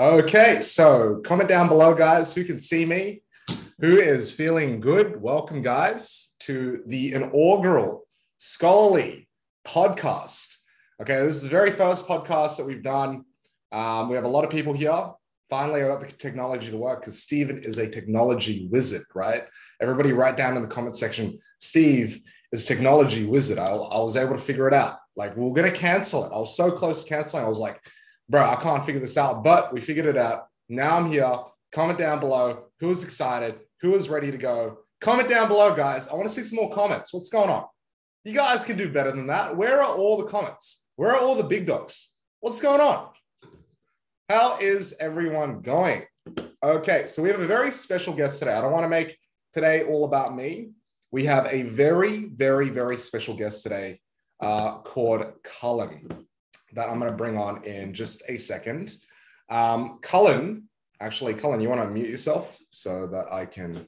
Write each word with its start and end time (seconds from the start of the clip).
Okay, 0.00 0.62
so 0.62 1.20
comment 1.24 1.48
down 1.48 1.66
below, 1.66 1.92
guys, 1.92 2.32
who 2.32 2.44
can 2.44 2.60
see 2.60 2.86
me, 2.86 3.20
who 3.80 3.96
is 3.96 4.30
feeling 4.30 4.78
good. 4.78 5.20
Welcome, 5.20 5.60
guys, 5.60 6.36
to 6.42 6.84
the 6.86 7.14
inaugural 7.14 8.06
scholarly 8.36 9.28
podcast. 9.66 10.54
Okay, 11.02 11.16
this 11.16 11.34
is 11.34 11.42
the 11.42 11.48
very 11.48 11.72
first 11.72 12.06
podcast 12.06 12.58
that 12.58 12.64
we've 12.64 12.84
done. 12.84 13.24
Um, 13.72 14.08
we 14.08 14.14
have 14.14 14.22
a 14.22 14.28
lot 14.28 14.44
of 14.44 14.50
people 14.50 14.72
here. 14.72 15.10
Finally, 15.50 15.82
I 15.82 15.88
got 15.88 16.00
the 16.00 16.06
technology 16.12 16.70
to 16.70 16.76
work 16.76 17.00
because 17.00 17.20
Steven 17.20 17.58
is 17.64 17.78
a 17.78 17.90
technology 17.90 18.68
wizard, 18.70 19.02
right? 19.16 19.42
Everybody, 19.82 20.12
write 20.12 20.36
down 20.36 20.54
in 20.54 20.62
the 20.62 20.68
comment 20.68 20.96
section, 20.96 21.40
Steve 21.58 22.20
is 22.52 22.64
technology 22.64 23.26
wizard. 23.26 23.58
I, 23.58 23.66
I 23.66 23.98
was 23.98 24.16
able 24.16 24.36
to 24.36 24.40
figure 24.40 24.68
it 24.68 24.74
out. 24.74 24.98
Like, 25.16 25.36
we 25.36 25.44
are 25.44 25.52
going 25.52 25.68
to 25.68 25.76
cancel 25.76 26.24
it. 26.24 26.32
I 26.32 26.38
was 26.38 26.56
so 26.56 26.70
close 26.70 27.02
to 27.02 27.08
canceling. 27.08 27.44
I 27.44 27.48
was 27.48 27.58
like, 27.58 27.80
bro, 28.28 28.48
I 28.48 28.56
can't 28.56 28.84
figure 28.84 29.00
this 29.00 29.16
out, 29.16 29.42
but 29.42 29.72
we 29.72 29.80
figured 29.80 30.06
it 30.06 30.16
out. 30.16 30.48
Now 30.68 30.96
I'm 30.96 31.10
here. 31.10 31.36
Comment 31.72 31.98
down 31.98 32.20
below 32.20 32.64
who 32.80 32.90
is 32.90 33.04
excited, 33.04 33.60
who 33.80 33.94
is 33.94 34.08
ready 34.08 34.30
to 34.30 34.38
go. 34.38 34.78
Comment 35.00 35.28
down 35.28 35.48
below, 35.48 35.74
guys. 35.74 36.08
I 36.08 36.14
want 36.14 36.28
to 36.28 36.34
see 36.34 36.42
some 36.42 36.56
more 36.56 36.74
comments. 36.74 37.12
What's 37.12 37.28
going 37.28 37.50
on? 37.50 37.64
You 38.24 38.34
guys 38.34 38.64
can 38.64 38.76
do 38.76 38.90
better 38.92 39.10
than 39.10 39.26
that. 39.28 39.56
Where 39.56 39.82
are 39.82 39.96
all 39.96 40.16
the 40.16 40.26
comments? 40.26 40.88
Where 40.96 41.10
are 41.10 41.20
all 41.20 41.36
the 41.36 41.44
big 41.44 41.66
dogs? 41.66 42.16
What's 42.40 42.60
going 42.60 42.80
on? 42.80 43.08
How 44.28 44.58
is 44.58 44.94
everyone 45.00 45.60
going? 45.62 46.04
Okay, 46.62 47.06
so 47.06 47.22
we 47.22 47.30
have 47.30 47.40
a 47.40 47.46
very 47.46 47.70
special 47.70 48.12
guest 48.12 48.38
today. 48.38 48.52
I 48.52 48.60
don't 48.60 48.72
want 48.72 48.84
to 48.84 48.88
make 48.88 49.16
today 49.54 49.84
all 49.84 50.04
about 50.04 50.34
me. 50.34 50.70
We 51.10 51.24
have 51.24 51.46
a 51.50 51.62
very, 51.62 52.26
very, 52.26 52.68
very 52.68 52.96
special 52.98 53.34
guest 53.34 53.62
today 53.62 54.00
uh, 54.40 54.78
called 54.78 55.24
Cullen 55.42 56.26
that 56.74 56.88
I'm 56.88 56.98
going 56.98 57.10
to 57.10 57.16
bring 57.16 57.38
on 57.38 57.64
in 57.64 57.94
just 57.94 58.22
a 58.28 58.36
second. 58.36 58.96
Um, 59.48 59.98
Cullen, 60.02 60.68
actually, 61.00 61.34
Cullen, 61.34 61.60
you 61.60 61.68
want 61.68 61.82
to 61.82 61.88
mute 61.88 62.08
yourself 62.08 62.58
so 62.70 63.06
that 63.06 63.32
I 63.32 63.46
can, 63.46 63.86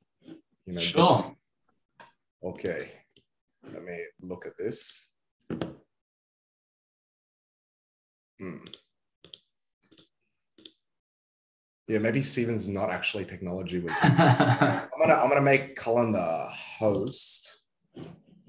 you 0.64 0.74
know. 0.74 0.80
Sure. 0.80 1.36
Okay. 2.42 2.90
Let 3.72 3.84
me 3.84 3.98
look 4.22 4.46
at 4.46 4.56
this. 4.56 5.10
Hmm. 8.38 8.56
Yeah, 11.86 11.98
maybe 11.98 12.22
Steven's 12.22 12.68
not 12.68 12.90
actually 12.90 13.24
technology 13.24 13.80
wizard. 13.80 13.98
I'm 14.04 14.88
gonna 15.00 15.14
I'm 15.14 15.28
gonna 15.28 15.40
make 15.40 15.74
Cullen 15.74 16.12
the 16.12 16.46
host, 16.78 17.64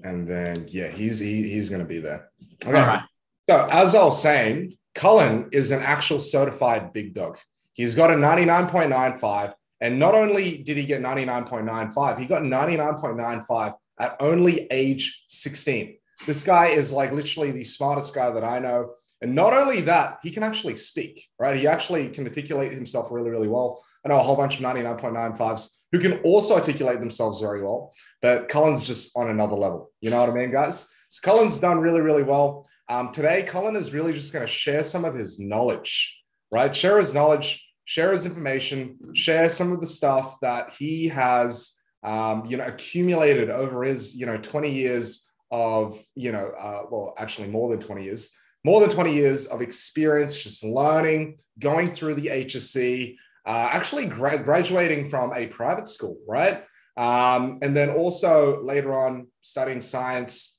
and 0.04 0.28
then 0.28 0.64
yeah, 0.70 0.88
he's 0.88 1.18
he, 1.18 1.42
he's 1.48 1.68
gonna 1.68 1.84
be 1.84 1.98
there. 1.98 2.30
Okay. 2.64 2.78
All 2.78 2.86
right. 2.86 3.02
So, 3.48 3.66
as 3.70 3.94
I 3.94 4.04
was 4.04 4.22
saying, 4.22 4.74
Cullen 4.94 5.48
is 5.52 5.70
an 5.70 5.82
actual 5.82 6.20
certified 6.20 6.92
big 6.92 7.14
dog. 7.14 7.38
He's 7.72 7.94
got 7.94 8.10
a 8.10 8.14
99.95. 8.14 9.54
And 9.80 9.98
not 9.98 10.14
only 10.14 10.62
did 10.62 10.76
he 10.76 10.84
get 10.84 11.02
99.95, 11.02 12.18
he 12.18 12.26
got 12.26 12.42
99.95 12.42 13.74
at 13.98 14.16
only 14.20 14.68
age 14.70 15.24
16. 15.26 15.96
This 16.24 16.44
guy 16.44 16.66
is 16.66 16.92
like 16.92 17.10
literally 17.10 17.50
the 17.50 17.64
smartest 17.64 18.14
guy 18.14 18.30
that 18.30 18.44
I 18.44 18.60
know. 18.60 18.92
And 19.22 19.34
not 19.34 19.52
only 19.52 19.80
that, 19.82 20.18
he 20.22 20.30
can 20.30 20.44
actually 20.44 20.76
speak, 20.76 21.28
right? 21.38 21.56
He 21.56 21.66
actually 21.66 22.08
can 22.10 22.26
articulate 22.26 22.72
himself 22.72 23.10
really, 23.10 23.30
really 23.30 23.48
well. 23.48 23.82
I 24.04 24.08
know 24.08 24.20
a 24.20 24.22
whole 24.22 24.36
bunch 24.36 24.60
of 24.60 24.64
99.95s 24.64 25.78
who 25.90 25.98
can 25.98 26.20
also 26.20 26.54
articulate 26.54 27.00
themselves 27.00 27.40
very 27.40 27.62
well, 27.62 27.92
but 28.20 28.48
Cullen's 28.48 28.82
just 28.82 29.16
on 29.16 29.30
another 29.30 29.56
level. 29.56 29.90
You 30.00 30.10
know 30.10 30.20
what 30.20 30.30
I 30.30 30.32
mean, 30.32 30.52
guys? 30.52 30.92
So 31.10 31.20
Cullen's 31.24 31.60
done 31.60 31.78
really, 31.78 32.00
really 32.00 32.22
well. 32.22 32.68
Um, 32.88 33.12
today, 33.12 33.44
Cullen 33.44 33.76
is 33.76 33.92
really 33.92 34.12
just 34.12 34.32
going 34.32 34.44
to 34.44 34.52
share 34.52 34.82
some 34.82 35.04
of 35.04 35.14
his 35.14 35.38
knowledge, 35.38 36.22
right? 36.50 36.74
Share 36.74 36.98
his 36.98 37.14
knowledge, 37.14 37.64
share 37.84 38.12
his 38.12 38.26
information, 38.26 38.98
share 39.14 39.48
some 39.48 39.72
of 39.72 39.80
the 39.80 39.86
stuff 39.86 40.38
that 40.40 40.74
he 40.78 41.08
has, 41.08 41.80
um, 42.02 42.44
you 42.46 42.56
know, 42.56 42.66
accumulated 42.66 43.50
over 43.50 43.84
his, 43.84 44.16
you 44.16 44.26
know, 44.26 44.36
20 44.36 44.70
years 44.70 45.32
of, 45.50 45.96
you 46.14 46.32
know, 46.32 46.52
uh, 46.58 46.82
well, 46.90 47.14
actually 47.18 47.48
more 47.48 47.70
than 47.70 47.80
20 47.80 48.04
years, 48.04 48.36
more 48.64 48.80
than 48.80 48.90
20 48.90 49.14
years 49.14 49.46
of 49.46 49.60
experience, 49.60 50.42
just 50.42 50.64
learning, 50.64 51.36
going 51.58 51.92
through 51.92 52.14
the 52.14 52.26
HSC, 52.26 53.16
uh, 53.46 53.68
actually 53.72 54.06
gra- 54.06 54.42
graduating 54.42 55.06
from 55.08 55.32
a 55.34 55.46
private 55.46 55.88
school, 55.88 56.18
right? 56.28 56.64
Um, 56.96 57.58
and 57.62 57.76
then 57.76 57.90
also 57.90 58.62
later 58.62 58.94
on 58.94 59.28
studying 59.40 59.80
science 59.80 60.51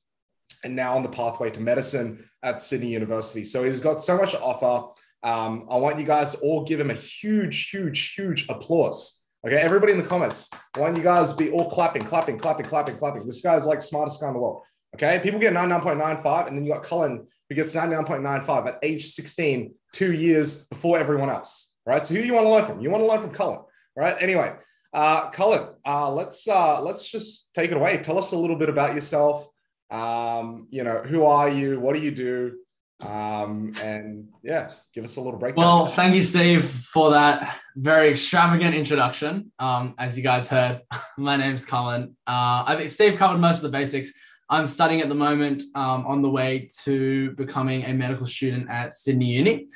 and 0.64 0.76
now 0.76 0.96
on 0.96 1.04
the 1.04 1.10
pathway 1.10 1.50
to 1.52 1.62
medicine 1.62 2.24
at 2.44 2.62
Sydney 2.62 2.88
University. 2.88 3.44
So 3.44 3.64
he's 3.64 3.80
got 3.80 4.02
so 4.02 4.18
much 4.18 4.32
to 4.32 4.42
offer. 4.42 4.90
Um, 5.24 5.68
I 5.70 5.78
want 5.78 6.00
you 6.00 6.06
guys 6.06 6.36
to 6.36 6.42
all 6.42 6.64
give 6.64 6.80
him 6.80 6.90
a 6.90 6.96
huge, 6.96 7.70
huge, 7.70 8.14
huge 8.14 8.48
applause. 8.50 9.24
Okay, 9.46 9.58
everybody 9.58 9.92
in 9.92 9.98
the 9.98 10.06
comments, 10.06 10.50
I 10.76 10.80
want 10.80 10.96
you 10.96 11.04
guys 11.04 11.34
be 11.34 11.52
all 11.52 11.70
clapping, 11.70 12.02
clapping, 12.02 12.38
clapping, 12.38 12.66
clapping, 12.66 12.96
clapping. 12.96 13.26
This 13.26 13.42
guy's 13.42 13.66
like 13.66 13.82
smartest 13.82 14.22
guy 14.22 14.28
in 14.28 14.34
the 14.34 14.40
world. 14.40 14.64
Okay, 14.96 15.20
people 15.22 15.40
get 15.40 15.54
99.95, 15.54 16.48
and 16.48 16.58
then 16.58 16.64
you 16.64 16.74
got 16.74 16.84
Cullen 16.84 17.26
who 17.50 17.56
gets 17.56 17.76
99.95 17.76 18.68
at 18.68 18.80
age 18.84 19.06
16, 19.06 19.74
two 19.92 20.14
years 20.14 20.66
before 20.68 20.98
everyone 20.98 21.30
else. 21.30 21.78
Right. 21.86 22.06
So 22.06 22.14
who 22.14 22.22
do 22.22 22.28
you 22.28 22.34
want 22.34 22.46
to 22.46 22.50
learn 22.50 22.66
from? 22.66 22.80
You 22.80 22.90
want 22.90 23.04
to 23.04 23.08
learn 23.08 23.22
from 23.22 23.32
Cullen. 23.32 23.60
Right. 23.96 24.16
Anyway, 24.22 24.54
uh, 24.94 25.30
Cullen, 25.32 25.68
uh, 25.86 26.10
let's 26.10 26.48
uh, 26.48 26.82
let's 26.82 27.12
just 27.12 27.54
take 27.54 27.72
it 27.72 27.78
away. 27.78 27.98
Tell 27.98 28.18
us 28.18 28.32
a 28.32 28.38
little 28.38 28.56
bit 28.56 28.70
about 28.70 28.96
yourself. 28.96 29.46
Um, 29.94 30.68
you 30.72 30.84
know, 30.84 31.04
who 31.04 31.24
are 31.26 31.50
you? 31.50 31.80
What 31.80 31.96
do 31.96 32.02
you 32.02 32.12
do? 32.12 32.58
Um, 33.02 33.74
and 33.84 34.30
yeah, 34.42 34.72
give 34.94 35.04
us 35.04 35.18
a 35.18 35.22
little 35.22 35.40
breakdown. 35.40 35.64
Well, 35.64 35.86
thank 35.86 36.16
you, 36.16 36.24
Steve, 36.24 36.66
for 36.66 37.12
that 37.12 37.60
very 37.76 38.10
extravagant 38.10 38.74
introduction. 38.74 39.52
Um, 39.60 39.94
as 40.00 40.18
you 40.18 40.24
guys 40.24 40.50
heard, 40.50 40.82
my 41.18 41.38
name's 41.38 41.64
Cullen. 41.64 42.16
Uh, 42.26 42.64
I 42.66 42.76
think 42.78 42.90
Steve 42.90 43.18
covered 43.18 43.38
most 43.38 43.58
of 43.58 43.64
the 43.64 43.78
basics. 43.78 44.12
I'm 44.50 44.68
studying 44.68 45.02
at 45.02 45.10
the 45.10 45.16
moment 45.16 45.64
um, 45.76 46.06
on 46.08 46.22
the 46.22 46.30
way 46.30 46.70
to 46.84 47.32
becoming 47.32 47.86
a 47.86 47.94
medical 47.94 48.26
student 48.26 48.70
at 48.70 48.94
Sydney 48.94 49.34
Uni. 49.34 49.68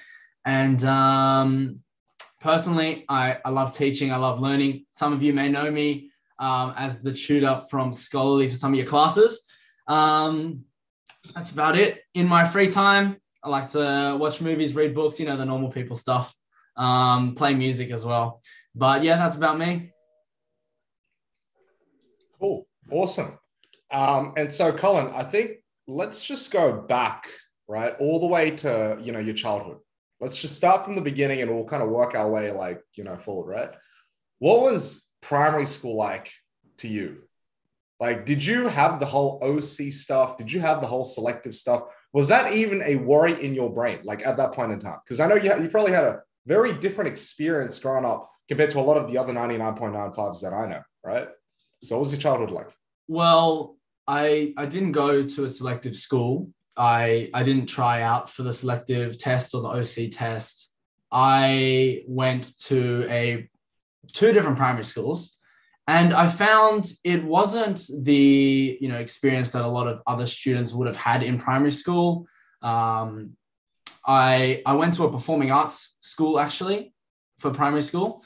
And 0.45 0.83
um, 0.85 1.79
personally, 2.41 3.05
I, 3.09 3.37
I 3.43 3.49
love 3.49 3.71
teaching, 3.71 4.11
I 4.11 4.17
love 4.17 4.39
learning. 4.39 4.85
Some 4.91 5.13
of 5.13 5.21
you 5.21 5.33
may 5.33 5.49
know 5.49 5.69
me 5.69 6.11
um, 6.39 6.73
as 6.75 7.01
the 7.01 7.13
tutor 7.13 7.61
from 7.69 7.91
Scholarly 7.93 8.47
for 8.49 8.55
some 8.55 8.73
of 8.73 8.77
your 8.77 8.87
classes. 8.87 9.47
Um, 9.87 10.65
that's 11.33 11.51
about 11.51 11.77
it. 11.77 12.01
In 12.13 12.27
my 12.27 12.45
free 12.45 12.69
time, 12.69 13.17
I 13.43 13.49
like 13.49 13.69
to 13.69 14.17
watch 14.19 14.41
movies, 14.41 14.75
read 14.75 14.93
books, 14.93 15.19
you 15.19 15.25
know, 15.25 15.37
the 15.37 15.45
normal 15.45 15.69
people 15.69 15.95
stuff, 15.95 16.33
um, 16.75 17.35
play 17.35 17.53
music 17.53 17.91
as 17.91 18.05
well. 18.05 18.41
But 18.75 19.03
yeah, 19.03 19.17
that's 19.17 19.37
about 19.37 19.57
me. 19.57 19.91
Cool. 22.39 22.67
Awesome. 22.91 23.39
Um, 23.91 24.33
and 24.37 24.51
so, 24.51 24.71
Cullen, 24.71 25.11
I 25.13 25.23
think 25.23 25.63
let's 25.87 26.23
just 26.23 26.51
go 26.51 26.81
back, 26.81 27.27
right, 27.67 27.95
all 27.99 28.19
the 28.19 28.27
way 28.27 28.51
to, 28.51 28.97
you 29.01 29.11
know, 29.11 29.19
your 29.19 29.33
childhood. 29.33 29.77
Let's 30.19 30.41
just 30.41 30.55
start 30.55 30.83
from 30.83 30.95
the 30.95 31.01
beginning 31.01 31.41
and 31.41 31.53
we'll 31.53 31.65
kind 31.65 31.83
of 31.83 31.89
work 31.89 32.15
our 32.15 32.29
way, 32.29 32.51
like, 32.51 32.81
you 32.95 33.03
know, 33.03 33.15
forward, 33.15 33.51
right? 33.51 33.69
What 34.39 34.61
was 34.61 35.11
primary 35.21 35.65
school 35.65 35.95
like 35.95 36.31
to 36.77 36.87
you? 36.87 37.26
Like, 37.99 38.25
did 38.25 38.45
you 38.45 38.67
have 38.67 38.99
the 38.99 39.05
whole 39.05 39.39
OC 39.41 39.91
stuff? 39.91 40.37
Did 40.37 40.51
you 40.51 40.59
have 40.59 40.81
the 40.81 40.87
whole 40.87 41.05
selective 41.05 41.55
stuff? 41.55 41.83
Was 42.13 42.27
that 42.29 42.53
even 42.53 42.81
a 42.83 42.95
worry 42.97 43.33
in 43.43 43.53
your 43.53 43.71
brain, 43.71 43.99
like 44.03 44.25
at 44.25 44.37
that 44.37 44.53
point 44.53 44.71
in 44.71 44.79
time? 44.79 44.99
Because 45.03 45.19
I 45.19 45.27
know 45.27 45.35
you, 45.35 45.51
you 45.61 45.69
probably 45.69 45.91
had 45.93 46.03
a 46.03 46.21
very 46.45 46.73
different 46.73 47.09
experience 47.09 47.79
growing 47.79 48.05
up 48.05 48.29
compared 48.47 48.71
to 48.71 48.79
a 48.79 48.81
lot 48.81 48.97
of 48.97 49.11
the 49.11 49.17
other 49.17 49.33
99.95s 49.33 50.41
that 50.41 50.53
I 50.53 50.67
know, 50.67 50.81
right? 51.03 51.27
So, 51.83 51.95
what 51.95 52.01
was 52.01 52.11
your 52.11 52.21
childhood 52.21 52.51
like? 52.51 52.69
Well, 53.07 53.77
I 54.07 54.53
I 54.57 54.65
didn't 54.65 54.93
go 54.93 55.23
to 55.23 55.45
a 55.45 55.49
selective 55.49 55.95
school. 55.95 56.51
I 56.75 57.29
I 57.33 57.43
didn't 57.43 57.67
try 57.67 58.01
out 58.03 58.29
for 58.29 58.43
the 58.43 58.53
selective 58.53 59.17
test 59.17 59.53
or 59.53 59.61
the 59.61 59.69
OC 59.69 60.11
test. 60.11 60.71
I 61.11 62.03
went 62.07 62.57
to 62.65 63.07
a 63.09 63.49
two 64.13 64.33
different 64.33 64.57
primary 64.57 64.83
schools 64.83 65.36
and 65.87 66.13
i 66.13 66.27
found 66.27 66.91
it 67.03 67.23
wasn't 67.23 67.81
the 68.03 68.77
you 68.81 68.89
know 68.89 68.97
experience 68.97 69.51
that 69.51 69.63
a 69.63 69.67
lot 69.67 69.87
of 69.87 70.01
other 70.05 70.25
students 70.25 70.73
would 70.73 70.87
have 70.87 70.97
had 70.97 71.23
in 71.23 71.37
primary 71.37 71.71
school. 71.71 72.27
Um, 72.61 73.37
i 74.05 74.61
i 74.65 74.73
went 74.73 74.93
to 74.95 75.03
a 75.03 75.11
performing 75.11 75.51
arts 75.51 75.97
school 76.01 76.39
actually 76.39 76.93
for 77.39 77.51
primary 77.51 77.83
school 77.83 78.23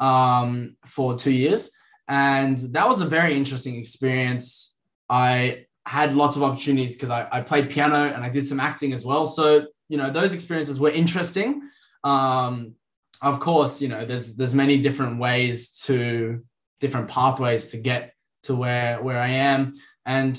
um, 0.00 0.76
for 0.86 1.16
two 1.16 1.30
years. 1.30 1.70
And 2.08 2.58
that 2.72 2.86
was 2.88 3.00
a 3.00 3.06
very 3.06 3.36
interesting 3.36 3.76
experience. 3.76 4.78
I 5.08 5.66
had 5.86 6.14
lots 6.14 6.36
of 6.36 6.42
opportunities 6.42 6.94
because 6.94 7.10
I, 7.10 7.28
I 7.30 7.40
played 7.42 7.70
piano 7.70 8.06
and 8.14 8.24
i 8.24 8.30
did 8.30 8.46
some 8.46 8.60
acting 8.60 8.92
as 8.92 9.04
well. 9.04 9.26
So 9.26 9.66
you 9.88 9.98
know 9.98 10.10
those 10.10 10.32
experiences 10.32 10.80
were 10.80 10.90
interesting. 10.90 11.62
Um, 12.02 12.74
of 13.22 13.40
course 13.40 13.80
you 13.80 13.88
know 13.88 14.04
there's 14.04 14.36
there's 14.36 14.54
many 14.54 14.78
different 14.78 15.18
ways 15.18 15.70
to 15.86 16.42
different 16.84 17.08
pathways 17.08 17.68
to 17.68 17.78
get 17.78 18.12
to 18.42 18.54
where 18.54 19.02
where 19.02 19.18
I 19.18 19.28
am. 19.52 19.72
And 20.04 20.38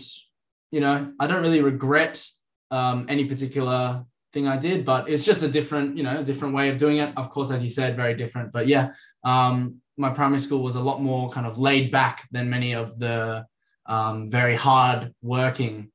you 0.72 0.80
know, 0.80 1.12
I 1.20 1.26
don't 1.28 1.42
really 1.42 1.64
regret 1.64 2.24
um, 2.70 3.08
any 3.10 3.26
particular 3.26 4.06
thing 4.32 4.48
I 4.48 4.58
did, 4.58 4.86
but 4.86 5.10
it's 5.10 5.24
just 5.24 5.42
a 5.42 5.48
different, 5.48 5.98
you 5.98 6.04
know, 6.04 6.20
a 6.20 6.24
different 6.24 6.54
way 6.54 6.70
of 6.70 6.78
doing 6.78 6.98
it. 6.98 7.14
Of 7.18 7.30
course, 7.32 7.50
as 7.50 7.64
you 7.64 7.70
said, 7.70 7.96
very 7.96 8.14
different. 8.14 8.52
But 8.52 8.68
yeah, 8.68 8.92
um, 9.24 9.82
my 9.98 10.12
primary 10.12 10.42
school 10.42 10.62
was 10.62 10.76
a 10.76 10.88
lot 10.90 11.02
more 11.02 11.32
kind 11.32 11.48
of 11.48 11.58
laid 11.58 11.92
back 11.92 12.28
than 12.32 12.50
many 12.50 12.74
of 12.74 13.00
the 13.00 13.46
um, 13.88 14.30
very 14.30 14.56
hard 14.56 15.14
working 15.22 15.92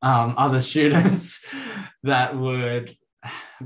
um, 0.00 0.34
other 0.38 0.60
students 0.70 1.44
that 2.04 2.36
would 2.36 2.96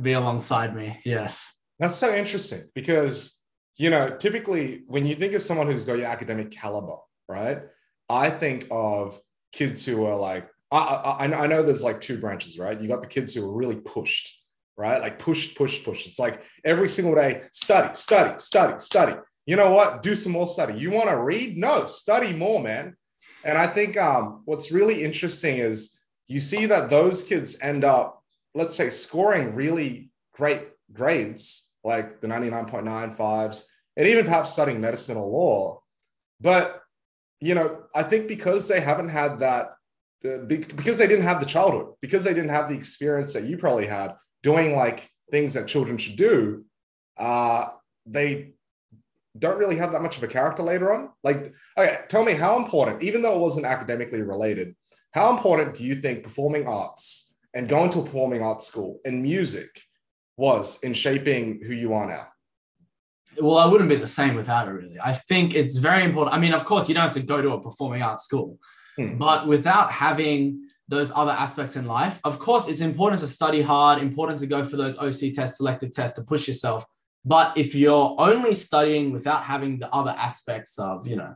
be 0.01 0.13
alongside 0.13 0.75
me. 0.75 1.01
Yes. 1.05 1.55
That's 1.79 1.95
so 1.95 2.15
interesting 2.15 2.63
because, 2.75 3.39
you 3.77 3.91
know, 3.91 4.17
typically 4.17 4.83
when 4.87 5.07
you 5.07 5.15
think 5.15 5.35
of 5.35 5.43
someone 5.43 5.67
who's 5.67 5.85
got 5.85 5.99
your 5.99 6.07
academic 6.07 6.51
caliber, 6.51 6.97
right? 7.29 7.63
I 8.09 8.31
think 8.31 8.67
of 8.71 9.19
kids 9.53 9.85
who 9.85 10.05
are 10.05 10.17
like, 10.17 10.49
I, 10.71 10.79
I, 10.79 11.45
I 11.45 11.47
know 11.47 11.63
there's 11.63 11.83
like 11.83 12.01
two 12.01 12.19
branches, 12.19 12.59
right? 12.59 12.81
You 12.81 12.89
got 12.89 13.01
the 13.01 13.09
kids 13.09 13.35
who 13.35 13.49
are 13.49 13.55
really 13.55 13.77
pushed, 13.77 14.43
right? 14.77 15.01
Like 15.01 15.19
pushed, 15.19 15.57
pushed, 15.57 15.85
pushed. 15.85 16.07
It's 16.07 16.19
like 16.19 16.43
every 16.65 16.89
single 16.89 17.15
day, 17.15 17.43
study, 17.53 17.95
study, 17.95 18.35
study, 18.39 18.81
study. 18.81 19.17
You 19.47 19.57
know 19.57 19.73
what? 19.73 20.03
Do 20.03 20.17
some 20.17 20.33
more 20.33 20.47
study. 20.47 20.79
You 20.79 20.91
want 20.91 21.11
to 21.11 21.21
read? 21.21 21.57
No, 21.57 21.87
study 21.87 22.33
more, 22.33 22.63
man. 22.63 22.97
And 23.45 23.59
I 23.59 23.67
think 23.67 23.97
um, 23.97 24.43
what's 24.47 24.73
really 24.73 25.05
interesting 25.05 25.59
is 25.59 26.01
you 26.27 26.41
see 26.41 26.67
that 26.67 26.91
those 26.91 27.23
kids 27.23 27.59
end 27.61 27.85
up, 27.85 28.23
let's 28.55 28.75
say, 28.75 28.91
scoring 28.91 29.55
really 29.55 30.11
great 30.33 30.69
grades, 30.93 31.74
like 31.85 32.21
the 32.21 32.27
99.95s, 32.27 33.67
and 33.97 34.09
even 34.09 34.25
perhaps 34.25 34.53
studying 34.53 34.81
medicine 34.81 35.17
or 35.17 35.29
law. 35.29 35.83
But, 36.41 36.83
you 37.41 37.55
know, 37.55 37.85
I 37.95 38.03
think 38.03 38.27
because 38.27 38.67
they 38.67 38.81
haven't 38.81 39.11
had 39.11 39.41
that, 39.41 39.75
uh, 40.25 40.39
because 40.39 40.99
they 40.99 41.07
didn't 41.07 41.25
have 41.25 41.41
the 41.41 41.47
childhood, 41.47 41.95
because 42.01 42.25
they 42.25 42.35
didn't 42.35 42.51
have 42.51 42.69
the 42.69 42.77
experience 42.77 43.33
that 43.35 43.45
you 43.45 43.59
probably 43.59 43.87
had 43.87 44.15
doing 44.43 44.75
like 44.75 45.11
things 45.31 45.55
that 45.55 45.69
children 45.69 45.99
should 45.99 46.17
do, 46.17 46.65
uh, 47.19 47.67
they 48.07 48.55
don't 49.39 49.59
really 49.59 49.77
have 49.77 49.93
that 49.93 50.03
much 50.03 50.17
of 50.17 50.23
a 50.23 50.29
character 50.29 50.63
later 50.63 50.93
on. 50.95 51.11
Like, 51.23 51.53
okay, 51.77 51.99
tell 52.09 52.25
me 52.25 52.33
how 52.33 52.57
important, 52.57 53.03
even 53.03 53.23
though 53.23 53.35
it 53.35 53.41
wasn't 53.41 53.67
academically 53.67 54.23
related, 54.23 54.75
how 55.13 55.31
important 55.31 55.75
do 55.75 55.85
you 55.85 55.97
think 55.97 56.23
performing 56.23 56.67
arts 56.67 57.37
and 57.55 57.69
going 57.69 57.91
to 57.91 58.01
a 58.01 58.03
performing 58.03 58.43
arts 58.43 58.67
school 58.67 59.01
and 59.05 59.23
music 59.23 59.83
was 60.37 60.83
in 60.83 60.95
shaping 60.95 61.61
who 61.63 61.73
you 61.75 61.95
are 61.95 62.07
now? 62.07 62.29
Well, 63.41 63.59
I 63.59 63.67
wouldn't 63.67 63.91
be 63.91 63.97
the 63.97 64.07
same 64.07 64.35
without 64.35 64.69
it, 64.69 64.73
really. 64.73 64.97
I 65.03 65.15
think 65.15 65.55
it's 65.55 65.77
very 65.77 66.05
important. 66.05 66.37
I 66.37 66.39
mean, 66.39 66.55
of 66.55 66.65
course, 66.65 66.89
you 66.89 66.95
don't 66.95 67.05
have 67.05 67.15
to 67.15 67.23
go 67.23 67.43
to 67.43 67.53
a 67.53 67.61
performing 67.61 68.03
arts 68.03 68.25
school, 68.25 68.59
hmm. 68.97 69.19
but 69.19 69.47
without 69.47 69.91
having 69.91 70.69
those 70.89 71.11
other 71.15 71.33
aspects 71.33 71.77
in 71.77 71.87
life, 71.87 72.21
of 72.25 72.39
course, 72.39 72.69
it's 72.69 72.81
important 72.81 73.21
to 73.21 73.29
study 73.29 73.63
hard, 73.63 74.01
important 74.01 74.39
to 74.41 74.47
go 74.47 74.63
for 74.63 74.77
those 74.77 74.99
OC 74.99 75.33
tests, 75.35 75.57
selective 75.57 75.91
tests 75.91 76.19
to 76.19 76.25
push 76.25 76.47
yourself. 76.47 76.85
But 77.25 77.57
if 77.57 77.75
you're 77.75 78.15
only 78.19 78.55
studying 78.55 79.11
without 79.11 79.45
having 79.45 79.79
the 79.79 79.93
other 79.93 80.15
aspects 80.17 80.79
of, 80.79 81.07
you 81.07 81.17
know, 81.17 81.35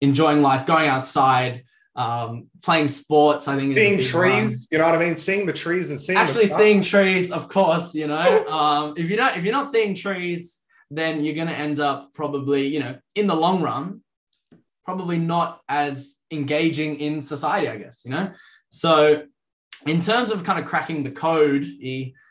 enjoying 0.00 0.42
life, 0.42 0.66
going 0.66 0.88
outside, 0.88 1.64
um, 1.96 2.48
playing 2.62 2.88
sports, 2.88 3.48
I 3.48 3.56
think 3.56 3.76
seeing 3.76 4.00
trees, 4.00 4.68
you 4.70 4.78
know 4.78 4.84
what 4.84 4.94
I 4.94 4.98
mean? 4.98 5.16
Seeing 5.16 5.46
the 5.46 5.52
trees 5.52 5.90
and 5.90 6.00
seeing 6.00 6.18
actually 6.18 6.46
seeing 6.46 6.82
trees, 6.82 7.32
of 7.32 7.48
course, 7.48 7.94
you 7.94 8.06
know. 8.06 8.46
um, 8.48 8.94
if 8.96 9.08
you're 9.08 9.18
not 9.18 9.36
if 9.36 9.44
you're 9.44 9.52
not 9.52 9.68
seeing 9.68 9.94
trees, 9.94 10.60
then 10.90 11.24
you're 11.24 11.34
gonna 11.34 11.52
end 11.52 11.80
up 11.80 12.12
probably, 12.12 12.66
you 12.66 12.80
know, 12.80 12.98
in 13.14 13.26
the 13.26 13.34
long 13.34 13.62
run, 13.62 14.02
probably 14.84 15.18
not 15.18 15.60
as 15.68 16.16
engaging 16.30 17.00
in 17.00 17.22
society, 17.22 17.68
I 17.68 17.76
guess, 17.78 18.02
you 18.04 18.10
know. 18.10 18.32
So 18.70 19.24
in 19.86 20.00
terms 20.00 20.30
of 20.30 20.44
kind 20.44 20.58
of 20.58 20.66
cracking 20.66 21.02
the 21.02 21.10
code, 21.10 21.66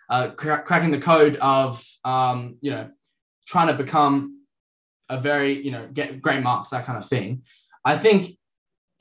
uh, 0.09 0.29
cracking 0.29 0.91
the 0.91 0.99
code 0.99 1.37
of 1.37 1.83
um, 2.03 2.57
you 2.61 2.71
know 2.71 2.89
trying 3.47 3.67
to 3.67 3.73
become 3.73 4.43
a 5.09 5.19
very 5.19 5.63
you 5.63 5.71
know 5.71 5.87
get 5.91 6.21
great 6.21 6.43
marks 6.43 6.69
that 6.69 6.85
kind 6.85 6.97
of 6.97 7.07
thing 7.07 7.43
i 7.83 7.95
think 7.95 8.37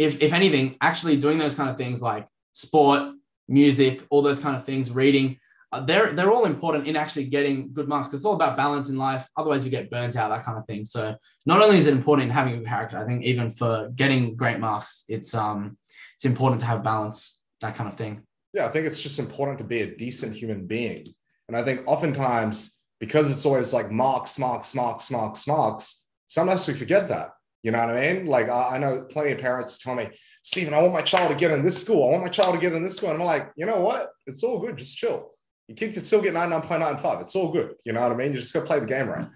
if 0.05 0.23
if 0.23 0.33
anything 0.33 0.77
actually 0.81 1.17
doing 1.17 1.39
those 1.39 1.55
kind 1.55 1.71
of 1.71 1.77
things 1.77 2.01
like 2.03 2.27
sport 2.53 3.03
music 3.49 4.03
all 4.11 4.23
those 4.23 4.41
kind 4.41 4.57
of 4.57 4.65
things 4.65 4.91
reading 4.91 5.39
uh, 5.73 5.81
they're 5.81 6.13
they're 6.13 6.33
all 6.33 6.47
important 6.47 6.87
in 6.87 6.97
actually 6.97 7.25
getting 7.25 7.73
good 7.73 7.89
marks 7.89 8.09
because 8.09 8.21
it's 8.21 8.27
all 8.27 8.35
about 8.35 8.57
balance 8.57 8.89
in 8.89 8.97
life 8.97 9.29
otherwise 9.37 9.65
you 9.65 9.71
get 9.71 9.91
burnt 9.91 10.17
out 10.17 10.31
that 10.31 10.45
kind 10.45 10.57
of 10.57 10.65
thing 10.67 10.85
so 10.85 11.15
not 11.45 11.61
only 11.61 11.77
is 11.77 11.87
it 11.87 11.93
important 11.93 12.29
in 12.29 12.35
having 12.35 12.59
a 12.59 12.65
character 12.65 12.97
i 12.97 13.05
think 13.05 13.23
even 13.23 13.51
for 13.51 13.91
getting 13.95 14.35
great 14.35 14.59
marks 14.59 15.05
it's 15.09 15.35
um 15.35 15.77
it's 16.15 16.25
important 16.25 16.61
to 16.61 16.67
have 16.67 16.83
balance 16.83 17.43
that 17.61 17.75
kind 17.75 17.89
of 17.89 17.97
thing 17.97 18.23
yeah, 18.55 18.67
I 18.67 18.69
think 18.69 18.87
it's 18.87 19.03
just 19.03 19.19
important 19.19 19.59
to 19.59 19.65
be 19.65 19.83
a 19.83 19.97
decent 19.97 20.37
human 20.37 20.67
being. 20.67 21.05
And 21.49 21.57
I 21.57 21.63
think 21.63 21.83
oftentimes, 21.87 22.83
because 23.01 23.31
it's 23.31 23.45
always 23.45 23.75
like 23.75 23.91
marks, 23.91 24.39
marks, 24.39 24.77
marks, 24.77 25.11
marks, 25.11 25.47
marks, 25.49 26.07
sometimes 26.29 26.67
we 26.69 26.75
forget 26.75 27.09
that. 27.09 27.31
You 27.65 27.71
know 27.71 27.79
what 27.79 27.97
I 27.97 28.13
mean? 28.13 28.27
Like 28.27 28.51
I, 28.51 28.77
know 28.77 29.07
plenty 29.11 29.33
of 29.33 29.39
parents 29.39 29.79
tell 29.79 29.95
me, 29.95 30.11
Stephen, 30.43 30.75
I 30.75 30.83
want 30.83 30.93
my 30.93 31.01
child 31.01 31.31
to 31.31 31.37
get 31.37 31.51
in 31.51 31.65
this 31.65 31.81
school. 31.81 32.07
I 32.07 32.11
want 32.11 32.23
my 32.23 32.29
child 32.29 32.55
to 32.55 32.61
get 32.61 32.75
in 32.75 32.83
this 32.85 32.99
school. 32.99 33.11
And 33.11 33.19
I'm 33.19 33.25
like, 33.25 33.53
you 33.57 33.65
know 33.65 33.81
what? 33.81 34.11
It's 34.27 34.45
all 34.45 34.59
good. 34.59 34.77
Just 34.77 34.99
chill. 34.99 35.31
Your 35.67 35.77
kid 35.77 35.95
can 35.95 36.05
still 36.05 36.21
get 36.21 36.35
99.95. 36.35 37.23
It's 37.23 37.35
all 37.35 37.51
good. 37.51 37.73
You 37.87 37.95
know 37.95 38.03
what 38.03 38.13
I 38.13 38.17
mean? 38.17 38.33
You 38.33 38.39
just 38.39 38.53
got 38.53 38.61
to 38.61 38.67
play 38.67 38.81
the 38.81 38.87
game 38.87 39.09
right. 39.09 39.29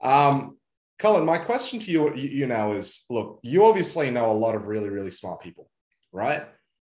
Um, 0.00 0.56
Cullen, 0.98 1.26
my 1.26 1.36
question 1.36 1.78
to 1.78 1.90
you, 1.90 2.14
you 2.14 2.46
now 2.46 2.72
is 2.72 3.04
look, 3.10 3.40
you 3.42 3.66
obviously 3.66 4.10
know 4.10 4.32
a 4.32 4.32
lot 4.32 4.54
of 4.54 4.66
really, 4.66 4.88
really 4.88 5.10
smart 5.10 5.42
people, 5.42 5.68
right? 6.12 6.46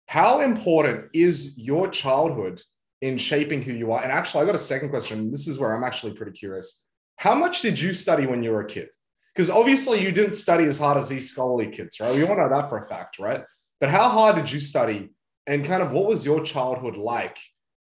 How 0.06 0.40
important 0.40 1.10
is 1.12 1.58
your 1.58 1.88
childhood 1.88 2.62
in 3.02 3.18
shaping 3.18 3.60
who 3.60 3.72
you 3.74 3.92
are? 3.92 4.02
And 4.02 4.10
actually, 4.10 4.44
I 4.44 4.46
got 4.46 4.54
a 4.54 4.58
second 4.58 4.88
question. 4.88 5.30
This 5.30 5.46
is 5.46 5.58
where 5.58 5.76
I'm 5.76 5.84
actually 5.84 6.14
pretty 6.14 6.32
curious. 6.32 6.82
How 7.16 7.34
much 7.34 7.60
did 7.60 7.78
you 7.78 7.92
study 7.92 8.26
when 8.26 8.42
you 8.42 8.52
were 8.52 8.62
a 8.62 8.66
kid? 8.66 8.88
Because 9.34 9.50
obviously, 9.50 10.02
you 10.02 10.12
didn't 10.12 10.34
study 10.34 10.64
as 10.64 10.78
hard 10.78 10.98
as 10.98 11.08
these 11.08 11.30
scholarly 11.30 11.68
kids, 11.68 12.00
right? 12.00 12.14
We 12.14 12.24
all 12.24 12.36
know 12.36 12.48
that 12.48 12.68
for 12.68 12.78
a 12.78 12.86
fact, 12.86 13.18
right? 13.18 13.42
But 13.80 13.90
how 13.90 14.08
hard 14.08 14.36
did 14.36 14.50
you 14.50 14.60
study? 14.60 15.10
And 15.46 15.64
kind 15.64 15.82
of 15.82 15.92
what 15.92 16.06
was 16.06 16.24
your 16.24 16.42
childhood 16.42 16.96
like? 16.96 17.38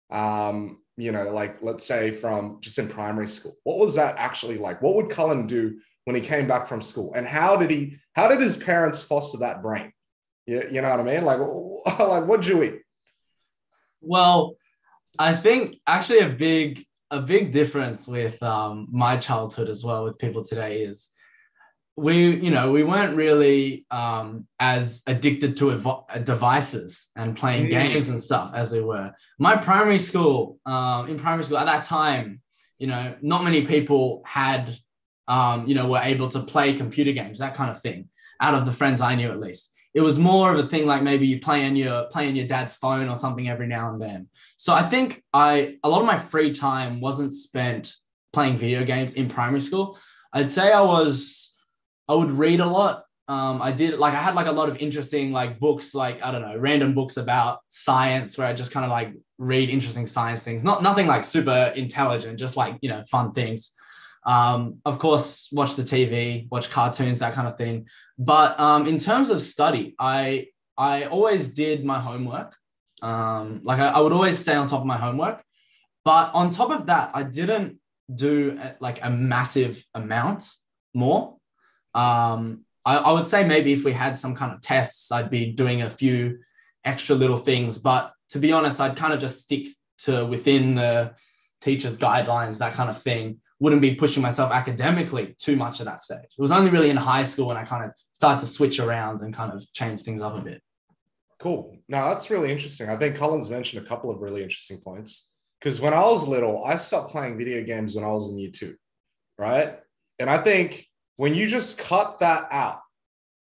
Um, 0.10 0.80
you 0.98 1.12
know, 1.12 1.30
like 1.30 1.62
let's 1.62 1.86
say 1.86 2.12
from 2.12 2.60
just 2.62 2.80
in 2.80 2.88
primary 2.88 3.28
school. 3.28 3.56
What 3.64 3.78
was 3.78 3.96
that 3.96 4.16
actually 4.18 4.58
like? 4.58 4.82
What 4.82 4.96
would 4.96 5.10
Cullen 5.10 5.48
do 5.48 5.80
when 6.06 6.16
he 6.16 6.22
came 6.22 6.48
back 6.48 6.68
from 6.68 6.82
school? 6.82 7.14
And 7.14 7.26
how 7.26 7.56
did 7.56 7.72
he, 7.72 7.98
how 8.16 8.28
did 8.28 8.40
his 8.40 8.58
parents 8.58 9.04
foster 9.04 9.40
that 9.40 9.62
brain? 9.62 9.92
You, 10.46 10.64
you 10.72 10.82
know 10.82 10.90
what 10.90 11.00
I 11.00 11.04
mean? 11.04 11.26
Like, 11.26 11.40
like 12.00 12.26
what'd 12.26 12.46
you 12.46 12.64
eat? 12.64 12.82
Well, 14.02 14.56
I 15.18 15.34
think 15.36 15.78
actually 15.88 16.20
a 16.20 16.30
big 16.30 16.86
a 17.12 17.22
big 17.22 17.52
difference 17.52 18.08
with 18.08 18.42
um, 18.42 18.88
my 18.92 19.18
childhood 19.18 19.70
as 19.70 19.84
well 19.84 20.04
with 20.04 20.18
people 20.18 20.44
today 20.44 20.82
is 20.82 21.12
we 21.96 22.36
you 22.38 22.50
know 22.50 22.72
we 22.72 22.84
weren't 22.84 23.16
really 23.16 23.86
um, 23.92 24.48
as 24.60 25.04
addicted 25.08 25.58
to 25.58 25.72
ev- 25.72 26.26
devices 26.26 27.12
and 27.16 27.38
playing 27.38 27.68
mm. 27.68 27.70
games 27.70 28.08
and 28.08 28.22
stuff 28.22 28.52
as 28.56 28.72
they 28.72 28.82
were 28.82 29.12
my 29.38 29.56
primary 29.56 30.00
school 30.00 30.58
um, 30.66 31.08
in 31.08 31.18
primary 31.18 31.44
school 31.44 31.58
at 31.58 31.66
that 31.66 31.84
time 31.84 32.42
you 32.80 32.88
know 32.88 33.16
not 33.22 33.44
many 33.44 33.66
people 33.66 34.24
had 34.26 34.76
um, 35.28 35.68
you 35.68 35.76
know 35.76 35.88
were 35.88 36.02
able 36.02 36.28
to 36.28 36.40
play 36.40 36.74
computer 36.74 37.12
games 37.12 37.40
that 37.40 37.54
kind 37.54 37.70
of 37.70 37.80
thing 37.80 38.10
out 38.42 38.56
of 38.56 38.66
the 38.66 38.72
friends 38.72 39.00
i 39.00 39.14
knew 39.14 39.30
at 39.30 39.40
least 39.40 39.74
it 39.94 40.02
was 40.02 40.18
more 40.18 40.52
of 40.52 40.58
a 40.58 40.66
thing 40.66 40.88
like 40.88 41.04
maybe 41.04 41.28
you 41.28 41.40
play 41.40 41.66
on 41.68 41.76
your 41.76 42.06
play 42.06 42.28
on 42.28 42.36
your 42.36 42.48
dad's 42.48 42.76
phone 42.76 43.10
or 43.10 43.16
something 43.16 43.48
every 43.48 43.68
now 43.68 43.92
and 43.92 44.02
then. 44.02 44.28
So 44.58 44.74
I 44.74 44.84
think 44.90 45.24
I 45.34 45.78
a 45.84 45.90
lot 45.90 46.00
of 46.00 46.08
my 46.08 46.18
free 46.18 46.52
time 46.52 47.00
wasn't 47.00 47.32
spent 47.32 47.96
playing 48.32 48.58
video 48.58 48.84
games 48.84 49.14
in 49.14 49.30
primary 49.30 49.62
school. 49.62 50.00
I'd 50.34 50.50
say 50.50 50.72
I 50.72 50.82
was 50.82 51.53
I 52.14 52.16
would 52.16 52.30
read 52.30 52.60
a 52.60 52.66
lot. 52.68 53.06
Um, 53.28 53.60
I 53.60 53.72
did 53.72 53.98
like 53.98 54.14
I 54.14 54.22
had 54.22 54.36
like 54.36 54.46
a 54.46 54.52
lot 54.52 54.70
of 54.70 54.78
interesting 54.78 55.32
like 55.32 55.60
books, 55.60 55.96
like 55.96 56.24
I 56.24 56.32
don't 56.32 56.44
know, 56.44 56.56
random 56.58 56.94
books 56.94 57.18
about 57.18 57.62
science 57.70 58.38
where 58.38 58.46
I 58.46 58.54
just 58.54 58.72
kind 58.72 58.86
of 58.86 58.92
like 58.92 59.14
read 59.40 59.70
interesting 59.70 60.06
science 60.06 60.44
things. 60.44 60.64
Not 60.64 60.84
nothing 60.84 61.08
like 61.08 61.24
super 61.24 61.74
intelligent, 61.76 62.38
just 62.38 62.56
like 62.56 62.78
you 62.82 62.90
know 62.90 63.02
fun 63.10 63.32
things. 63.32 63.72
Um, 64.28 64.80
of 64.86 65.00
course, 65.00 65.50
watch 65.52 65.76
the 65.76 65.82
TV, 65.82 66.48
watch 66.52 66.70
cartoons, 66.70 67.18
that 67.20 67.34
kind 67.34 67.48
of 67.48 67.58
thing. 67.58 67.88
But 68.20 68.60
um, 68.60 68.86
in 68.86 69.00
terms 69.00 69.32
of 69.32 69.42
study, 69.42 69.96
I 69.98 70.50
I 70.78 71.06
always 71.06 71.50
did 71.50 71.84
my 71.84 72.00
homework. 72.00 72.56
Um, 73.02 73.62
like 73.64 73.80
I, 73.80 73.88
I, 73.88 74.00
would 74.02 74.14
always 74.14 74.38
stay 74.38 74.54
on 74.54 74.68
top 74.68 74.82
of 74.82 74.86
my 74.86 74.98
homework. 74.98 75.44
But 76.06 76.32
on 76.36 76.52
top 76.52 76.70
of 76.70 76.86
that, 76.86 77.10
I 77.16 77.24
didn't 77.24 77.80
do 78.14 78.60
like 78.80 79.04
a 79.04 79.10
massive 79.10 79.84
amount 79.96 80.50
more. 80.94 81.38
Um, 81.94 82.66
I, 82.86 82.98
I 82.98 83.12
would 83.12 83.28
say 83.28 83.46
maybe 83.46 83.74
if 83.74 83.84
we 83.84 83.94
had 83.94 84.18
some 84.18 84.36
kind 84.36 84.54
of 84.54 84.62
tests, 84.62 85.12
I'd 85.12 85.30
be 85.30 85.52
doing 85.52 85.82
a 85.82 85.90
few 85.90 86.40
extra 86.84 87.16
little 87.16 87.38
things. 87.38 87.78
But 87.78 88.12
to 88.32 88.40
be 88.40 88.52
honest, 88.52 88.82
I'd 88.82 88.98
kind 88.98 89.14
of 89.14 89.20
just 89.20 89.42
stick 89.42 89.68
to 90.00 90.26
within 90.26 90.76
the 90.76 91.14
teacher's 91.62 91.98
guidelines, 91.98 92.58
that 92.58 92.74
kind 92.74 92.90
of 92.90 93.02
thing 93.02 93.40
wouldn't 93.60 93.82
be 93.82 93.96
pushing 93.96 94.22
myself 94.22 94.52
academically 94.52 95.34
too 95.40 95.56
much 95.56 95.80
at 95.80 95.86
that 95.86 96.04
stage. 96.04 96.26
It 96.38 96.42
was 96.42 96.52
only 96.52 96.70
really 96.70 96.90
in 96.90 96.98
high 96.98 97.24
school 97.24 97.48
when 97.48 97.56
I 97.56 97.64
kind 97.64 97.86
of 97.86 97.92
started 98.12 98.42
to 98.46 98.52
switch 98.52 98.80
around 98.80 99.22
and 99.22 99.34
kind 99.34 99.54
of 99.54 99.64
change 99.72 100.02
things 100.02 100.22
up 100.22 100.38
a 100.38 100.42
bit. 100.42 100.62
Cool. 101.40 101.78
Now 101.88 102.10
that's 102.10 102.30
really 102.30 102.52
interesting. 102.52 102.90
I 102.90 102.98
think 102.98 103.16
Cullen's 103.16 103.50
mentioned 103.50 103.86
a 103.86 103.88
couple 103.88 104.12
of 104.12 104.20
really 104.20 104.44
interesting 104.44 104.80
points. 104.84 105.32
because 105.64 105.80
when 105.80 105.94
I 105.94 106.02
was 106.02 106.28
little, 106.28 106.66
I 106.66 106.76
stopped 106.76 107.12
playing 107.14 107.38
video 107.38 107.64
games 107.64 107.96
when 107.96 108.04
I 108.04 108.10
was 108.10 108.30
in 108.30 108.38
year 108.38 108.52
two, 108.52 108.76
right? 109.38 109.80
And 110.20 110.30
I 110.30 110.38
think 110.38 110.86
when 111.18 111.34
you 111.36 111.48
just 111.48 111.80
cut 111.80 112.20
that 112.20 112.48
out, 112.52 112.82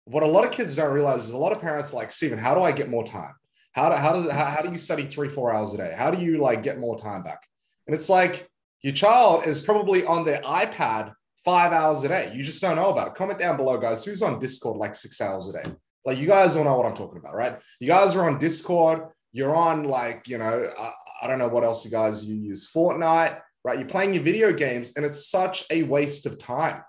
what 0.06 0.24
a 0.24 0.28
lot 0.28 0.46
of 0.46 0.52
kids 0.52 0.76
don't 0.76 0.94
realize 0.94 1.26
is 1.26 1.34
a 1.34 1.38
lot 1.38 1.52
of 1.52 1.62
parents 1.62 1.94
like, 1.94 2.12
Stephen, 2.12 2.40
how 2.40 2.56
do 2.56 2.62
I 2.62 2.72
get 2.72 2.90
more 2.90 3.06
time? 3.06 3.34
How 3.74 3.90
do, 3.90 3.96
how 3.96 4.14
does 4.14 4.30
how, 4.32 4.46
how 4.46 4.62
do 4.62 4.72
you 4.72 4.78
study 4.78 5.04
three, 5.04 5.30
four 5.30 5.54
hours 5.54 5.74
a 5.74 5.78
day? 5.78 5.94
How 5.96 6.10
do 6.10 6.22
you 6.22 6.40
like 6.40 6.64
get 6.64 6.80
more 6.80 6.98
time 6.98 7.22
back? 7.22 7.44
And 7.86 7.96
it's 7.96 8.10
like 8.10 8.50
your 8.82 8.94
child 8.94 9.46
is 9.46 9.62
probably 9.62 10.06
on 10.06 10.26
their 10.26 10.42
iPad 10.42 11.14
five 11.46 11.72
hours 11.72 12.04
a 12.04 12.08
day. 12.08 12.32
You 12.34 12.44
just 12.44 12.62
don't 12.62 12.76
know 12.76 12.90
about 12.90 13.08
it. 13.08 13.16
Comment 13.16 13.38
down 13.38 13.58
below, 13.58 13.78
guys. 13.78 14.04
Who's 14.04 14.22
on 14.22 14.40
Discord 14.40 14.78
like 14.78 14.96
six 14.96 15.22
hours 15.22 15.50
a 15.50 15.54
day? 15.54 15.72
Like 16.06 16.18
you 16.18 16.28
guys 16.28 16.56
all 16.56 16.64
know 16.64 16.76
what 16.76 16.86
I'm 16.86 16.96
talking 16.96 17.20
about, 17.20 17.36
right? 17.36 17.60
You 17.80 17.88
guys 17.88 18.16
are 18.16 18.28
on 18.28 18.40
Discord. 18.40 19.04
You're 19.32 19.56
on 19.56 19.84
like, 19.84 20.28
you 20.28 20.40
know, 20.40 20.68
I, 20.80 20.92
I 21.22 21.28
don't 21.28 21.40
know 21.40 21.48
what 21.48 21.64
else 21.64 21.86
you 21.86 21.92
guys 21.92 22.26
you 22.26 22.36
use. 22.36 22.72
Fortnite, 22.72 23.40
right? 23.64 23.78
You're 23.78 23.88
playing 23.88 24.14
your 24.14 24.24
video 24.24 24.52
games 24.52 24.94
and 24.96 25.06
it's 25.06 25.30
such 25.30 25.66
a 25.70 25.84
waste 25.84 26.26
of 26.26 26.40
time. 26.40 26.82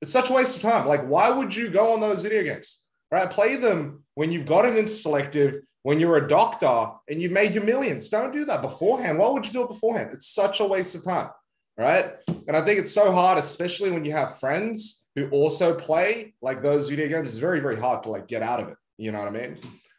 It's 0.00 0.12
such 0.12 0.30
a 0.30 0.32
waste 0.32 0.56
of 0.56 0.62
time. 0.62 0.86
Like, 0.86 1.06
why 1.06 1.30
would 1.30 1.54
you 1.54 1.70
go 1.70 1.92
on 1.92 2.00
those 2.00 2.22
video 2.22 2.42
games? 2.42 2.86
Right? 3.10 3.28
Play 3.28 3.56
them 3.56 4.04
when 4.14 4.30
you've 4.30 4.46
gotten 4.46 4.76
into 4.76 4.92
selective, 4.92 5.62
when 5.82 5.98
you're 5.98 6.18
a 6.18 6.28
doctor 6.28 6.90
and 7.08 7.22
you've 7.22 7.32
made 7.32 7.54
your 7.54 7.64
millions. 7.64 8.08
Don't 8.08 8.32
do 8.32 8.44
that 8.44 8.62
beforehand. 8.62 9.18
Why 9.18 9.30
would 9.30 9.46
you 9.46 9.52
do 9.52 9.62
it 9.62 9.68
beforehand? 9.68 10.10
It's 10.12 10.28
such 10.28 10.60
a 10.60 10.64
waste 10.66 10.94
of 10.94 11.04
time. 11.04 11.30
Right. 11.76 12.10
And 12.46 12.56
I 12.56 12.60
think 12.60 12.80
it's 12.80 12.92
so 12.92 13.12
hard, 13.12 13.38
especially 13.38 13.90
when 13.90 14.04
you 14.04 14.12
have 14.12 14.38
friends 14.38 15.08
who 15.14 15.28
also 15.30 15.74
play 15.74 16.34
like 16.42 16.62
those 16.62 16.88
video 16.88 17.08
games. 17.08 17.28
It's 17.28 17.38
very, 17.38 17.60
very 17.60 17.76
hard 17.76 18.02
to 18.02 18.10
like 18.10 18.26
get 18.26 18.42
out 18.42 18.60
of 18.60 18.68
it. 18.68 18.76
You 18.98 19.12
know 19.12 19.20
what 19.20 19.28
I 19.28 19.30
mean? 19.30 19.56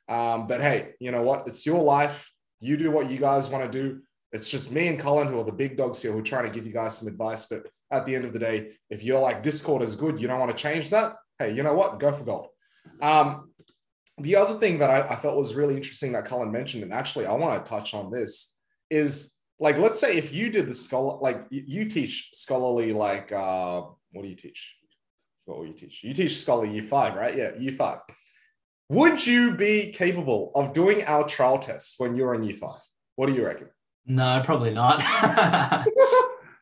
Um, 0.09 0.47
but 0.47 0.59
hey, 0.59 0.95
you 0.99 1.11
know 1.11 1.21
what? 1.21 1.47
It's 1.47 1.65
your 1.65 1.81
life. 1.81 2.31
You 2.59 2.75
do 2.75 2.91
what 2.91 3.09
you 3.09 3.17
guys 3.17 3.49
want 3.49 3.71
to 3.71 3.71
do. 3.71 4.01
It's 4.31 4.49
just 4.49 4.71
me 4.71 4.89
and 4.89 4.99
Cullen 4.99 5.27
who 5.27 5.39
are 5.39 5.45
the 5.45 5.51
big 5.51 5.77
dogs 5.77 6.01
here 6.01 6.11
who 6.11 6.19
are 6.19 6.23
trying 6.23 6.45
to 6.45 6.51
give 6.51 6.67
you 6.67 6.73
guys 6.73 6.97
some 6.97 7.07
advice. 7.07 7.45
But 7.45 7.67
at 7.91 8.05
the 8.05 8.15
end 8.15 8.25
of 8.25 8.33
the 8.33 8.39
day, 8.39 8.71
if 8.89 9.03
you're 9.03 9.19
like 9.19 9.43
Discord 9.43 9.81
is 9.81 9.95
good, 9.95 10.19
you 10.19 10.27
don't 10.27 10.39
want 10.39 10.55
to 10.55 10.61
change 10.61 10.89
that. 10.89 11.15
Hey, 11.37 11.53
you 11.53 11.63
know 11.63 11.73
what? 11.73 11.99
Go 11.99 12.11
for 12.11 12.23
gold. 12.23 12.47
Um, 13.01 13.51
the 14.17 14.35
other 14.35 14.59
thing 14.59 14.79
that 14.79 14.89
I, 14.89 15.13
I 15.13 15.15
felt 15.15 15.37
was 15.37 15.55
really 15.55 15.75
interesting 15.75 16.11
that 16.11 16.25
Cullen 16.25 16.51
mentioned, 16.51 16.83
and 16.83 16.93
actually 16.93 17.25
I 17.25 17.33
want 17.33 17.63
to 17.63 17.69
touch 17.69 17.93
on 17.93 18.11
this, 18.11 18.59
is 18.89 19.39
like 19.59 19.77
let's 19.77 19.99
say 19.99 20.15
if 20.15 20.33
you 20.33 20.49
did 20.49 20.67
the 20.67 20.73
scholar 20.73 21.19
like 21.21 21.45
you 21.49 21.85
teach 21.85 22.29
scholarly 22.33 22.93
like 22.93 23.31
uh 23.31 23.81
what 24.11 24.23
do 24.23 24.27
you 24.27 24.35
teach 24.35 24.75
what 25.45 25.67
you 25.67 25.73
teach 25.73 26.03
you 26.03 26.13
teach 26.13 26.37
scholar 26.37 26.65
year 26.65 26.83
five 26.83 27.15
right 27.15 27.35
yeah 27.35 27.51
year 27.59 27.73
five 27.73 27.99
would 28.89 29.25
you 29.25 29.55
be 29.55 29.91
capable 29.91 30.51
of 30.55 30.73
doing 30.73 31.03
our 31.05 31.27
trial 31.27 31.59
test 31.59 31.95
when 31.97 32.15
you're 32.15 32.33
in 32.33 32.43
year 32.43 32.55
five 32.55 32.79
what 33.15 33.27
do 33.27 33.33
you 33.33 33.45
reckon 33.45 33.67
no 34.05 34.41
probably 34.43 34.73
not 34.73 35.01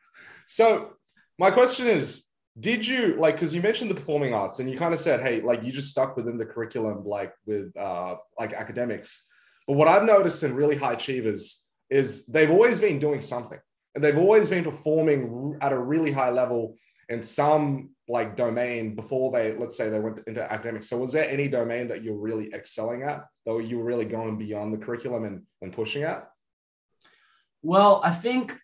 so 0.46 0.94
my 1.38 1.50
question 1.50 1.86
is 1.86 2.28
did 2.60 2.86
you 2.86 3.14
like 3.18 3.36
because 3.36 3.54
you 3.54 3.62
mentioned 3.62 3.90
the 3.90 3.94
performing 3.94 4.34
arts 4.34 4.58
and 4.58 4.70
you 4.70 4.76
kind 4.76 4.92
of 4.92 5.00
said 5.00 5.20
hey 5.20 5.40
like 5.40 5.62
you 5.62 5.72
just 5.72 5.90
stuck 5.90 6.16
within 6.16 6.36
the 6.36 6.44
curriculum 6.44 7.04
like 7.04 7.32
with 7.46 7.76
uh 7.76 8.16
like 8.38 8.52
academics. 8.52 9.30
But 9.66 9.76
what 9.76 9.88
i've 9.88 10.04
noticed 10.04 10.42
in 10.42 10.54
really 10.54 10.76
high 10.76 10.94
achievers 10.94 11.68
is 11.90 12.26
they've 12.26 12.50
always 12.50 12.80
been 12.80 12.98
doing 12.98 13.20
something 13.20 13.58
and 13.94 14.02
they've 14.02 14.18
always 14.18 14.50
been 14.50 14.64
performing 14.64 15.56
at 15.60 15.72
a 15.72 15.78
really 15.78 16.10
high 16.10 16.30
level 16.30 16.76
in 17.08 17.22
some 17.22 17.90
like 18.08 18.36
domain 18.36 18.94
before 18.94 19.30
they 19.30 19.56
let's 19.56 19.76
say 19.76 19.88
they 19.88 20.00
went 20.00 20.20
into 20.26 20.52
academics. 20.52 20.88
So 20.88 20.98
was 20.98 21.12
there 21.12 21.28
any 21.28 21.48
domain 21.48 21.88
that 21.88 22.02
you're 22.02 22.18
really 22.18 22.52
excelling 22.52 23.02
at 23.02 23.24
though 23.46 23.58
you 23.58 23.78
were 23.78 23.84
really 23.84 24.04
going 24.04 24.36
beyond 24.36 24.72
the 24.72 24.78
curriculum 24.78 25.24
and, 25.24 25.42
and 25.62 25.72
pushing 25.72 26.02
at? 26.02 26.28
Well 27.62 28.00
i 28.04 28.10
think 28.10 28.58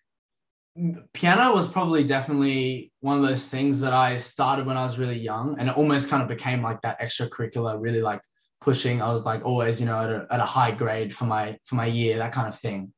piano 1.12 1.54
was 1.54 1.68
probably 1.68 2.02
definitely 2.02 2.92
one 3.00 3.16
of 3.16 3.22
those 3.22 3.48
things 3.48 3.80
that 3.80 3.92
i 3.92 4.16
started 4.16 4.66
when 4.66 4.76
i 4.76 4.82
was 4.82 4.98
really 4.98 5.18
young 5.18 5.56
and 5.58 5.68
it 5.68 5.76
almost 5.76 6.10
kind 6.10 6.20
of 6.22 6.28
became 6.28 6.62
like 6.62 6.80
that 6.82 7.00
extracurricular 7.00 7.80
really 7.80 8.02
like 8.02 8.20
pushing 8.60 9.00
i 9.00 9.06
was 9.06 9.24
like 9.24 9.44
always 9.44 9.80
you 9.80 9.86
know 9.86 10.00
at 10.00 10.10
a, 10.10 10.26
at 10.30 10.40
a 10.40 10.44
high 10.44 10.72
grade 10.72 11.14
for 11.14 11.26
my 11.26 11.56
for 11.64 11.76
my 11.76 11.86
year 11.86 12.18
that 12.18 12.32
kind 12.32 12.48
of 12.48 12.58
thing 12.58 12.92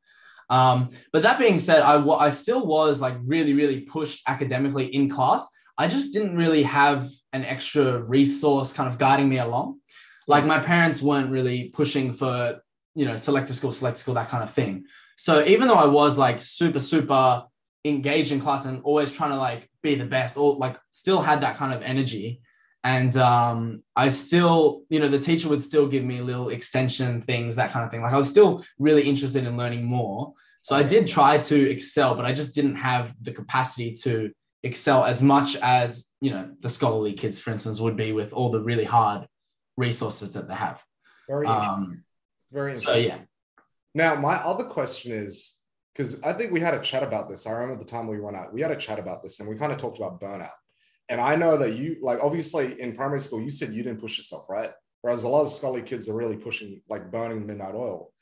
um, 0.49 0.91
but 1.13 1.23
that 1.23 1.39
being 1.39 1.59
said, 1.59 1.83
I, 1.83 2.03
I 2.05 2.31
still 2.31 2.67
was 2.67 3.01
like 3.01 3.17
really, 3.25 3.55
really 3.55 3.81
pushed 3.81 4.23
academically 4.29 4.87
in 4.87 5.09
class. 5.09 5.49
I 5.79 5.89
just 5.89 6.13
didn't 6.13 6.37
really 6.37 6.63
have 6.63 7.09
an 7.33 7.45
extra 7.45 8.05
resource 8.09 8.73
kind 8.73 8.89
of 8.89 8.99
guiding 8.99 9.29
me 9.29 9.39
along. 9.39 9.81
Like 10.27 10.45
my 10.45 10.59
parents 10.59 11.03
weren't 11.03 11.31
really 11.31 11.69
pushing 11.71 12.13
for, 12.13 12.61
you 12.95 13.05
know, 13.05 13.17
selective 13.17 13.57
school, 13.57 13.73
select 13.73 13.99
school, 13.99 14.15
that 14.15 14.29
kind 14.29 14.43
of 14.43 14.53
thing. 14.53 14.85
So 15.19 15.45
even 15.45 15.69
though 15.69 15.75
I 15.75 15.87
was 15.87 16.19
like 16.19 16.41
super, 16.41 16.81
super 16.81 17.45
engaged 17.89 18.33
in 18.33 18.41
class 18.41 18.67
and 18.67 18.83
always 18.83 19.11
trying 19.11 19.31
to 19.31 19.37
like 19.37 19.69
be 19.83 19.95
the 19.95 20.07
best, 20.07 20.37
or 20.37 20.57
like 20.57 20.79
still 20.91 21.21
had 21.21 21.41
that 21.41 21.57
kind 21.57 21.73
of 21.73 21.83
energy. 21.83 22.41
And 22.85 23.17
um, 23.17 23.83
I 23.97 24.11
still, 24.11 24.83
you 24.91 25.01
know, 25.01 25.09
the 25.09 25.19
teacher 25.19 25.49
would 25.49 25.63
still 25.63 25.89
give 25.89 26.05
me 26.05 26.21
little 26.21 26.51
extension 26.51 27.21
things, 27.21 27.57
that 27.57 27.73
kind 27.73 27.85
of 27.85 27.91
thing. 27.91 28.03
Like 28.03 28.13
I 28.13 28.19
was 28.19 28.29
still 28.29 28.65
really 28.79 29.03
interested 29.03 29.45
in 29.45 29.57
learning 29.57 29.85
more. 29.85 30.35
So 30.61 30.77
I 30.77 30.83
did 30.83 31.07
try 31.07 31.39
to 31.39 31.71
excel, 31.71 32.15
but 32.15 32.25
I 32.25 32.33
just 32.33 32.55
didn't 32.55 32.77
have 32.77 33.13
the 33.21 33.33
capacity 33.33 33.93
to 34.03 34.31
excel 34.63 35.05
as 35.05 35.23
much 35.23 35.57
as 35.63 36.11
you 36.21 36.31
know 36.31 36.51
the 36.61 36.69
scholarly 36.69 37.13
kids, 37.13 37.41
for 37.41 37.51
instance, 37.51 37.81
would 37.81 37.97
be 37.97 38.13
with 38.13 38.33
all 38.33 38.51
the 38.51 38.63
really 38.63 38.85
hard 38.85 39.27
resources 39.77 40.33
that 40.33 40.49
they 40.49 40.55
have. 40.55 40.83
Very 41.29 41.47
interesting. 41.47 41.73
Um, 41.73 42.05
Very 42.53 42.71
interesting. 42.71 42.95
So 42.95 42.99
yeah. 42.99 43.19
Now 43.95 44.15
my 44.17 44.37
other 44.37 44.65
question 44.65 45.13
is 45.13 45.56
because 45.97 46.23
I 46.23 46.33
think 46.35 46.53
we 46.53 46.61
had 46.61 46.75
a 46.75 46.81
chat 46.81 47.03
about 47.03 47.29
this. 47.29 47.47
I 47.47 47.53
remember 47.53 47.83
the 47.83 47.91
time 47.91 48.07
we 48.07 48.21
went 48.21 48.37
out, 48.37 48.53
we 48.53 48.61
had 48.61 48.71
a 48.71 48.77
chat 48.77 48.99
about 48.99 49.23
this, 49.23 49.41
and 49.41 49.49
we 49.49 49.57
kind 49.57 49.73
of 49.73 49.79
talked 49.79 49.97
about 49.97 50.21
burnout. 50.21 50.51
And 51.09 51.21
I 51.21 51.37
know 51.37 51.57
that 51.57 51.75
you 51.75 51.97
like 52.03 52.23
obviously 52.23 52.81
in 52.81 52.95
primary 52.95 53.21
school, 53.21 53.41
you 53.41 53.51
said 53.51 53.73
you 53.73 53.83
didn't 53.83 54.01
push 54.01 54.19
yourself, 54.19 54.47
right? 54.49 54.73
Whereas 55.01 55.25
a 55.25 55.29
lot 55.29 55.43
of 55.43 55.51
scholarly 55.51 55.83
kids 55.83 56.09
are 56.09 56.17
really 56.17 56.37
pushing, 56.37 56.83
like 56.89 57.11
burning 57.11 57.47
midnight 57.47 57.75
oil. 57.75 58.13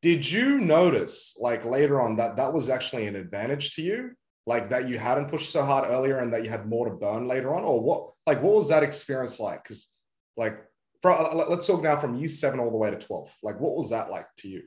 Did 0.00 0.30
you 0.30 0.60
notice 0.60 1.36
like 1.38 1.64
later 1.64 2.00
on 2.00 2.16
that 2.16 2.36
that 2.36 2.54
was 2.54 2.70
actually 2.70 3.06
an 3.06 3.16
advantage 3.16 3.74
to 3.74 3.82
you? 3.82 4.12
Like 4.46 4.70
that 4.70 4.88
you 4.88 4.98
hadn't 4.98 5.28
pushed 5.28 5.50
so 5.50 5.62
hard 5.64 5.90
earlier 5.90 6.18
and 6.18 6.32
that 6.32 6.44
you 6.44 6.50
had 6.50 6.66
more 6.66 6.88
to 6.88 6.94
burn 6.94 7.28
later 7.28 7.54
on? 7.54 7.64
Or 7.64 7.82
what 7.82 8.12
like 8.26 8.40
what 8.40 8.54
was 8.54 8.68
that 8.70 8.82
experience 8.82 9.38
like? 9.40 9.62
Because 9.64 9.90
like 10.36 10.58
for, 11.02 11.10
uh, 11.10 11.34
let's 11.34 11.66
talk 11.66 11.82
now 11.82 11.96
from 11.96 12.16
year 12.16 12.28
seven 12.28 12.60
all 12.60 12.70
the 12.70 12.76
way 12.76 12.90
to 12.90 12.96
12. 12.96 13.36
Like 13.42 13.60
what 13.60 13.76
was 13.76 13.90
that 13.90 14.10
like 14.10 14.26
to 14.38 14.48
you? 14.48 14.62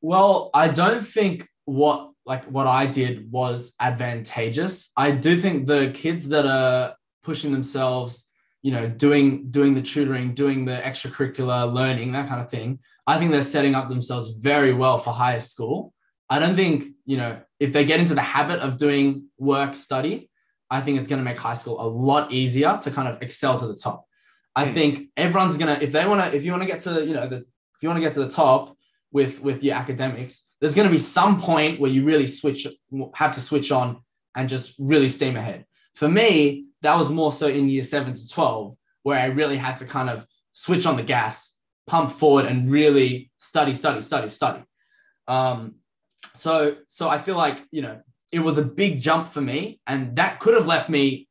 Well, 0.00 0.50
I 0.52 0.66
don't 0.68 1.06
think 1.06 1.46
what 1.64 2.10
like 2.24 2.44
what 2.46 2.66
I 2.66 2.86
did 2.86 3.30
was 3.30 3.74
advantageous. 3.80 4.90
I 4.96 5.10
do 5.10 5.36
think 5.36 5.66
the 5.66 5.90
kids 5.92 6.28
that 6.28 6.46
are 6.46 6.94
pushing 7.22 7.52
themselves 7.52 8.28
you 8.62 8.70
know 8.70 8.88
doing 8.88 9.50
doing 9.50 9.74
the 9.74 9.82
tutoring 9.82 10.34
doing 10.34 10.64
the 10.64 10.76
extracurricular 10.76 11.72
learning 11.72 12.12
that 12.12 12.28
kind 12.28 12.40
of 12.40 12.48
thing 12.48 12.78
i 13.06 13.18
think 13.18 13.30
they're 13.30 13.42
setting 13.42 13.74
up 13.74 13.88
themselves 13.88 14.30
very 14.30 14.72
well 14.72 14.98
for 14.98 15.10
higher 15.10 15.40
school 15.40 15.92
i 16.30 16.38
don't 16.38 16.54
think 16.54 16.84
you 17.04 17.16
know 17.16 17.38
if 17.58 17.72
they 17.72 17.84
get 17.84 18.00
into 18.00 18.14
the 18.14 18.22
habit 18.22 18.60
of 18.60 18.76
doing 18.76 19.26
work 19.36 19.74
study 19.74 20.30
i 20.70 20.80
think 20.80 20.98
it's 20.98 21.08
going 21.08 21.18
to 21.18 21.24
make 21.24 21.38
high 21.38 21.54
school 21.54 21.80
a 21.80 21.86
lot 21.86 22.32
easier 22.32 22.78
to 22.80 22.90
kind 22.90 23.08
of 23.08 23.20
excel 23.20 23.58
to 23.58 23.66
the 23.66 23.76
top 23.76 24.06
i 24.54 24.66
mm. 24.66 24.74
think 24.74 25.08
everyone's 25.16 25.58
going 25.58 25.76
to 25.76 25.82
if 25.82 25.92
they 25.92 26.06
want 26.06 26.20
to 26.20 26.36
if 26.36 26.44
you 26.44 26.52
want 26.52 26.62
to 26.62 26.68
get 26.68 26.80
to 26.80 27.04
you 27.04 27.14
know 27.14 27.26
the 27.26 27.36
if 27.36 27.82
you 27.82 27.88
want 27.88 27.96
to 27.96 28.02
get 28.02 28.12
to 28.12 28.20
the 28.20 28.30
top 28.30 28.76
with 29.10 29.42
with 29.42 29.62
your 29.64 29.74
academics 29.74 30.46
there's 30.62 30.74
going 30.74 30.88
to 30.88 30.92
be 30.92 30.98
some 30.98 31.38
point 31.38 31.78
where 31.78 31.90
you 31.90 32.04
really 32.04 32.26
switch 32.26 32.66
have 33.14 33.34
to 33.34 33.40
switch 33.42 33.70
on 33.70 34.00
and 34.34 34.48
just 34.48 34.74
really 34.78 35.10
steam 35.10 35.36
ahead 35.36 35.66
for 35.94 36.08
me 36.08 36.66
that 36.82 36.98
was 36.98 37.10
more 37.10 37.32
so 37.32 37.46
in 37.46 37.68
year 37.68 37.84
seven 37.84 38.14
to 38.14 38.28
12, 38.28 38.76
where 39.02 39.18
I 39.18 39.26
really 39.26 39.56
had 39.56 39.78
to 39.78 39.86
kind 39.86 40.10
of 40.10 40.26
switch 40.52 40.84
on 40.84 40.96
the 40.96 41.02
gas, 41.02 41.56
pump 41.86 42.10
forward, 42.10 42.46
and 42.46 42.70
really 42.70 43.30
study, 43.38 43.74
study, 43.74 44.00
study, 44.00 44.28
study. 44.28 44.62
Um, 45.26 45.76
so, 46.34 46.76
so 46.88 47.08
I 47.08 47.18
feel 47.18 47.36
like, 47.36 47.62
you 47.70 47.82
know, 47.82 48.00
it 48.30 48.40
was 48.40 48.58
a 48.58 48.64
big 48.64 49.00
jump 49.00 49.28
for 49.28 49.40
me, 49.40 49.80
and 49.86 50.16
that 50.16 50.40
could 50.40 50.54
have 50.54 50.66
left 50.66 50.88
me 50.88 51.28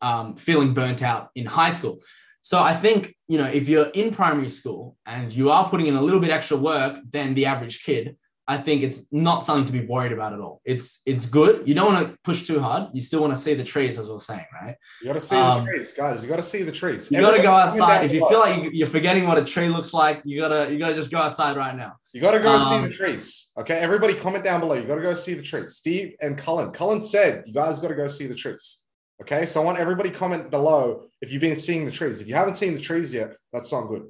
um, 0.00 0.36
feeling 0.36 0.74
burnt 0.74 1.02
out 1.02 1.30
in 1.34 1.46
high 1.46 1.70
school. 1.70 2.00
So 2.40 2.58
I 2.58 2.74
think, 2.74 3.14
you 3.26 3.36
know, 3.36 3.46
if 3.46 3.68
you're 3.68 3.88
in 3.88 4.12
primary 4.12 4.48
school 4.48 4.96
and 5.04 5.32
you 5.32 5.50
are 5.50 5.68
putting 5.68 5.86
in 5.86 5.96
a 5.96 6.02
little 6.02 6.20
bit 6.20 6.30
extra 6.30 6.56
work 6.56 6.98
than 7.10 7.34
the 7.34 7.46
average 7.46 7.84
kid, 7.84 8.16
I 8.50 8.56
think 8.56 8.82
it's 8.82 9.06
not 9.12 9.44
something 9.44 9.66
to 9.66 9.72
be 9.72 9.86
worried 9.86 10.10
about 10.10 10.32
at 10.32 10.40
all. 10.40 10.62
It's 10.64 11.02
it's 11.04 11.26
good. 11.26 11.68
You 11.68 11.74
don't 11.74 11.92
want 11.92 12.08
to 12.08 12.18
push 12.24 12.46
too 12.46 12.60
hard. 12.60 12.88
You 12.94 13.02
still 13.02 13.20
want 13.20 13.34
to 13.34 13.40
see 13.40 13.52
the 13.52 13.62
trees, 13.62 13.98
as 13.98 14.08
we 14.08 14.14
are 14.14 14.20
saying, 14.20 14.46
right? 14.58 14.74
You 15.02 15.08
got 15.08 15.12
to 15.12 15.20
see 15.20 15.36
um, 15.36 15.66
the 15.66 15.70
trees, 15.70 15.92
guys. 15.92 16.22
You 16.22 16.30
got 16.30 16.36
to 16.36 16.42
see 16.42 16.62
the 16.62 16.72
trees. 16.72 17.10
You 17.10 17.20
got 17.20 17.36
to 17.36 17.42
go 17.42 17.52
outside. 17.52 18.06
If 18.06 18.12
you 18.12 18.26
feel 18.26 18.40
like 18.40 18.70
you're 18.72 18.86
forgetting 18.86 19.26
what 19.26 19.36
a 19.36 19.44
tree 19.44 19.68
looks 19.68 19.92
like, 19.92 20.22
you 20.24 20.40
gotta 20.40 20.72
you 20.72 20.78
gotta 20.78 20.94
just 20.94 21.10
go 21.10 21.18
outside 21.18 21.58
right 21.58 21.76
now. 21.76 21.96
You 22.14 22.22
got 22.22 22.30
to 22.30 22.40
go 22.40 22.52
um, 22.52 22.60
see 22.60 22.88
the 22.88 22.94
trees. 22.94 23.50
Okay, 23.58 23.76
everybody, 23.76 24.14
comment 24.14 24.44
down 24.44 24.60
below. 24.60 24.76
You 24.76 24.84
got 24.84 24.96
to 24.96 25.02
go 25.02 25.14
see 25.14 25.34
the 25.34 25.42
trees. 25.42 25.76
Steve 25.76 26.14
and 26.22 26.38
Cullen. 26.38 26.70
Cullen 26.72 27.02
said 27.02 27.44
you 27.46 27.52
guys 27.52 27.80
got 27.80 27.88
to 27.88 27.94
go 27.94 28.08
see 28.08 28.26
the 28.26 28.34
trees. 28.34 28.86
Okay, 29.20 29.44
so 29.44 29.60
I 29.60 29.64
want 29.64 29.78
everybody 29.78 30.10
comment 30.10 30.48
below 30.50 31.02
if 31.20 31.32
you've 31.32 31.42
been 31.42 31.58
seeing 31.58 31.84
the 31.84 31.90
trees. 31.90 32.22
If 32.22 32.28
you 32.28 32.34
haven't 32.34 32.54
seen 32.54 32.74
the 32.74 32.80
trees 32.80 33.12
yet, 33.12 33.36
that's 33.52 33.70
not 33.72 33.88
good. 33.88 34.04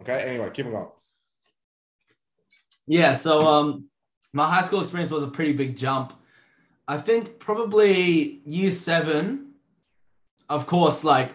Okay, 0.00 0.22
anyway, 0.22 0.48
keep 0.50 0.64
it 0.64 0.70
going. 0.70 0.86
Yeah. 2.86 3.14
So 3.14 3.46
um 3.46 3.88
my 4.32 4.48
high 4.48 4.62
school 4.62 4.80
experience 4.80 5.10
was 5.10 5.22
a 5.22 5.28
pretty 5.28 5.52
big 5.52 5.76
jump. 5.76 6.12
I 6.88 6.98
think 6.98 7.38
probably 7.38 8.40
year 8.44 8.70
seven, 8.70 9.52
of 10.48 10.66
course, 10.66 11.04
like 11.04 11.32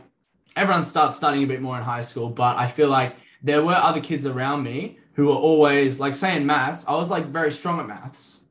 everyone 0.56 0.86
starts 0.86 1.16
studying 1.16 1.44
a 1.44 1.48
bit 1.48 1.62
more 1.62 1.77
in 1.77 1.84
high 1.84 2.01
school, 2.01 2.30
but 2.30 2.58
I 2.58 2.68
feel 2.68 2.89
like 2.89 3.16
there 3.42 3.63
were 3.63 3.74
other 3.75 4.01
kids 4.01 4.25
around 4.25 4.63
me 4.63 5.00
who 5.13 5.27
were 5.27 5.36
always 5.36 6.00
like 6.00 6.16
saying 6.16 6.46
maths. 6.46 6.86
I 6.88 6.96
was 6.96 7.10
like 7.10 7.27
very 7.27 7.51
strong 7.51 7.80
at 7.80 7.88
maths, 7.88 8.42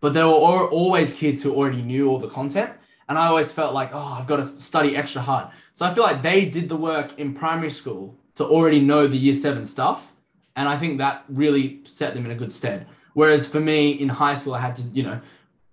but 0.00 0.12
there 0.12 0.26
were 0.26 0.68
always 0.68 1.14
kids 1.14 1.42
who 1.42 1.54
already 1.54 1.82
knew 1.82 2.08
all 2.08 2.18
the 2.18 2.28
content. 2.28 2.72
And 3.08 3.18
I 3.18 3.26
always 3.26 3.52
felt 3.52 3.74
like, 3.74 3.90
oh, 3.92 4.16
I've 4.18 4.26
got 4.26 4.36
to 4.36 4.44
study 4.44 4.96
extra 4.96 5.20
hard. 5.20 5.48
So 5.74 5.84
I 5.84 5.92
feel 5.92 6.04
like 6.04 6.22
they 6.22 6.44
did 6.44 6.68
the 6.68 6.76
work 6.76 7.18
in 7.18 7.34
primary 7.34 7.70
school 7.70 8.16
to 8.36 8.44
already 8.44 8.80
know 8.80 9.06
the 9.06 9.16
year 9.16 9.34
seven 9.34 9.66
stuff. 9.66 10.11
And 10.56 10.68
I 10.68 10.76
think 10.76 10.98
that 10.98 11.24
really 11.28 11.80
set 11.84 12.14
them 12.14 12.24
in 12.24 12.30
a 12.30 12.34
good 12.34 12.52
stead. 12.52 12.86
Whereas 13.14 13.48
for 13.48 13.60
me 13.60 13.92
in 13.92 14.08
high 14.08 14.34
school, 14.34 14.54
I 14.54 14.60
had 14.60 14.76
to, 14.76 14.82
you 14.92 15.02
know, 15.02 15.20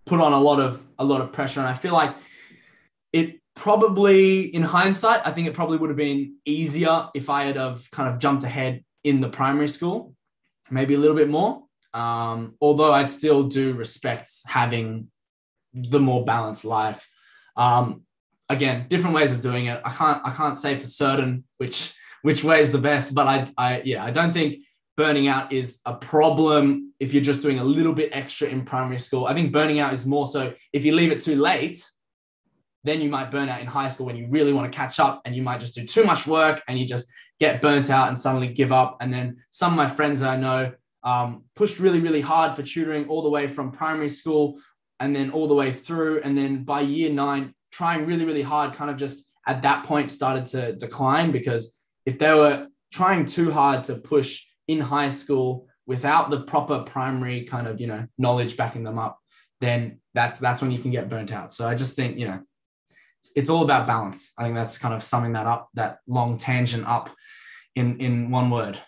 put 0.06 0.20
on 0.20 0.34
a 0.34 0.40
lot 0.40 0.60
of 0.60 0.86
a 0.98 1.04
lot 1.04 1.22
of 1.22 1.32
pressure. 1.32 1.60
And 1.60 1.70
I 1.70 1.74
feel 1.74 1.94
like 1.94 2.16
it 3.14 3.40
probably 3.56 4.42
in 4.56 4.62
hindsight, 4.62 5.22
I 5.26 5.32
think 5.32 5.48
it 5.48 5.54
probably 5.54 5.78
would 5.78 5.90
have 5.90 5.98
been 5.98 6.36
easier 6.46 7.10
if 7.14 7.30
I 7.30 7.44
had 7.44 7.56
have 7.56 7.90
kind 7.92 8.10
of 8.10 8.20
jumped 8.20 8.44
ahead 8.44 8.84
in 9.04 9.22
the 9.22 9.30
primary 9.30 9.68
school, 9.68 10.14
maybe 10.70 10.94
a 10.94 10.98
little 10.98 11.16
bit 11.16 11.30
more. 11.30 11.64
Um, 11.94 12.56
although 12.62 12.94
I 12.94 13.04
still 13.04 13.44
do 13.44 13.74
respect 13.74 14.30
having 14.46 15.10
the 15.74 16.00
more 16.00 16.26
balanced 16.26 16.66
life. 16.66 17.08
Um, 17.56 18.04
again, 18.48 18.88
different 18.90 19.16
ways 19.16 19.32
of 19.32 19.42
doing 19.42 19.68
it. 19.68 19.82
I 19.84 19.90
can't 19.90 20.22
I 20.26 20.32
can't 20.32 20.58
say 20.58 20.76
for 20.78 20.86
certain 20.86 21.44
which 21.58 21.94
which 22.22 22.44
way 22.44 22.60
is 22.62 22.72
the 22.72 22.80
best, 22.80 23.14
but 23.14 23.28
I 23.28 23.52
I 23.58 23.82
yeah, 23.86 24.04
I 24.04 24.12
don't 24.12 24.34
think 24.34 24.64
burning 25.00 25.30
out 25.30 25.54
is 25.54 25.80
a 25.86 25.96
problem 25.96 26.92
if 27.00 27.14
you're 27.14 27.24
just 27.24 27.42
doing 27.42 27.60
a 27.60 27.64
little 27.64 27.94
bit 27.94 28.10
extra 28.12 28.50
in 28.50 28.66
primary 28.66 29.00
school. 29.00 29.28
I 29.28 29.34
think 29.34 29.54
burning 29.54 29.80
out 29.80 29.94
is 29.94 30.06
more 30.06 30.28
so 30.28 30.54
if 30.74 30.84
you 30.84 30.94
leave 30.94 31.14
it 31.14 31.22
too 31.22 31.38
late, 31.38 31.82
then 32.84 33.00
you 33.00 33.08
might 33.08 33.32
burn 33.32 33.48
out 33.48 33.62
in 33.62 33.66
high 33.66 33.88
school 33.88 34.08
when 34.08 34.18
you 34.18 34.28
really 34.30 34.52
want 34.52 34.70
to 34.70 34.78
catch 34.78 35.00
up 35.00 35.22
and 35.24 35.34
you 35.34 35.42
might 35.42 35.62
just 35.62 35.74
do 35.74 35.86
too 35.86 36.04
much 36.04 36.28
work 36.28 36.62
and 36.68 36.78
you 36.78 36.86
just 36.86 37.10
get 37.40 37.62
burnt 37.62 37.90
out 37.90 38.10
and 38.10 38.18
suddenly 38.18 38.50
give 38.50 38.74
up. 38.74 38.98
And 39.00 39.14
then 39.14 39.38
some 39.52 39.72
of 39.72 39.78
my 39.78 39.88
friends 39.88 40.20
that 40.20 40.32
I 40.32 40.36
know 40.36 40.74
um, 41.04 41.46
pushed 41.56 41.80
really, 41.80 42.02
really 42.02 42.20
hard 42.20 42.58
for 42.58 42.64
tutoring 42.64 43.08
all 43.08 43.22
the 43.22 43.30
way 43.30 43.48
from 43.48 43.72
primary 43.72 44.10
school 44.10 44.60
and 45.00 45.16
then 45.16 45.32
all 45.32 45.48
the 45.48 45.56
way 45.56 45.72
through. 45.72 46.24
And 46.26 46.38
then 46.38 46.66
by 46.66 46.82
year 46.82 47.10
nine, 47.10 47.54
trying 47.72 48.06
really, 48.06 48.26
really 48.26 48.42
hard, 48.42 48.74
kind 48.74 48.92
of 48.92 48.98
just 48.98 49.32
at 49.48 49.62
that 49.62 49.86
point 49.86 50.12
started 50.12 50.46
to 50.48 50.74
decline 50.74 51.32
because 51.32 51.78
if 52.06 52.20
they 52.20 52.34
were 52.34 52.68
trying 52.92 53.26
too 53.26 53.50
hard 53.50 53.86
to 53.86 53.96
push 53.96 54.44
in 54.70 54.80
high 54.80 55.10
school 55.10 55.68
without 55.88 56.30
the 56.30 56.42
proper 56.42 56.84
primary 56.84 57.44
kind 57.44 57.68
of, 57.68 57.82
you 57.82 57.88
know, 57.88 58.06
knowledge 58.20 58.56
backing 58.56 58.84
them 58.84 59.00
up, 59.00 59.18
then 59.60 60.00
that's 60.14 60.38
that's 60.38 60.62
when 60.62 60.72
you 60.72 60.78
can 60.78 60.92
get 60.92 61.10
burnt 61.10 61.34
out. 61.34 61.52
So 61.52 61.68
I 61.68 61.74
just 61.74 61.96
think, 61.96 62.20
you 62.20 62.28
know, 62.28 62.40
it's 63.36 63.50
all 63.50 63.64
about 63.64 63.88
balance. 63.88 64.32
I 64.38 64.44
think 64.44 64.56
that's 64.56 64.78
kind 64.78 64.94
of 64.94 65.04
summing 65.04 65.34
that 65.34 65.48
up, 65.48 65.70
that 65.74 65.98
long 66.08 66.38
tangent 66.38 66.86
up 66.88 67.10
in 67.76 68.00
in 68.00 68.30
one 68.30 68.52
word. 68.52 68.80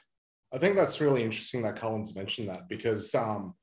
I 0.54 0.60
think 0.60 0.76
that's 0.76 1.02
really 1.02 1.24
interesting 1.24 1.64
that 1.64 1.78
Cullen's 1.78 2.16
mentioned 2.16 2.50
that 2.50 2.70
because 2.70 3.16
um, 3.16 3.56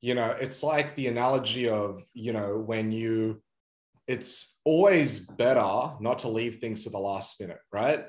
you 0.00 0.14
know, 0.14 0.34
it's 0.40 0.62
like 0.62 0.94
the 0.94 1.08
analogy 1.08 1.68
of, 1.68 2.02
you 2.14 2.32
know, 2.32 2.56
when 2.56 2.92
you 2.92 3.42
it's 4.06 4.58
always 4.64 5.18
better 5.20 5.92
not 6.00 6.20
to 6.20 6.28
leave 6.28 6.56
things 6.56 6.84
to 6.84 6.90
the 6.90 6.98
last 6.98 7.38
minute, 7.38 7.58
right? 7.70 8.06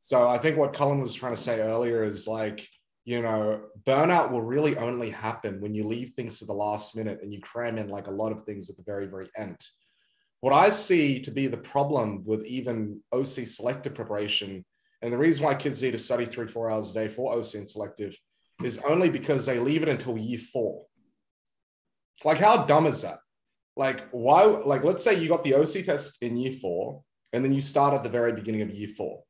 So 0.00 0.28
I 0.28 0.38
think 0.38 0.56
what 0.56 0.72
Cullen 0.72 1.00
was 1.00 1.14
trying 1.14 1.34
to 1.34 1.40
say 1.40 1.60
earlier 1.60 2.02
is 2.02 2.26
like, 2.26 2.66
you 3.04 3.20
know, 3.20 3.62
burnout 3.84 4.30
will 4.30 4.42
really 4.42 4.76
only 4.76 5.10
happen 5.10 5.60
when 5.60 5.74
you 5.74 5.86
leave 5.86 6.10
things 6.10 6.38
to 6.38 6.46
the 6.46 6.54
last 6.54 6.96
minute 6.96 7.20
and 7.22 7.32
you 7.32 7.40
cram 7.40 7.78
in 7.78 7.88
like 7.88 8.06
a 8.06 8.12
lot 8.12 8.32
of 8.32 8.42
things 8.42 8.70
at 8.70 8.76
the 8.76 8.82
very, 8.82 9.06
very 9.06 9.28
end. 9.36 9.58
What 10.40 10.54
I 10.54 10.70
see 10.70 11.20
to 11.20 11.30
be 11.30 11.48
the 11.48 11.58
problem 11.58 12.24
with 12.24 12.46
even 12.46 13.00
OC 13.12 13.26
selective 13.26 13.94
preparation, 13.94 14.64
and 15.02 15.12
the 15.12 15.18
reason 15.18 15.44
why 15.44 15.54
kids 15.54 15.82
need 15.82 15.92
to 15.92 15.98
study 15.98 16.24
three, 16.24 16.48
four 16.48 16.70
hours 16.70 16.90
a 16.90 16.94
day 16.94 17.08
for 17.08 17.34
OC 17.34 17.54
and 17.54 17.68
selective 17.68 18.16
is 18.62 18.78
only 18.88 19.10
because 19.10 19.44
they 19.44 19.58
leave 19.58 19.82
it 19.82 19.88
until 19.88 20.16
year 20.16 20.38
four. 20.38 20.86
Like, 22.24 22.38
how 22.38 22.64
dumb 22.64 22.86
is 22.86 23.02
that? 23.02 23.18
Like, 23.76 24.08
why? 24.10 24.44
Like, 24.44 24.84
let's 24.84 25.04
say 25.04 25.18
you 25.18 25.28
got 25.28 25.44
the 25.44 25.54
OC 25.54 25.84
test 25.84 26.22
in 26.22 26.36
year 26.36 26.52
four, 26.52 27.02
and 27.32 27.44
then 27.44 27.52
you 27.52 27.62
start 27.62 27.94
at 27.94 28.02
the 28.02 28.10
very 28.10 28.32
beginning 28.32 28.62
of 28.62 28.70
year 28.70 28.88
four. 28.88 29.22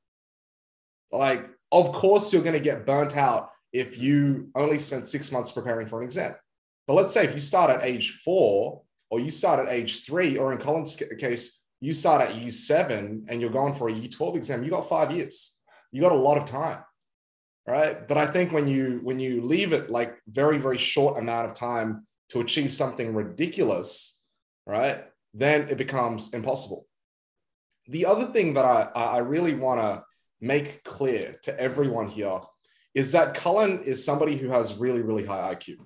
Like, 1.13 1.49
of 1.73 1.93
course, 1.93 2.33
you're 2.33 2.43
going 2.43 2.55
to 2.55 2.61
get 2.61 2.87
burnt 2.87 3.17
out 3.17 3.51
if 3.73 3.99
you 3.99 4.51
only 4.55 4.79
spent 4.79 5.09
six 5.09 5.31
months 5.31 5.53
preparing 5.53 5.87
for 5.87 6.01
an 6.01 6.07
exam. 6.07 6.35
But 6.87 6.95
let's 6.95 7.15
say 7.15 7.25
if 7.25 7.35
you 7.35 7.41
start 7.41 7.71
at 7.71 7.85
age 7.85 8.21
four 8.25 8.83
or 9.11 9.21
you 9.21 9.31
start 9.31 9.61
at 9.61 9.73
age 9.73 10.05
three, 10.05 10.39
or 10.39 10.53
in 10.53 10.59
Cullen's 10.59 10.97
case, 10.97 11.63
you 11.81 11.93
start 11.93 12.21
at 12.21 12.35
year 12.35 12.51
seven 12.51 13.27
and 13.29 13.41
you're 13.41 13.51
going 13.51 13.73
for 13.73 13.89
a 13.89 13.93
year 13.93 14.09
12 14.09 14.37
exam, 14.37 14.63
you 14.63 14.71
got 14.71 14.89
five 14.89 15.11
years. 15.11 15.59
You 15.93 16.01
got 16.01 16.13
a 16.13 16.17
lot 16.17 16.39
of 16.39 16.45
time. 16.45 16.79
Right. 17.67 18.07
But 18.07 18.19
I 18.19 18.27
think 18.27 18.53
when 18.53 18.67
you 18.67 19.01
when 19.03 19.21
you 19.21 19.43
leave 19.43 19.73
it 19.73 19.91
like 19.91 20.19
very, 20.27 20.59
very 20.59 20.79
short 20.79 21.19
amount 21.19 21.47
of 21.47 21.55
time 21.55 22.07
to 22.31 22.41
achieve 22.41 22.73
something 22.73 23.15
ridiculous, 23.15 24.21
right, 24.67 25.05
then 25.35 25.69
it 25.69 25.77
becomes 25.77 26.33
impossible. 26.33 26.87
The 27.87 28.07
other 28.07 28.27
thing 28.27 28.55
that 28.55 28.65
I, 28.65 28.89
I 28.95 29.19
really 29.19 29.55
want 29.55 29.81
to 29.81 30.03
make 30.41 30.83
clear 30.85 31.39
to 31.45 31.61
everyone 31.61 32.09
here 32.09 32.41
is 32.95 33.13
that 33.13 33.35
Cullen 33.35 33.83
is 33.85 34.05
somebody 34.05 34.37
who 34.37 34.49
has 34.49 34.75
really, 34.75 35.03
really 35.03 35.25
high 35.25 35.55
IQ. 35.55 35.77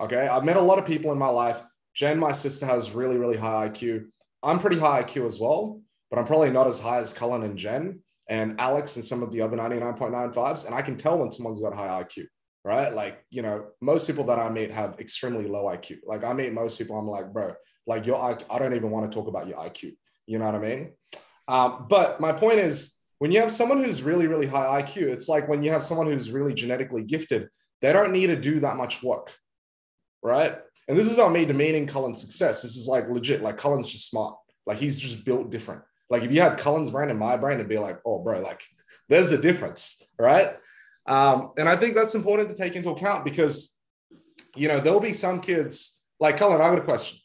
Okay. 0.00 0.26
I've 0.26 0.44
met 0.44 0.56
a 0.56 0.62
lot 0.62 0.78
of 0.78 0.84
people 0.84 1.12
in 1.12 1.18
my 1.18 1.28
life 1.28 1.62
Jen, 1.94 2.18
my 2.18 2.32
sister, 2.32 2.66
has 2.66 2.90
really, 2.90 3.16
really 3.16 3.36
high 3.36 3.68
IQ. 3.68 4.06
I'm 4.42 4.58
pretty 4.58 4.78
high 4.78 5.02
IQ 5.02 5.26
as 5.26 5.38
well, 5.38 5.80
but 6.10 6.18
I'm 6.18 6.26
probably 6.26 6.50
not 6.50 6.66
as 6.66 6.80
high 6.80 6.98
as 6.98 7.14
Cullen 7.14 7.44
and 7.44 7.56
Jen 7.56 8.00
and 8.28 8.60
Alex 8.60 8.96
and 8.96 9.04
some 9.04 9.22
of 9.22 9.30
the 9.30 9.40
other 9.40 9.56
99.95s. 9.56 10.66
And 10.66 10.74
I 10.74 10.82
can 10.82 10.96
tell 10.96 11.18
when 11.18 11.30
someone's 11.30 11.60
got 11.60 11.74
high 11.74 12.02
IQ, 12.02 12.26
right? 12.64 12.92
Like, 12.92 13.24
you 13.30 13.42
know, 13.42 13.66
most 13.80 14.08
people 14.08 14.24
that 14.24 14.38
I 14.38 14.50
meet 14.50 14.72
have 14.72 14.98
extremely 14.98 15.46
low 15.46 15.64
IQ. 15.64 15.98
Like 16.04 16.24
I 16.24 16.32
meet 16.32 16.52
most 16.52 16.78
people, 16.78 16.98
I'm 16.98 17.06
like, 17.06 17.32
bro, 17.32 17.54
like 17.86 18.06
your 18.06 18.18
IQ, 18.18 18.44
I 18.50 18.58
don't 18.58 18.74
even 18.74 18.90
want 18.90 19.10
to 19.10 19.14
talk 19.14 19.28
about 19.28 19.46
your 19.46 19.58
IQ. 19.58 19.94
You 20.26 20.38
know 20.38 20.46
what 20.46 20.56
I 20.56 20.58
mean? 20.58 20.92
Um, 21.46 21.86
but 21.88 22.20
my 22.20 22.32
point 22.32 22.58
is, 22.58 22.94
when 23.18 23.32
you 23.32 23.40
have 23.40 23.52
someone 23.52 23.82
who's 23.82 24.02
really, 24.02 24.26
really 24.26 24.46
high 24.46 24.82
IQ, 24.82 25.12
it's 25.12 25.28
like 25.28 25.48
when 25.48 25.62
you 25.62 25.70
have 25.70 25.82
someone 25.82 26.06
who's 26.06 26.30
really 26.30 26.54
genetically 26.54 27.02
gifted, 27.02 27.48
they 27.80 27.92
don't 27.92 28.12
need 28.12 28.28
to 28.28 28.36
do 28.36 28.60
that 28.60 28.76
much 28.76 29.02
work, 29.02 29.32
right? 30.22 30.56
And 30.88 30.98
this 30.98 31.10
is 31.10 31.16
not 31.16 31.32
me 31.32 31.44
demeaning 31.44 31.86
Cullen's 31.86 32.20
success. 32.20 32.62
This 32.62 32.76
is 32.76 32.88
like 32.88 33.08
legit. 33.08 33.42
Like 33.42 33.56
Cullen's 33.56 33.90
just 33.90 34.10
smart. 34.10 34.36
Like 34.66 34.78
he's 34.78 34.98
just 34.98 35.24
built 35.24 35.50
different. 35.50 35.82
Like 36.10 36.22
if 36.22 36.32
you 36.32 36.40
had 36.40 36.58
Cullen's 36.58 36.90
brain 36.90 37.10
and 37.10 37.18
my 37.18 37.36
brain, 37.36 37.56
it'd 37.56 37.68
be 37.68 37.78
like, 37.78 37.98
oh, 38.04 38.18
bro, 38.18 38.40
like 38.40 38.62
there's 39.08 39.32
a 39.32 39.40
difference, 39.40 40.06
right? 40.18 40.56
Um, 41.06 41.52
and 41.58 41.68
I 41.68 41.76
think 41.76 41.94
that's 41.94 42.14
important 42.14 42.48
to 42.48 42.54
take 42.54 42.76
into 42.76 42.90
account 42.90 43.24
because, 43.24 43.78
you 44.56 44.68
know, 44.68 44.80
there'll 44.80 45.00
be 45.00 45.12
some 45.12 45.40
kids 45.40 46.02
like 46.20 46.36
Cullen. 46.36 46.60
I 46.60 46.70
got 46.70 46.78
a 46.78 46.82
question. 46.82 47.18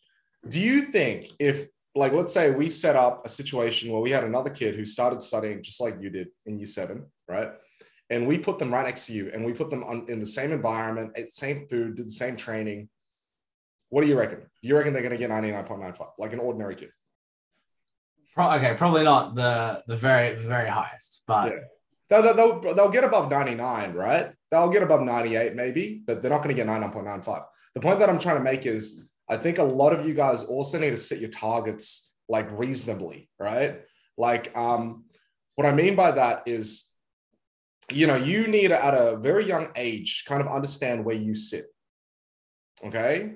Do 0.48 0.60
you 0.60 0.84
think 0.84 1.30
if, 1.40 1.68
like, 1.96 2.14
let's 2.14 2.34
say 2.34 2.52
we 2.52 2.70
set 2.70 2.96
up 2.96 3.26
a 3.26 3.30
situation 3.30 3.92
where 3.92 4.02
we 4.02 4.12
had 4.12 4.24
another 4.24 4.50
kid 4.50 4.76
who 4.76 4.86
started 4.86 5.22
studying 5.22 5.64
just 5.64 5.82
like 5.82 6.02
you 6.02 6.10
did 6.10 6.28
in 6.46 6.58
year 6.58 6.68
seven, 6.68 7.06
right? 7.28 7.50
And 8.10 8.28
we 8.28 8.38
put 8.38 8.60
them 8.60 8.74
right 8.74 8.86
next 8.86 9.08
to 9.08 9.14
you 9.14 9.32
and 9.34 9.46
we 9.46 9.54
put 9.54 9.70
them 9.70 9.84
on, 9.84 10.06
in 10.08 10.20
the 10.20 10.26
same 10.26 10.52
environment, 10.52 11.14
ate 11.16 11.32
same 11.32 11.68
food, 11.68 11.96
did 11.96 12.08
the 12.08 12.12
same 12.12 12.36
training, 12.36 12.90
what 13.90 14.02
do 14.02 14.08
you 14.08 14.18
reckon? 14.18 14.40
Do 14.40 14.68
you 14.70 14.78
reckon 14.78 14.94
they're 14.94 15.02
going 15.02 15.14
to 15.14 15.18
get 15.18 15.30
99.95, 15.30 16.12
like 16.18 16.34
an 16.34 16.40
ordinary 16.40 16.76
kid? 16.76 16.92
okay, 18.38 18.74
probably 18.78 19.04
not 19.04 19.36
the 19.36 19.84
the 19.88 19.98
very 19.98 20.36
very 20.36 20.70
highest, 20.70 21.24
but 21.28 21.52
yeah. 21.52 21.60
They'll, 22.10 22.34
they'll, 22.34 22.74
they'll 22.74 22.90
get 22.90 23.04
above 23.04 23.30
99, 23.30 23.94
right? 23.94 24.32
They'll 24.50 24.72
get 24.72 24.82
above 24.82 25.04
98 25.04 25.56
maybe, 25.56 26.02
but 26.06 26.24
they're 26.24 26.32
not 26.32 26.42
going 26.42 26.56
to 26.56 26.60
get 26.60 26.66
99.95. 26.66 27.44
The 27.76 27.82
point 27.82 28.00
that 28.00 28.10
I'm 28.10 28.18
trying 28.18 28.38
to 28.38 28.44
make 28.44 28.66
is 28.66 29.08
I 29.30 29.38
think 29.38 29.58
a 29.58 29.64
lot 29.64 29.94
of 29.94 30.08
you 30.08 30.14
guys 30.14 30.44
also 30.44 30.80
need 30.80 30.92
to 30.92 30.98
set 30.98 31.20
your 31.20 31.30
targets 31.30 32.16
like 32.28 32.50
reasonably, 32.52 33.30
right? 33.40 33.82
Like 34.18 34.56
um, 34.58 35.06
what 35.56 35.68
I 35.68 35.72
mean 35.74 35.96
by 35.96 36.12
that 36.12 36.44
is, 36.46 36.90
you 37.92 38.08
know, 38.08 38.16
you 38.16 38.48
need 38.48 38.72
at 38.72 38.94
a 38.94 39.18
very 39.18 39.46
young 39.46 39.70
age 39.76 40.24
kind 40.28 40.42
of 40.42 40.48
understand 40.48 41.06
where 41.06 41.16
you 41.16 41.36
sit. 41.36 41.66
Okay 42.84 43.34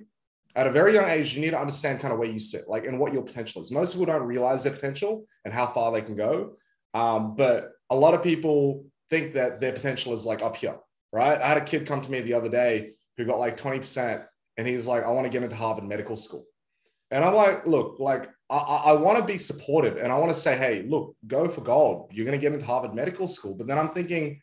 at 0.55 0.67
a 0.67 0.71
very 0.71 0.93
young 0.93 1.09
age, 1.09 1.33
you 1.33 1.41
need 1.41 1.51
to 1.51 1.59
understand 1.59 1.99
kind 1.99 2.13
of 2.13 2.19
where 2.19 2.29
you 2.29 2.39
sit, 2.39 2.67
like, 2.67 2.85
and 2.85 2.99
what 2.99 3.13
your 3.13 3.23
potential 3.23 3.61
is. 3.61 3.71
Most 3.71 3.93
people 3.93 4.05
don't 4.05 4.23
realize 4.23 4.63
their 4.63 4.73
potential 4.73 5.25
and 5.45 5.53
how 5.53 5.65
far 5.65 5.91
they 5.91 6.01
can 6.01 6.15
go. 6.15 6.53
Um, 6.93 7.35
but 7.35 7.71
a 7.89 7.95
lot 7.95 8.13
of 8.13 8.21
people 8.21 8.85
think 9.09 9.33
that 9.33 9.59
their 9.59 9.73
potential 9.73 10.13
is 10.13 10.25
like 10.25 10.43
up 10.43 10.55
here, 10.55 10.77
right? 11.11 11.41
I 11.41 11.47
had 11.47 11.57
a 11.57 11.61
kid 11.61 11.87
come 11.87 12.01
to 12.01 12.11
me 12.11 12.21
the 12.21 12.35
other 12.35 12.49
day 12.49 12.91
who 13.17 13.25
got 13.25 13.39
like 13.39 13.57
20%, 13.57 14.25
and 14.57 14.67
he's 14.67 14.87
like, 14.87 15.03
I 15.03 15.09
want 15.09 15.25
to 15.25 15.29
get 15.29 15.43
into 15.43 15.55
Harvard 15.55 15.85
Medical 15.85 16.15
School. 16.15 16.45
And 17.11 17.23
I'm 17.23 17.35
like, 17.35 17.65
look, 17.67 17.97
like, 17.99 18.29
I, 18.49 18.57
I 18.57 18.93
want 18.93 19.19
to 19.19 19.25
be 19.25 19.37
supportive 19.37 19.97
and 19.97 20.11
I 20.11 20.17
want 20.17 20.31
to 20.31 20.37
say, 20.37 20.57
hey, 20.57 20.85
look, 20.87 21.15
go 21.27 21.47
for 21.47 21.61
gold. 21.61 22.09
You're 22.11 22.25
going 22.25 22.37
to 22.37 22.41
get 22.41 22.53
into 22.53 22.65
Harvard 22.65 22.93
Medical 22.93 23.27
School. 23.27 23.55
But 23.55 23.67
then 23.67 23.77
I'm 23.77 23.89
thinking, 23.89 24.41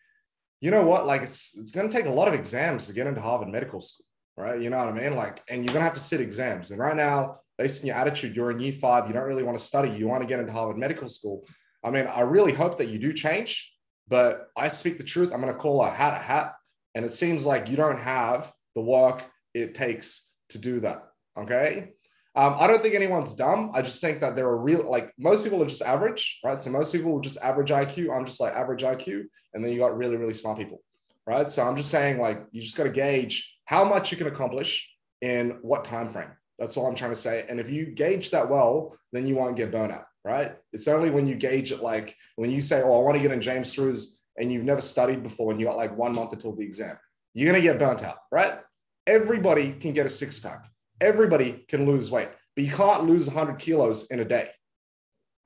you 0.61 0.71
know 0.71 0.85
what? 0.85 1.07
Like, 1.07 1.23
it's, 1.23 1.59
it's 1.59 1.73
going 1.73 1.89
to 1.89 1.97
take 1.97 2.07
a 2.07 2.11
lot 2.11 2.29
of 2.29 2.35
exams 2.35 2.87
to 2.87 2.93
get 2.93 3.07
into 3.07 3.21
Harvard 3.21 3.49
Medical 3.49 3.81
School 3.81 4.07
right? 4.41 4.61
You 4.61 4.71
know 4.71 4.79
what 4.79 4.89
I 4.89 4.93
mean? 4.93 5.17
Like, 5.17 5.43
and 5.49 5.65
you're 5.65 5.73
gonna 5.73 5.85
have 5.85 5.95
to 5.95 6.01
sit 6.01 6.21
exams. 6.21 6.71
And 6.71 6.81
right 6.81 6.97
now, 6.97 7.37
based 7.59 7.83
on 7.83 7.89
your 7.89 7.97
attitude, 7.97 8.35
you're 8.35 8.51
in 8.51 8.61
year 8.61 8.73
five, 8.73 9.07
you 9.07 9.13
don't 9.13 9.25
really 9.25 9.43
want 9.43 9.59
to 9.59 9.63
study, 9.63 9.91
you 9.91 10.09
want 10.09 10.23
to 10.23 10.27
get 10.27 10.41
into 10.41 10.53
Harvard 10.53 10.79
Medical 10.79 11.09
School. 11.09 11.47
I 11.85 11.91
mean, 11.91 12.07
I 12.07 12.21
really 12.21 12.53
hope 12.53 12.79
that 12.79 12.89
you 12.89 12.99
do 12.99 13.13
change, 13.13 13.73
but 14.09 14.49
I 14.57 14.69
speak 14.69 14.99
the 14.99 15.05
truth. 15.05 15.31
I'm 15.33 15.41
gonna 15.41 15.55
call 15.55 15.83
a 15.83 15.91
hat 15.91 16.15
a 16.15 16.19
hat. 16.19 16.55
And 16.95 17.05
it 17.05 17.13
seems 17.13 17.47
like 17.47 17.69
you 17.69 17.77
don't 17.77 17.99
have 17.99 18.53
the 18.75 18.81
work 18.81 19.25
it 19.55 19.75
takes 19.75 20.35
to 20.51 20.59
do 20.59 20.81
that. 20.81 21.05
Okay. 21.37 21.91
Um, 22.37 22.55
I 22.59 22.67
don't 22.67 22.81
think 22.81 22.95
anyone's 22.95 23.35
dumb. 23.35 23.73
I 23.75 23.83
just 23.83 24.01
think 24.01 24.21
that 24.21 24.37
there 24.37 24.47
are 24.47 24.57
real, 24.57 24.89
like 24.89 25.13
most 25.19 25.43
people 25.43 25.63
are 25.63 25.67
just 25.67 25.83
average, 25.83 26.39
right? 26.45 26.61
So 26.63 26.71
most 26.71 26.95
people 26.95 27.13
will 27.13 27.21
just 27.21 27.43
average 27.43 27.71
IQ. 27.71 28.15
I'm 28.15 28.25
just 28.25 28.41
like 28.41 28.55
average 28.55 28.83
IQ. 28.83 29.25
And 29.53 29.65
then 29.65 29.73
you 29.73 29.79
got 29.79 29.97
really, 29.97 30.17
really 30.17 30.35
smart 30.35 30.59
people, 30.59 30.81
right? 31.27 31.51
So 31.51 31.65
I'm 31.65 31.77
just 31.77 31.91
saying, 31.91 32.21
like, 32.21 32.47
you 32.53 32.63
just 32.63 32.77
got 32.77 32.85
to 32.85 32.91
gauge 32.91 33.59
how 33.65 33.85
much 33.85 34.13
you 34.13 34.19
can 34.19 34.29
accomplish 34.29 34.89
in 35.21 35.59
what 35.63 35.85
time 35.85 36.09
frame. 36.09 36.31
That's 36.59 36.77
all 36.77 36.87
I'm 36.87 36.95
trying 36.95 37.11
to 37.11 37.17
say. 37.17 37.47
And 37.49 37.59
if 37.59 37.69
you 37.69 37.87
gauge 37.87 38.31
that 38.31 38.49
well, 38.49 38.97
then 39.13 39.27
you 39.27 39.35
won't 39.35 39.57
get 39.57 39.73
burnout, 39.73 40.05
right? 40.25 40.55
It's 40.73 40.87
only 40.87 41.11
when 41.11 41.27
you 41.27 41.35
gauge 41.35 41.73
it, 41.73 41.83
like 41.83 42.15
when 42.37 42.51
you 42.51 42.61
say, 42.61 42.83
"Oh, 42.83 43.01
I 43.01 43.03
want 43.03 43.17
to 43.17 43.23
get 43.23 43.33
in 43.33 43.41
James 43.41 43.77
Ruse," 43.79 44.21
and 44.37 44.53
you've 44.53 44.65
never 44.65 44.83
studied 44.83 45.23
before, 45.23 45.51
and 45.51 45.61
you 45.61 45.67
got 45.67 45.79
like 45.79 45.97
one 45.97 46.15
month 46.15 46.35
until 46.35 46.55
the 46.55 46.63
exam, 46.63 46.99
you're 47.33 47.51
gonna 47.51 47.63
get 47.63 47.79
burnt 47.79 48.03
out, 48.03 48.19
right? 48.31 48.61
Everybody 49.07 49.73
can 49.73 49.93
get 49.93 50.07
a 50.07 50.09
six 50.09 50.39
pack. 50.39 50.71
Everybody 51.01 51.65
can 51.69 51.87
lose 51.87 52.11
weight, 52.11 52.29
but 52.55 52.65
you 52.65 52.71
can't 52.71 53.05
lose 53.05 53.27
100 53.27 53.59
kilos 53.59 54.11
in 54.11 54.21
a 54.21 54.25
day. 54.25 54.51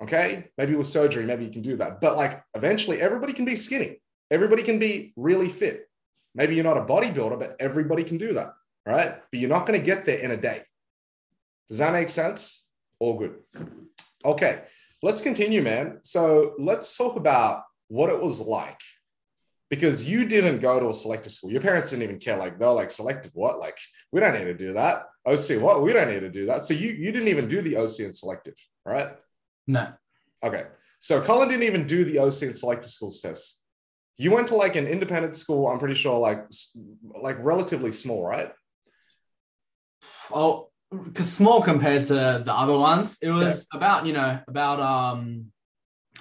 Okay. 0.03 0.49
Maybe 0.59 0.75
with 0.75 0.87
surgery, 0.87 1.25
maybe 1.25 1.45
you 1.45 1.51
can 1.51 1.63
do 1.63 1.77
that. 1.77 2.01
But 2.01 2.17
like 2.17 2.43
eventually, 2.55 3.01
everybody 3.01 3.33
can 3.33 3.45
be 3.45 3.57
skinny. 3.57 4.01
Everybody 4.31 4.63
can 4.63 4.79
be 4.79 5.13
really 5.17 5.49
fit. 5.49 5.89
Maybe 6.35 6.57
you're 6.57 6.65
not 6.65 6.77
a 6.77 6.85
bodybuilder, 6.85 7.39
but 7.39 7.57
everybody 7.61 8.03
can 8.03 8.19
do 8.19 8.33
that. 8.35 8.55
Right. 8.85 9.15
But 9.31 9.41
you're 9.41 9.49
not 9.49 9.67
going 9.67 9.79
to 9.79 9.85
get 9.85 10.05
there 10.05 10.19
in 10.19 10.33
a 10.33 10.37
day. 10.37 10.63
Does 11.71 11.79
that 11.79 11.93
make 11.93 12.09
sense? 12.09 12.69
All 12.99 13.19
good. 13.19 13.37
Okay. 14.25 14.63
Let's 15.03 15.23
continue, 15.23 15.63
man. 15.63 16.01
So 16.03 16.55
let's 16.59 16.97
talk 16.97 17.17
about 17.17 17.65
what 17.89 18.11
it 18.11 18.21
was 18.21 18.41
like 18.41 18.81
because 19.75 20.09
you 20.09 20.29
didn't 20.29 20.61
go 20.61 20.79
to 20.79 20.89
a 20.89 20.95
selective 20.95 21.33
school. 21.33 21.51
Your 21.51 21.61
parents 21.61 21.91
didn't 21.91 22.05
even 22.05 22.21
care. 22.21 22.37
Like 22.37 22.61
they're 22.61 22.71
like 22.71 22.93
selective 22.93 23.33
what? 23.35 23.59
Like 23.59 23.77
we 24.13 24.21
don't 24.21 24.35
need 24.35 24.45
to 24.45 24.55
do 24.55 24.75
that. 24.75 25.07
OC 25.27 25.61
what? 25.61 25.83
We 25.83 25.93
don't 25.93 26.09
need 26.09 26.21
to 26.21 26.31
do 26.31 26.47
that. 26.47 26.63
So 26.63 26.75
you 26.75 26.91
you 26.91 27.11
didn't 27.11 27.29
even 27.29 27.49
do 27.49 27.61
the 27.61 27.77
OC 27.77 28.01
and 28.01 28.17
selective, 28.17 28.55
right? 28.87 29.09
No. 29.67 29.89
Okay. 30.45 30.67
So 31.01 31.21
Cullen 31.21 31.49
didn't 31.49 31.65
even 31.65 31.89
do 31.89 32.05
the 32.05 32.21
OC 32.21 32.43
and 32.43 32.57
selective 32.57 32.91
schools 32.91 33.21
test. 33.21 33.65
You 34.17 34.31
went 34.31 34.47
to 34.49 34.55
like 34.55 34.77
an 34.77 34.87
independent 34.87 35.35
school. 35.35 35.67
I'm 35.67 35.81
pretty 35.81 35.97
sure 35.97 36.21
like 36.21 36.47
like 37.21 37.37
relatively 37.41 37.91
small, 37.91 38.25
right? 38.25 38.53
Oh, 40.33 40.71
because 41.03 41.33
small 41.33 41.63
compared 41.63 42.05
to 42.07 42.15
the 42.47 42.55
other 42.55 42.79
ones, 42.79 43.19
it 43.21 43.31
was 43.31 43.67
yeah. 43.73 43.79
about 43.79 44.07
you 44.07 44.13
know 44.13 44.39
about 44.47 44.79
um 44.79 45.53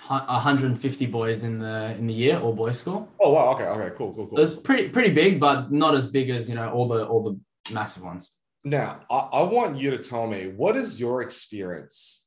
150 0.08 1.06
boys 1.06 1.44
in 1.44 1.60
the 1.60 1.96
in 1.98 2.08
the 2.08 2.14
year 2.14 2.40
all 2.40 2.54
boys 2.54 2.80
school. 2.80 3.10
Oh 3.20 3.34
wow, 3.34 3.54
okay, 3.54 3.66
okay, 3.66 3.96
cool, 3.96 4.14
cool, 4.14 4.28
cool. 4.28 4.38
So 4.38 4.44
it's 4.44 4.56
pretty 4.56 4.90
pretty 4.90 5.14
big, 5.14 5.40
but 5.40 5.72
not 5.72 5.96
as 5.96 6.08
big 6.08 6.30
as 6.30 6.50
you 6.50 6.56
know 6.56 6.70
all 6.72 6.88
the 6.88 7.06
all 7.06 7.24
the 7.24 7.74
massive 7.74 8.04
ones. 8.04 8.32
Now, 8.66 9.02
I, 9.10 9.16
I 9.16 9.44
want 9.44 9.78
you 9.78 9.92
to 9.92 9.98
tell 9.98 10.28
me 10.28 10.54
what 10.56 10.76
is 10.76 11.00
your 11.00 11.22
experience 11.22 12.26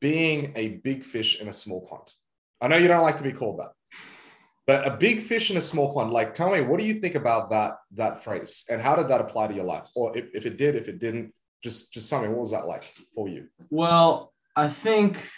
being 0.00 0.52
a 0.54 0.80
big 0.84 1.02
fish 1.02 1.40
in 1.40 1.48
a 1.48 1.52
small 1.52 1.86
pond. 1.86 2.12
I 2.60 2.68
know 2.68 2.76
you 2.76 2.88
don't 2.88 3.02
like 3.02 3.16
to 3.18 3.22
be 3.22 3.32
called 3.32 3.60
that, 3.60 3.72
but 4.66 4.86
a 4.86 4.96
big 4.96 5.22
fish 5.22 5.50
in 5.50 5.56
a 5.56 5.62
small 5.62 5.94
pond. 5.94 6.12
Like, 6.12 6.34
tell 6.34 6.50
me, 6.50 6.60
what 6.60 6.80
do 6.80 6.86
you 6.86 6.94
think 6.94 7.14
about 7.14 7.50
that 7.50 7.76
that 7.92 8.22
phrase, 8.22 8.64
and 8.70 8.80
how 8.80 8.96
did 8.96 9.08
that 9.08 9.20
apply 9.20 9.48
to 9.48 9.54
your 9.54 9.64
life, 9.64 9.88
or 9.94 10.16
if, 10.16 10.26
if 10.34 10.46
it 10.46 10.56
did, 10.56 10.74
if 10.74 10.88
it 10.88 10.98
didn't, 10.98 11.32
just 11.62 11.92
just 11.92 12.10
tell 12.10 12.20
me 12.20 12.28
what 12.28 12.38
was 12.38 12.50
that 12.50 12.66
like 12.66 12.84
for 13.14 13.28
you? 13.28 13.48
Well, 13.70 14.32
I 14.56 14.68
think 14.68 15.28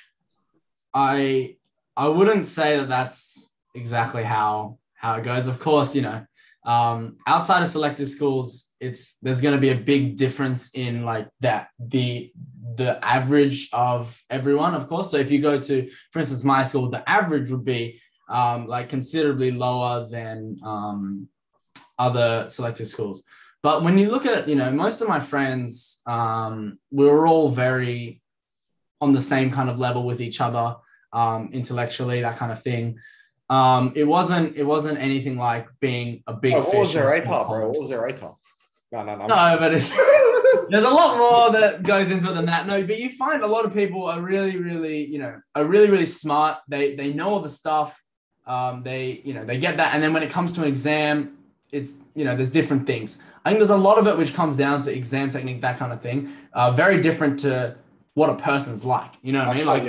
I 0.97 1.57
I 1.95 2.09
wouldn't 2.09 2.47
say 2.47 2.79
that 2.79 2.89
that's 2.89 3.53
exactly 3.75 4.25
how 4.25 4.79
how 4.95 5.17
it 5.17 5.25
goes. 5.25 5.47
Of 5.47 5.61
course, 5.61 5.95
you 5.95 6.01
know, 6.01 6.27
um, 6.65 7.19
outside 7.27 7.63
of 7.63 7.69
selective 7.69 8.09
schools, 8.09 8.71
it's 8.81 9.19
there's 9.21 9.43
going 9.43 9.55
to 9.55 9.61
be 9.61 9.69
a 9.69 9.77
big 9.93 10.17
difference 10.17 10.71
in 10.73 11.05
like 11.05 11.29
that 11.41 11.69
the 11.79 12.33
the 12.77 12.99
average 13.05 13.69
of 13.75 14.19
everyone, 14.31 14.75
of 14.75 14.89
course. 14.89 15.11
So 15.11 15.19
if 15.19 15.31
you 15.31 15.41
go 15.41 15.61
to, 15.61 15.91
for 16.13 16.21
instance, 16.21 16.45
my 16.45 16.63
school, 16.63 16.89
the 16.89 17.09
average 17.09 17.51
would 17.51 17.65
be 17.65 18.01
um, 18.29 18.67
like 18.67 18.89
considerably 18.89 19.51
lower 19.51 20.09
than 20.09 20.59
um, 20.65 21.29
other 21.99 22.49
selective 22.49 22.89
schools. 22.89 23.23
But 23.63 23.83
when 23.83 23.99
you 23.99 24.11
look 24.11 24.27
at, 24.27 24.49
you 24.49 24.57
know, 24.57 24.71
most 24.71 25.01
of 25.01 25.09
my 25.09 25.21
friends, 25.21 26.01
um, 26.07 26.79
we 26.91 27.05
were 27.07 27.27
all 27.27 27.51
very 27.51 28.23
on 29.01 29.13
the 29.13 29.21
same 29.21 29.51
kind 29.51 29.69
of 29.71 29.79
level 29.79 30.05
with 30.05 30.21
each 30.21 30.41
other 30.41 30.77
um, 31.17 31.49
intellectually, 31.53 32.21
that 32.21 32.37
kind 32.37 32.53
of 32.53 32.63
thing. 32.63 32.99
Um, 33.49 33.93
it 33.97 34.05
wasn't 34.05 34.57
it 34.57 34.65
wasn't 34.65 34.99
anything 34.99 35.37
like 35.37 35.67
being 35.81 36.23
a 36.27 36.35
big. 36.35 36.55
Oh, 36.55 36.61
what 36.61 36.77
was 36.77 36.93
their 36.93 37.09
ATAR, 37.09 37.49
bro? 37.49 37.69
What 37.69 37.79
was 37.79 37.89
their 37.89 38.03
ATAR? 38.03 38.37
No, 38.93 39.03
no, 39.03 39.17
no. 39.17 39.27
No, 39.27 39.57
but 39.59 39.73
it's 39.73 39.91
there's 40.69 40.85
a 40.85 40.91
lot 40.91 41.17
more 41.17 41.61
that 41.61 41.83
goes 41.83 42.11
into 42.11 42.31
it 42.31 42.35
than 42.35 42.47
that. 42.47 42.67
No, 42.67 42.85
but 42.85 42.99
you 42.99 43.09
find 43.11 43.43
a 43.43 43.47
lot 43.47 43.65
of 43.65 43.73
people 43.73 44.05
are 44.05 44.21
really, 44.21 44.59
really, 44.59 45.05
you 45.05 45.19
know, 45.19 45.41
are 45.55 45.65
really, 45.65 45.91
really 45.91 46.07
smart. 46.07 46.59
They 46.69 46.95
they 46.95 47.13
know 47.13 47.31
all 47.31 47.41
the 47.41 47.49
stuff. 47.49 48.03
Um, 48.47 48.83
they 48.83 49.23
you 49.25 49.33
know 49.33 49.45
they 49.45 49.59
get 49.59 49.79
that, 49.79 49.95
and 49.95 50.03
then 50.03 50.13
when 50.13 50.23
it 50.23 50.31
comes 50.31 50.53
to 50.55 50.63
an 50.63 50.69
exam, 50.69 51.39
it's 51.73 51.95
you 52.15 52.25
know 52.25 52.37
there's 52.37 52.51
different 52.51 52.87
things. 52.87 53.19
I 53.45 53.51
think 53.51 53.61
there's 53.61 53.71
a 53.71 53.77
lot 53.77 53.99
of 53.99 54.07
it 54.09 54.19
which 54.19 54.35
comes 54.35 54.57
down 54.57 54.83
to 54.83 54.93
exam 54.93 55.31
technique, 55.31 55.61
that 55.63 55.79
kind 55.79 55.93
of 55.93 56.03
thing. 56.03 56.33
Uh, 56.53 56.73
very 56.73 57.01
different 57.01 57.39
to 57.41 57.77
what 58.15 58.29
a 58.29 58.35
person's 58.35 58.85
like. 58.85 59.13
You 59.23 59.33
know 59.33 59.47
what 59.47 59.49
I 59.49 59.55
mean? 59.57 59.67
Like, 59.67 59.85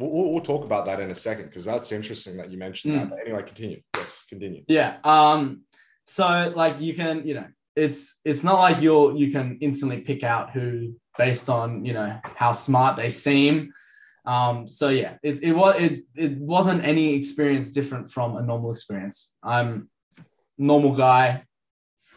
we'll, 0.00 0.30
we'll, 0.30 0.40
talk 0.40 0.64
about 0.64 0.84
that 0.86 1.00
in 1.00 1.10
a 1.10 1.14
second 1.14 1.46
because 1.46 1.64
that's 1.64 1.92
interesting 1.92 2.36
that 2.38 2.50
you 2.50 2.58
mentioned 2.58 2.94
mm. 2.94 3.00
that. 3.00 3.10
But 3.10 3.20
anyway, 3.20 3.42
continue. 3.42 3.80
Yes, 3.96 4.26
continue. 4.28 4.64
Yeah. 4.68 4.96
Um. 5.04 5.62
So 6.06 6.52
like 6.54 6.80
you 6.80 6.94
can, 6.94 7.26
you 7.26 7.34
know, 7.34 7.46
it's 7.76 8.18
it's 8.24 8.42
not 8.42 8.58
like 8.58 8.80
you'll 8.80 9.16
you 9.16 9.30
can 9.30 9.58
instantly 9.60 10.00
pick 10.00 10.24
out 10.24 10.50
who 10.50 10.94
based 11.18 11.48
on 11.48 11.84
you 11.84 11.92
know 11.92 12.18
how 12.24 12.52
smart 12.52 12.96
they 12.96 13.10
seem. 13.10 13.72
Um. 14.24 14.68
So 14.68 14.88
yeah, 14.88 15.16
it 15.22 15.42
it 15.42 15.52
was 15.52 15.76
it 15.80 16.04
it 16.16 16.36
wasn't 16.38 16.84
any 16.84 17.14
experience 17.14 17.70
different 17.70 18.10
from 18.10 18.36
a 18.36 18.42
normal 18.42 18.72
experience. 18.72 19.32
I'm 19.42 19.88
normal 20.58 20.92
guy. 20.92 21.44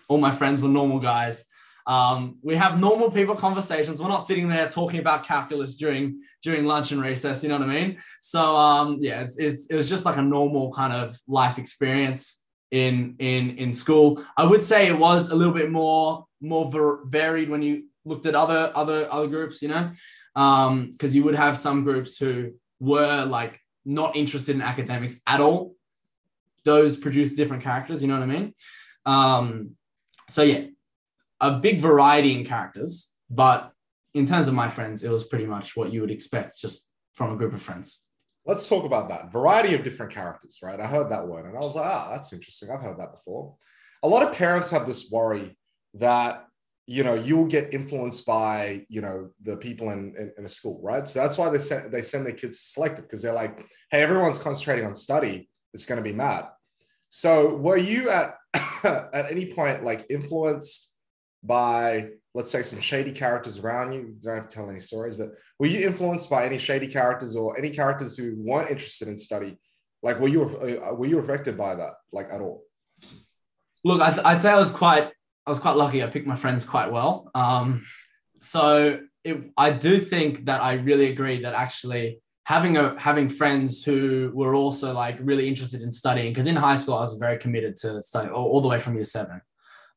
All 0.08 0.18
my 0.18 0.32
friends 0.32 0.62
were 0.62 0.70
normal 0.70 1.00
guys. 1.00 1.46
Um, 1.86 2.38
we 2.42 2.56
have 2.56 2.80
normal 2.80 3.12
people 3.12 3.36
conversations. 3.36 4.02
We're 4.02 4.08
not 4.08 4.26
sitting 4.26 4.48
there 4.48 4.70
talking 4.70 5.00
about 5.00 5.26
calculus 5.26 5.76
during 5.76 6.22
during 6.42 6.66
lunch 6.66 6.92
and 6.92 7.02
recess. 7.02 7.44
You 7.44 7.50
know 7.50 7.60
what 7.60 7.70
I 7.70 7.74
mean? 7.74 7.98
So 8.22 8.56
um, 8.56 8.98
yeah, 9.02 9.22
it's, 9.22 9.38
it's, 9.38 9.68
it 9.68 9.76
was 9.76 9.90
just 9.90 10.06
like 10.06 10.18
a 10.18 10.22
normal 10.22 10.72
kind 10.72 10.94
of 10.94 11.18
life 11.28 11.58
experience 11.58 12.42
in 12.72 13.16
in 13.20 13.58
in 13.58 13.74
school. 13.74 14.24
I 14.38 14.46
would 14.46 14.64
say 14.64 14.88
it 14.88 14.98
was 14.98 15.30
a 15.30 15.36
little 15.36 15.54
bit 15.54 15.70
more 15.70 16.26
more 16.42 16.72
ver- 16.72 17.06
varied 17.06 17.50
when 17.50 17.62
you 17.62 17.86
looked 18.06 18.26
at 18.26 18.36
other 18.36 18.72
other 18.76 19.08
other 19.12 19.28
groups. 19.28 19.62
You 19.62 19.70
know, 19.70 19.92
because 20.34 20.68
um, 20.68 21.16
you 21.16 21.24
would 21.24 21.36
have 21.36 21.58
some 21.58 21.84
groups 21.84 22.18
who 22.18 22.54
were 22.80 23.26
like 23.26 23.60
not 23.86 24.16
interested 24.16 24.56
in 24.56 24.62
academics 24.62 25.22
at 25.28 25.42
all. 25.42 25.76
Those 26.64 26.96
produce 26.96 27.34
different 27.34 27.64
characters. 27.64 28.02
You 28.02 28.08
know 28.08 28.20
what 28.20 28.30
I 28.30 28.34
mean? 28.34 28.54
Um, 29.06 29.72
so 30.30 30.42
yeah, 30.44 30.66
a 31.44 31.52
big 31.52 31.82
variety 31.82 32.32
in 32.34 32.46
characters, 32.46 33.12
but 33.30 33.72
in 34.14 34.26
terms 34.26 34.48
of 34.48 34.54
my 34.54 34.70
friends, 34.70 35.04
it 35.04 35.12
was 35.12 35.26
pretty 35.26 35.46
much 35.46 35.76
what 35.76 35.92
you 35.92 36.00
would 36.00 36.10
expect 36.10 36.60
just 36.60 36.90
from 37.16 37.34
a 37.34 37.36
group 37.36 37.54
of 37.54 37.62
friends. 37.62 38.02
Let's 38.46 38.68
talk 38.68 38.86
about 38.86 39.10
that 39.10 39.32
variety 39.32 39.76
of 39.76 39.84
different 39.84 40.14
characters, 40.14 40.60
right? 40.64 40.80
I 40.80 40.88
heard 40.88 41.10
that 41.10 41.28
word 41.28 41.46
and 41.46 41.58
I 41.58 41.60
was 41.60 41.76
like, 41.76 41.86
ah, 41.86 42.10
that's 42.12 42.32
interesting. 42.32 42.70
I've 42.70 42.80
heard 42.82 42.98
that 42.98 43.12
before. 43.12 43.56
A 44.04 44.08
lot 44.08 44.24
of 44.24 44.34
parents 44.34 44.72
have 44.72 44.88
this 44.88 45.12
worry 45.12 45.58
that 45.96 46.46
you 46.86 47.04
know 47.04 47.14
you'll 47.14 47.46
get 47.46 47.74
influenced 47.74 48.26
by 48.26 48.86
you 48.90 49.02
know 49.02 49.30
the 49.42 49.56
people 49.56 49.92
in, 49.92 50.14
in, 50.20 50.34
in 50.38 50.44
a 50.44 50.50
school 50.50 50.82
right 50.84 51.08
so 51.08 51.20
that's 51.20 51.38
why 51.38 51.50
they 51.50 51.58
send 51.58 51.90
they 51.94 52.02
send 52.02 52.26
their 52.26 52.34
kids 52.34 52.62
to 52.62 52.70
selective 52.72 53.06
because 53.06 53.22
they're 53.22 53.32
like 53.32 53.66
hey 53.90 54.02
everyone's 54.02 54.38
concentrating 54.38 54.86
on 54.86 54.94
study 54.94 55.48
it's 55.74 55.86
going 55.86 55.98
to 55.98 56.04
be 56.04 56.12
mad 56.12 56.46
so 57.10 57.56
were 57.56 57.78
you 57.78 58.10
at 58.10 58.36
at 58.84 59.32
any 59.32 59.54
point 59.54 59.86
like 59.86 60.06
influenced 60.10 60.93
by 61.44 62.10
let's 62.36 62.50
say 62.50 62.62
some 62.62 62.80
shady 62.80 63.12
characters 63.12 63.60
around 63.60 63.94
you. 63.94 64.00
you 64.00 64.16
don't 64.24 64.36
have 64.36 64.50
to 64.50 64.56
tell 64.56 64.70
any 64.70 64.80
stories, 64.80 65.16
but 65.16 65.34
were 65.60 65.68
you 65.68 65.86
influenced 65.86 66.30
by 66.30 66.46
any 66.46 66.58
shady 66.58 66.88
characters 66.88 67.36
or 67.36 67.58
any 67.58 67.70
characters 67.70 68.18
who 68.18 68.34
weren't 68.38 68.72
interested 68.72 69.08
in 69.08 69.18
study? 69.18 69.58
Like, 70.02 70.20
were 70.20 70.28
you 70.28 70.44
uh, 70.44 70.94
were 70.94 71.06
you 71.06 71.20
affected 71.20 71.58
by 71.58 71.76
that, 71.76 71.94
like 72.12 72.30
at 72.32 72.42
all? 72.42 72.64
Look, 73.84 74.02
I 74.02 74.34
would 74.34 74.42
say 74.42 74.52
I 74.52 74.60
was 74.60 74.72
quite 74.72 75.12
I 75.46 75.50
was 75.50 75.60
quite 75.60 75.76
lucky. 75.76 76.04
I 76.04 76.08
picked 76.08 76.28
my 76.28 76.36
friends 76.36 76.66
quite 76.66 76.92
well. 76.92 77.30
Um, 77.36 77.86
so 78.42 79.00
it, 79.24 79.52
I 79.58 79.72
do 79.72 80.00
think 80.00 80.46
that 80.46 80.62
I 80.62 80.74
really 80.74 81.12
agree 81.12 81.42
that 81.42 81.54
actually 81.54 82.20
having 82.46 82.78
a 82.78 83.00
having 83.00 83.30
friends 83.30 83.84
who 83.84 84.32
were 84.34 84.56
also 84.56 84.94
like 84.94 85.18
really 85.22 85.48
interested 85.48 85.82
in 85.82 85.92
studying 85.92 86.34
because 86.34 86.48
in 86.48 86.56
high 86.56 86.76
school 86.76 86.96
I 86.96 87.02
was 87.02 87.16
very 87.16 87.38
committed 87.38 87.78
to 87.78 88.04
study 88.04 88.30
all, 88.30 88.46
all 88.46 88.62
the 88.62 88.68
way 88.68 88.80
from 88.80 88.96
year 88.96 89.06
seven. 89.06 89.42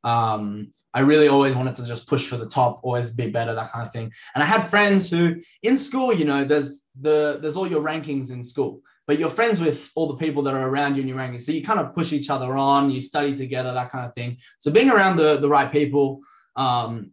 Um, 0.07 0.71
I 0.95 1.01
really 1.01 1.29
always 1.29 1.55
wanted 1.55 1.75
to 1.77 1.85
just 1.85 2.09
push 2.09 2.27
for 2.27 2.39
the 2.39 2.47
top, 2.47 2.81
always 2.83 3.11
be 3.11 3.29
better, 3.29 3.53
that 3.55 3.73
kind 3.73 3.87
of 3.87 3.93
thing. 3.93 4.11
And 4.35 4.43
I 4.43 4.47
had 4.47 4.71
friends 4.71 5.11
who 5.11 5.23
in 5.63 5.77
school, 5.77 6.15
you 6.15 6.25
know, 6.25 6.45
there's 6.45 6.87
the 6.99 7.39
there's 7.41 7.57
all 7.57 7.69
your 7.69 7.83
rankings 7.83 8.31
in 8.31 8.43
school, 8.43 8.81
but 9.07 9.19
you're 9.19 9.29
friends 9.29 9.61
with 9.61 9.91
all 9.97 10.07
the 10.07 10.17
people 10.25 10.43
that 10.45 10.55
are 10.55 10.69
around 10.69 10.95
you 10.95 11.03
in 11.03 11.09
your 11.09 11.19
rankings. 11.19 11.43
So 11.43 11.53
you 11.53 11.63
kind 11.63 11.81
of 11.81 11.95
push 11.95 12.13
each 12.13 12.31
other 12.31 12.57
on, 12.57 12.91
you 12.91 13.01
study 13.01 13.37
together, 13.37 13.75
that 13.75 13.91
kind 13.91 14.07
of 14.07 14.15
thing. 14.15 14.39
So 14.59 14.71
being 14.71 14.91
around 14.91 15.17
the 15.17 15.37
the 15.39 15.49
right 15.49 15.71
people, 15.71 16.21
um, 16.55 17.11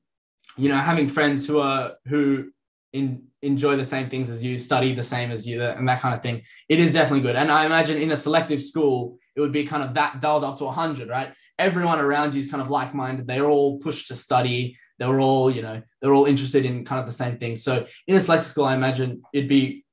you 0.56 0.70
know, 0.70 0.78
having 0.78 1.10
friends 1.10 1.46
who 1.48 1.60
are 1.60 1.96
who 2.06 2.52
in, 2.94 3.24
enjoy 3.42 3.76
the 3.76 3.86
same 3.96 4.08
things 4.08 4.30
as 4.30 4.44
you, 4.46 4.58
study 4.58 4.94
the 4.94 5.04
same 5.16 5.30
as 5.32 5.46
you, 5.48 5.62
and 5.62 5.90
that 5.90 6.00
kind 6.00 6.16
of 6.16 6.22
thing. 6.22 6.44
It 6.70 6.80
is 6.80 6.94
definitely 6.94 7.22
good. 7.22 7.36
And 7.36 7.52
I 7.52 7.66
imagine 7.66 7.98
in 7.98 8.12
a 8.12 8.18
selective 8.18 8.62
school, 8.62 9.18
it 9.36 9.42
would 9.42 9.52
be 9.52 9.66
kind 9.66 9.84
of 9.84 9.94
that 9.96 10.22
dialed 10.22 10.44
up 10.44 10.58
to 10.58 10.66
100, 10.66 11.10
right? 11.10 11.34
Everyone 11.58 12.00
around 12.00 12.34
you 12.34 12.40
is 12.40 12.50
kind 12.50 12.62
of 12.62 12.70
like 12.70 12.94
minded. 12.94 13.28
They're 13.28 13.46
all 13.46 13.80
pushed 13.80 14.08
to 14.10 14.16
study. 14.16 14.78
They're 15.00 15.20
all, 15.20 15.50
you 15.50 15.62
know, 15.62 15.82
they're 16.02 16.14
all 16.14 16.26
interested 16.26 16.66
in 16.66 16.86
kind 16.86 17.00
of 17.00 17.06
the 17.06 17.12
same 17.12 17.38
thing. 17.38 17.56
So 17.56 17.86
in 18.08 18.16
a 18.16 18.22
selective 18.22 18.48
school, 18.48 18.66
I 18.66 18.76
imagine 18.76 19.24
it'd 19.34 19.50
be 19.50 19.86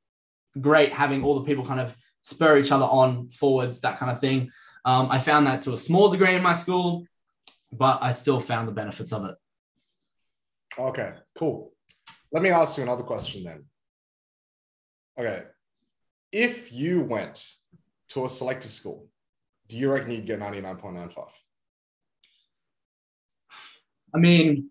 great 0.61 0.93
having 0.93 1.25
all 1.25 1.35
the 1.35 1.45
people 1.45 1.65
kind 1.65 1.81
of 1.81 1.97
spur 2.23 2.59
each 2.59 2.71
other 2.71 2.85
on 2.85 3.31
forwards, 3.31 3.81
that 3.81 3.97
kind 3.97 4.13
of 4.13 4.21
thing. 4.21 4.51
Um, 4.85 5.09
I 5.11 5.19
found 5.19 5.47
that 5.47 5.63
to 5.63 5.73
a 5.73 5.77
small 5.77 6.11
degree 6.11 6.35
in 6.35 6.43
my 6.43 6.53
school, 6.53 7.07
but 7.73 7.99
I 8.03 8.11
still 8.11 8.41
found 8.41 8.69
the 8.69 8.73
benefits 8.73 9.13
of 9.13 9.25
it. 9.25 9.35
Okay, 10.79 11.15
cool. 11.35 11.73
Let 12.33 12.43
me 12.43 12.51
ask 12.51 12.77
you 12.77 12.83
another 12.83 13.03
question 13.03 13.45
then. 13.45 13.65
Okay. 15.19 15.43
If 16.33 16.73
you 16.73 17.03
went 17.03 17.55
to 18.11 18.25
a 18.25 18.29
selective 18.29 18.71
school, 18.71 19.10
do 19.71 19.77
you 19.77 19.91
reckon 19.91 20.11
you'd 20.11 20.27
get 20.27 20.41
99.95? 20.41 21.31
I 24.13 24.19
mean, 24.19 24.71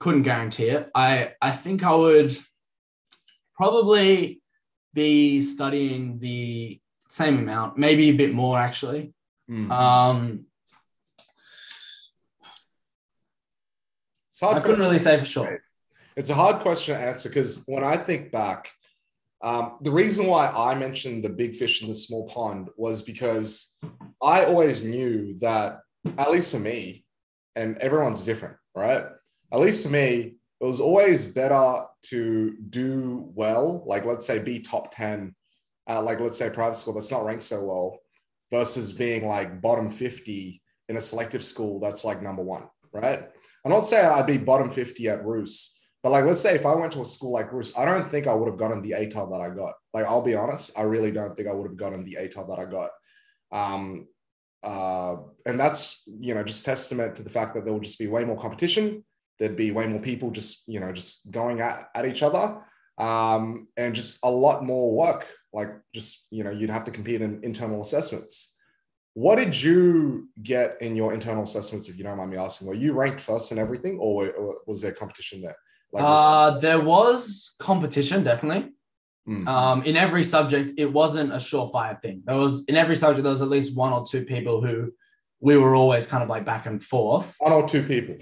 couldn't 0.00 0.22
guarantee 0.22 0.70
it. 0.70 0.90
I, 0.92 1.34
I 1.40 1.52
think 1.52 1.84
I 1.84 1.94
would 1.94 2.36
probably 3.54 4.42
be 4.92 5.40
studying 5.40 6.18
the 6.18 6.80
same 7.08 7.38
amount, 7.38 7.78
maybe 7.78 8.08
a 8.08 8.14
bit 8.14 8.34
more 8.34 8.58
actually. 8.58 9.14
Mm. 9.48 9.70
Um, 9.70 10.46
I 14.42 14.58
couldn't 14.60 14.80
really 14.80 14.98
say 14.98 15.18
for 15.18 15.26
sure. 15.26 15.62
It's 16.16 16.30
a 16.30 16.34
hard 16.34 16.60
question 16.60 16.96
to 16.96 17.00
answer 17.00 17.28
because 17.28 17.62
when 17.66 17.84
I 17.84 17.96
think 17.96 18.32
back, 18.32 18.72
um, 19.42 19.78
the 19.80 19.90
reason 19.90 20.26
why 20.26 20.48
I 20.48 20.74
mentioned 20.74 21.24
the 21.24 21.30
big 21.30 21.56
fish 21.56 21.82
in 21.82 21.88
the 21.88 21.94
small 21.94 22.28
pond 22.28 22.68
was 22.76 23.02
because 23.02 23.78
I 24.22 24.44
always 24.44 24.84
knew 24.84 25.38
that, 25.38 25.80
at 26.18 26.30
least 26.30 26.52
for 26.52 26.60
me, 26.60 27.04
and 27.56 27.78
everyone's 27.78 28.24
different, 28.24 28.56
right? 28.74 29.04
At 29.52 29.60
least 29.60 29.84
for 29.84 29.92
me, 29.92 30.34
it 30.60 30.64
was 30.64 30.80
always 30.80 31.26
better 31.26 31.84
to 32.02 32.54
do 32.68 33.30
well, 33.34 33.82
like 33.86 34.04
let's 34.04 34.26
say 34.26 34.38
be 34.38 34.60
top 34.60 34.94
10 34.94 35.34
at 35.88 36.04
like 36.04 36.20
let's 36.20 36.36
say 36.36 36.50
private 36.50 36.76
school 36.76 36.94
that's 36.94 37.10
not 37.10 37.24
ranked 37.24 37.42
so 37.42 37.64
well, 37.64 37.98
versus 38.50 38.92
being 38.92 39.26
like 39.26 39.62
bottom 39.62 39.90
50 39.90 40.62
in 40.88 40.96
a 40.96 41.00
selective 41.00 41.44
school 41.44 41.80
that's 41.80 42.04
like 42.04 42.22
number 42.22 42.42
one, 42.42 42.64
right? 42.92 43.28
I'm 43.64 43.70
not 43.70 43.86
saying 43.86 44.06
I'd 44.06 44.26
be 44.26 44.38
bottom 44.38 44.70
50 44.70 45.08
at 45.08 45.24
Ruse, 45.24 45.79
but 46.02 46.12
like, 46.12 46.24
let's 46.24 46.40
say 46.40 46.54
if 46.54 46.64
I 46.64 46.74
went 46.74 46.92
to 46.94 47.02
a 47.02 47.04
school 47.06 47.32
like 47.32 47.52
Ruse, 47.52 47.76
I 47.76 47.84
don't 47.84 48.10
think 48.10 48.26
I 48.26 48.34
would 48.34 48.48
have 48.48 48.58
gotten 48.58 48.82
the 48.82 48.92
ATAR 48.92 49.30
that 49.30 49.40
I 49.40 49.54
got. 49.54 49.74
Like, 49.92 50.06
I'll 50.06 50.22
be 50.22 50.34
honest, 50.34 50.78
I 50.78 50.82
really 50.82 51.10
don't 51.10 51.36
think 51.36 51.48
I 51.48 51.52
would 51.52 51.66
have 51.68 51.76
gotten 51.76 52.04
the 52.04 52.16
ATAR 52.20 52.48
that 52.48 52.58
I 52.58 52.64
got. 52.64 52.90
Um, 53.52 54.06
uh, 54.62 55.16
and 55.46 55.58
that's 55.58 56.02
you 56.06 56.34
know 56.34 56.44
just 56.44 56.64
testament 56.64 57.16
to 57.16 57.22
the 57.22 57.30
fact 57.30 57.54
that 57.54 57.64
there 57.64 57.72
will 57.72 57.80
just 57.80 57.98
be 57.98 58.06
way 58.06 58.24
more 58.24 58.36
competition. 58.38 59.04
There'd 59.38 59.56
be 59.56 59.70
way 59.70 59.86
more 59.86 60.00
people 60.00 60.30
just 60.30 60.64
you 60.66 60.80
know 60.80 60.92
just 60.92 61.30
going 61.30 61.60
at, 61.60 61.88
at 61.94 62.06
each 62.06 62.22
other, 62.22 62.62
um, 62.98 63.68
and 63.76 63.94
just 63.94 64.18
a 64.24 64.30
lot 64.30 64.64
more 64.64 64.92
work. 64.94 65.26
Like 65.52 65.70
just 65.94 66.26
you 66.30 66.44
know 66.44 66.50
you'd 66.50 66.70
have 66.70 66.84
to 66.84 66.90
compete 66.90 67.22
in 67.22 67.40
internal 67.42 67.80
assessments. 67.80 68.56
What 69.14 69.36
did 69.36 69.60
you 69.60 70.28
get 70.40 70.76
in 70.80 70.94
your 70.94 71.12
internal 71.12 71.42
assessments, 71.42 71.88
if 71.88 71.98
you 71.98 72.04
don't 72.04 72.16
mind 72.16 72.30
me 72.30 72.36
asking? 72.36 72.68
Were 72.68 72.74
you 72.74 72.92
ranked 72.92 73.20
first 73.20 73.50
in 73.50 73.58
everything, 73.58 73.98
or, 73.98 74.30
or 74.30 74.60
was 74.66 74.80
there 74.82 74.92
competition 74.92 75.42
there? 75.42 75.56
Like, 75.92 76.04
uh, 76.04 76.58
there 76.58 76.80
was 76.80 77.54
competition, 77.58 78.22
definitely. 78.22 78.70
Mm. 79.28 79.46
Um, 79.46 79.82
in 79.82 79.96
every 79.96 80.24
subject, 80.24 80.72
it 80.76 80.86
wasn't 80.86 81.32
a 81.32 81.36
surefire 81.36 82.00
thing. 82.00 82.22
There 82.24 82.36
was 82.36 82.64
in 82.66 82.76
every 82.76 82.96
subject, 82.96 83.22
there 83.22 83.32
was 83.32 83.42
at 83.42 83.48
least 83.48 83.76
one 83.76 83.92
or 83.92 84.04
two 84.06 84.24
people 84.24 84.64
who 84.64 84.92
we 85.40 85.56
were 85.56 85.74
always 85.74 86.06
kind 86.06 86.22
of 86.22 86.28
like 86.28 86.44
back 86.44 86.66
and 86.66 86.82
forth. 86.82 87.34
One 87.38 87.52
or 87.52 87.66
two 87.66 87.82
people. 87.82 88.16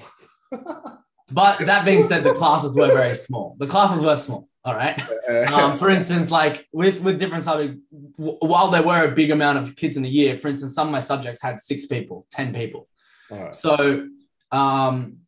but 1.30 1.58
that 1.60 1.84
being 1.84 2.02
said, 2.02 2.24
the 2.24 2.34
classes 2.34 2.74
were 2.74 2.88
very 2.88 3.16
small. 3.16 3.56
The 3.58 3.66
classes 3.66 4.02
were 4.02 4.16
small. 4.16 4.48
All 4.64 4.74
right. 4.74 5.00
Um, 5.28 5.78
for 5.78 5.90
instance, 5.90 6.30
like 6.30 6.66
with 6.72 7.00
with 7.02 7.18
different 7.18 7.44
subjects, 7.44 7.78
while 8.16 8.70
there 8.70 8.82
were 8.82 9.04
a 9.06 9.14
big 9.14 9.30
amount 9.30 9.58
of 9.58 9.76
kids 9.76 9.98
in 9.98 10.02
the 10.02 10.08
year, 10.08 10.38
for 10.38 10.48
instance, 10.48 10.74
some 10.74 10.88
of 10.88 10.92
my 10.92 11.00
subjects 11.00 11.42
had 11.42 11.60
six 11.60 11.84
people, 11.84 12.26
ten 12.32 12.54
people. 12.54 12.88
Right. 13.30 13.54
So 13.54 14.08
um, 14.50 15.18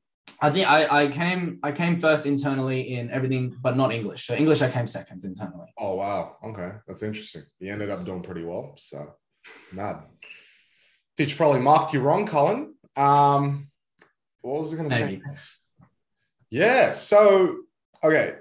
I 0.42 0.50
think 0.50 0.68
I, 0.68 1.02
I 1.02 1.08
came 1.08 1.58
I 1.62 1.72
came 1.72 2.00
first 2.00 2.24
internally 2.26 2.94
in 2.94 3.10
everything, 3.10 3.56
but 3.60 3.76
not 3.76 3.92
English. 3.92 4.26
So 4.26 4.34
English 4.34 4.62
I 4.62 4.70
came 4.70 4.86
second 4.86 5.24
internally. 5.24 5.72
Oh 5.78 5.96
wow. 5.96 6.36
Okay. 6.44 6.72
That's 6.86 7.02
interesting. 7.02 7.42
You 7.58 7.72
ended 7.72 7.90
up 7.90 8.04
doing 8.04 8.22
pretty 8.22 8.44
well. 8.44 8.74
So 8.78 9.14
mad. 9.72 10.02
Teacher 11.16 11.36
probably 11.36 11.60
marked 11.60 11.92
you 11.92 12.00
wrong, 12.00 12.26
Cullen. 12.26 12.74
Um 12.96 13.68
what 14.40 14.60
was 14.60 14.72
I 14.72 14.76
gonna 14.78 14.90
say? 14.90 15.20
Yeah. 16.48 16.92
So 16.92 17.58
okay. 18.02 18.36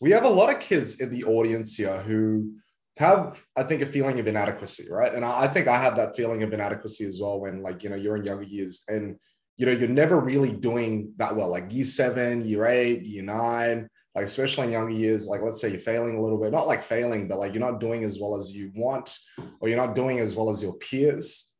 We 0.00 0.10
have 0.10 0.24
a 0.24 0.28
lot 0.28 0.52
of 0.52 0.60
kids 0.60 1.00
in 1.00 1.10
the 1.10 1.24
audience 1.24 1.76
here 1.76 1.96
who 2.02 2.56
have, 2.98 3.42
I 3.56 3.62
think, 3.62 3.82
a 3.82 3.86
feeling 3.86 4.18
of 4.18 4.26
inadequacy, 4.26 4.86
right? 4.90 5.14
And 5.14 5.24
I, 5.24 5.42
I 5.42 5.48
think 5.48 5.68
I 5.68 5.78
have 5.78 5.96
that 5.96 6.16
feeling 6.16 6.42
of 6.42 6.52
inadequacy 6.52 7.04
as 7.06 7.18
well 7.20 7.40
when, 7.40 7.62
like, 7.62 7.82
you 7.82 7.90
know, 7.90 7.96
you're 7.96 8.16
in 8.16 8.24
younger 8.24 8.44
years 8.44 8.84
and 8.88 9.16
you 9.56 9.66
know, 9.66 9.72
you're 9.72 9.88
never 9.88 10.20
really 10.20 10.52
doing 10.52 11.12
that 11.16 11.34
well, 11.34 11.48
like 11.48 11.72
year 11.72 11.84
seven, 11.84 12.46
year 12.46 12.66
eight, 12.66 13.04
year 13.04 13.22
nine, 13.22 13.88
like 14.14 14.24
especially 14.24 14.64
in 14.64 14.72
younger 14.72 14.92
years, 14.92 15.26
like 15.26 15.42
let's 15.42 15.60
say 15.60 15.70
you're 15.70 15.78
failing 15.78 16.16
a 16.16 16.22
little 16.22 16.38
bit, 16.38 16.52
not 16.52 16.66
like 16.66 16.82
failing, 16.82 17.28
but 17.28 17.38
like 17.38 17.54
you're 17.54 17.60
not 17.60 17.80
doing 17.80 18.04
as 18.04 18.18
well 18.20 18.34
as 18.34 18.50
you 18.50 18.70
want, 18.74 19.16
or 19.60 19.68
you're 19.68 19.78
not 19.78 19.94
doing 19.94 20.18
as 20.18 20.34
well 20.34 20.50
as 20.50 20.62
your 20.62 20.74
peers. 20.74 21.54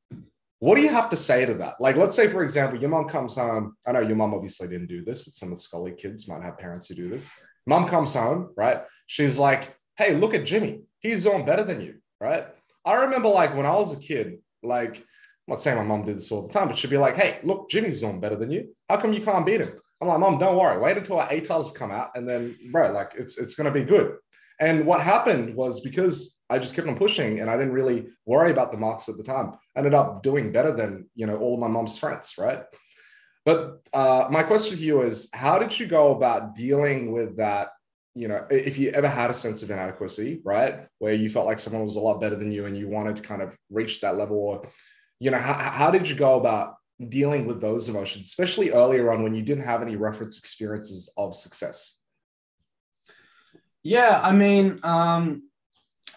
What 0.59 0.77
do 0.77 0.81
you 0.81 0.89
have 0.89 1.11
to 1.11 1.17
say 1.17 1.45
to 1.45 1.55
that? 1.55 1.75
Like, 1.81 1.97
let's 1.97 2.17
say, 2.17 2.29
for 2.29 2.43
example, 2.43 2.81
your 2.81 2.89
mom 2.89 3.09
comes 3.09 3.37
home. 3.37 3.77
I 3.87 3.93
know 3.93 4.01
your 4.01 4.17
mom 4.17 4.33
obviously 4.33 4.69
didn't 4.69 4.87
do 4.87 5.05
this, 5.05 5.23
but 5.23 5.35
some 5.35 5.51
of 5.51 5.57
the 5.57 5.61
Scholarly 5.61 5.93
kids 5.93 6.29
might 6.29 6.43
have 6.43 6.57
parents 6.57 6.89
who 6.89 6.95
do 6.95 7.11
this. 7.11 7.31
Mom 7.67 7.87
comes 7.87 8.15
home, 8.15 8.55
right? 8.57 8.83
She's 9.07 9.39
like, 9.39 9.77
hey, 9.99 10.15
look 10.15 10.33
at 10.33 10.47
Jimmy. 10.47 10.81
He's 11.01 11.25
doing 11.25 11.45
better 11.45 11.63
than 11.63 11.83
you, 11.83 11.97
right? 12.21 12.47
I 12.87 13.05
remember 13.05 13.29
like 13.29 13.55
when 13.55 13.67
I 13.67 13.77
was 13.77 13.97
a 13.97 14.01
kid, 14.01 14.39
like 14.63 15.05
I'm 15.47 15.53
not 15.53 15.61
saying 15.61 15.79
my 15.79 15.85
mom 15.85 16.05
did 16.05 16.17
this 16.17 16.33
all 16.33 16.47
the 16.47 16.53
time, 16.53 16.69
but 16.69 16.77
she'd 16.77 16.91
be 16.91 16.99
like, 16.99 17.17
hey, 17.17 17.39
look, 17.45 17.71
Jimmy's 17.71 18.01
doing 18.01 18.19
better 18.21 18.35
than 18.35 18.51
you. 18.51 18.75
How 18.89 18.97
come 18.97 19.13
you 19.13 19.21
can't 19.21 19.47
beat 19.47 19.61
him? 19.61 19.73
I'm 20.01 20.09
like, 20.09 20.19
mom, 20.19 20.39
don't 20.39 20.57
worry. 20.57 20.79
Wait 20.79 20.97
until 20.97 21.21
our 21.21 21.29
ATARs 21.29 21.75
come 21.75 21.91
out. 21.91 22.11
And 22.17 22.29
then, 22.29 22.57
bro, 22.73 22.93
like 22.93 23.13
it's 23.17 23.39
it's 23.39 23.55
gonna 23.55 23.71
be 23.71 23.85
good. 23.85 24.17
And 24.61 24.87
what 24.87 25.01
happened 25.01 25.55
was 25.55 25.81
because 25.81 26.41
I 26.51 26.59
just 26.59 26.75
kept 26.75 26.89
on 26.89 26.97
pushing 26.97 27.41
and 27.41 27.51
I 27.51 27.57
didn't 27.57 27.73
really 27.73 28.09
worry 28.25 28.51
about 28.51 28.73
the 28.73 28.79
marks 28.79 29.09
at 29.09 29.17
the 29.17 29.23
time. 29.23 29.53
I 29.75 29.79
ended 29.79 29.95
up 29.95 30.23
doing 30.23 30.53
better 30.53 30.73
than 30.73 31.09
you 31.15 31.27
know 31.27 31.39
all 31.39 31.59
my 31.59 31.69
mom's 31.69 31.99
friends, 31.99 32.35
right? 32.39 32.63
But 33.45 33.87
uh, 33.95 34.27
my 34.31 34.43
question 34.43 34.77
to 34.77 34.83
you 34.83 35.03
is, 35.03 35.31
how 35.33 35.59
did 35.59 35.79
you 35.79 35.87
go 35.87 36.13
about 36.13 36.57
dealing 36.57 37.13
with 37.13 37.37
that? 37.37 37.69
You 38.15 38.29
know, 38.29 38.45
if 38.51 38.79
you 38.79 38.91
ever 38.91 39.09
had 39.09 39.31
a 39.31 39.35
sense 39.35 39.63
of 39.63 39.71
inadequacy, 39.71 40.41
right, 40.43 40.87
where 40.99 41.13
you 41.13 41.31
felt 41.31 41.47
like 41.47 41.61
someone 41.61 41.85
was 41.85 41.97
a 41.97 42.01
lot 42.01 42.21
better 42.21 42.35
than 42.35 42.51
you 42.51 42.65
and 42.65 42.77
you 42.77 42.89
wanted 42.89 43.17
to 43.17 43.23
kind 43.23 43.43
of 43.43 43.57
reach 43.71 44.01
that 44.01 44.17
level, 44.17 44.39
or 44.39 44.63
you 45.21 45.31
know, 45.31 45.39
how, 45.39 45.55
how 45.55 45.91
did 45.91 46.09
you 46.09 46.15
go 46.15 46.39
about 46.39 46.77
dealing 47.09 47.47
with 47.47 47.61
those 47.61 47.89
emotions, 47.89 48.25
especially 48.25 48.71
earlier 48.71 49.13
on 49.13 49.23
when 49.23 49.35
you 49.35 49.43
didn't 49.43 49.65
have 49.65 49.83
any 49.83 49.97
reference 49.97 50.39
experiences 50.39 51.13
of 51.17 51.35
success? 51.35 52.03
Yeah, 53.83 54.21
I 54.23 54.33
mean, 54.33 54.81
um, 54.83 55.49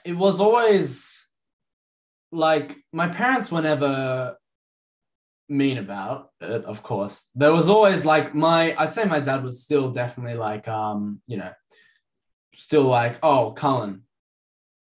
it 0.03 0.13
was 0.13 0.41
always 0.41 1.23
like 2.31 2.75
my 2.91 3.07
parents 3.07 3.51
were 3.51 3.61
never 3.61 4.37
mean 5.47 5.77
about 5.77 6.29
it, 6.41 6.63
of 6.65 6.83
course. 6.83 7.27
There 7.35 7.51
was 7.51 7.69
always 7.69 8.05
like 8.05 8.33
my, 8.33 8.75
I'd 8.77 8.91
say 8.91 9.05
my 9.05 9.19
dad 9.19 9.43
was 9.43 9.63
still 9.63 9.91
definitely 9.91 10.35
like, 10.35 10.67
um, 10.67 11.21
you 11.27 11.37
know, 11.37 11.51
still 12.53 12.83
like, 12.83 13.17
oh, 13.23 13.51
Cullen, 13.51 14.03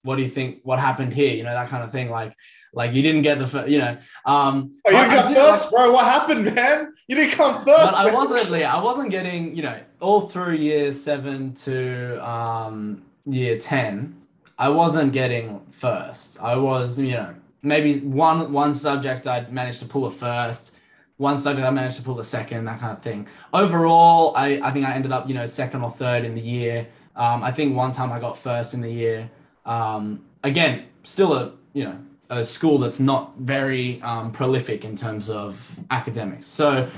what 0.03 0.17
do 0.17 0.23
you 0.23 0.31
think? 0.31 0.61
What 0.63 0.79
happened 0.79 1.13
here? 1.13 1.35
You 1.35 1.43
know, 1.43 1.53
that 1.53 1.69
kind 1.69 1.83
of 1.83 1.93
thing. 1.93 2.11
Like, 2.11 2.35
like 2.73 2.93
you 2.95 3.03
didn't 3.03 3.23
get 3.23 3.39
the, 3.39 3.47
first, 3.47 3.69
you 3.69 3.79
know. 3.79 3.99
Um, 4.25 4.79
oh, 4.87 4.91
you 4.91 5.11
didn't 5.11 5.35
first, 5.35 5.73
like, 5.73 5.85
bro. 5.85 5.93
What 5.93 6.05
happened, 6.05 6.45
man? 6.55 6.95
You 7.09 7.17
didn't 7.17 7.35
come 7.35 7.65
first. 7.65 7.97
But 7.97 8.07
I 8.07 8.15
wasn't. 8.15 8.53
I 8.53 8.83
wasn't 8.83 9.11
getting. 9.11 9.55
You 9.55 9.63
know, 9.63 9.81
all 10.01 10.29
through 10.29 10.55
year 10.55 10.93
seven 10.93 11.55
to 11.55 12.27
um, 12.27 13.03
year 13.27 13.59
ten, 13.59 14.17
I 14.59 14.69
wasn't 14.69 15.13
getting 15.13 15.61
first. 15.71 16.41
I 16.41 16.57
was, 16.57 16.99
you 16.99 17.15
know, 17.15 17.35
maybe 17.63 18.01
one 18.01 18.53
one 18.53 18.75
subject 18.75 19.27
I'd 19.27 19.53
managed 19.53 19.81
to 19.81 19.87
pull 19.87 20.07
a 20.07 20.11
first, 20.11 20.77
one 21.17 21.39
subject 21.39 21.67
I 21.67 21.71
managed 21.71 21.97
to 21.99 22.03
pull 22.03 22.19
a 22.19 22.25
second, 22.25 22.65
that 22.65 22.81
kind 22.81 22.97
of 22.97 23.03
thing. 23.03 23.27
Overall, 23.53 24.35
I, 24.37 24.61
I 24.63 24.71
think 24.71 24.87
I 24.87 24.95
ended 24.95 25.13
up, 25.13 25.29
you 25.29 25.35
know, 25.35 25.47
second 25.47 25.83
or 25.83 25.91
third 25.91 26.25
in 26.25 26.35
the 26.35 26.41
year. 26.41 26.87
Um, 27.17 27.43
I 27.43 27.51
think 27.51 27.77
one 27.77 27.93
time 27.93 28.13
I 28.13 28.21
got 28.21 28.39
first 28.39 28.73
in 28.73 28.81
the 28.81 28.91
year. 28.91 29.31
Um, 29.71 30.25
again, 30.43 30.85
still 31.05 31.33
a, 31.35 31.53
you 31.73 31.85
know, 31.85 31.99
a 32.29 32.43
school 32.45 32.79
that's 32.79 33.01
not 33.01 33.35
very 33.39 34.03
um, 34.03 34.33
prolific 34.33 34.85
in 34.85 34.97
terms 34.97 35.31
of 35.31 35.77
academics. 35.91 36.47
So 36.47 36.89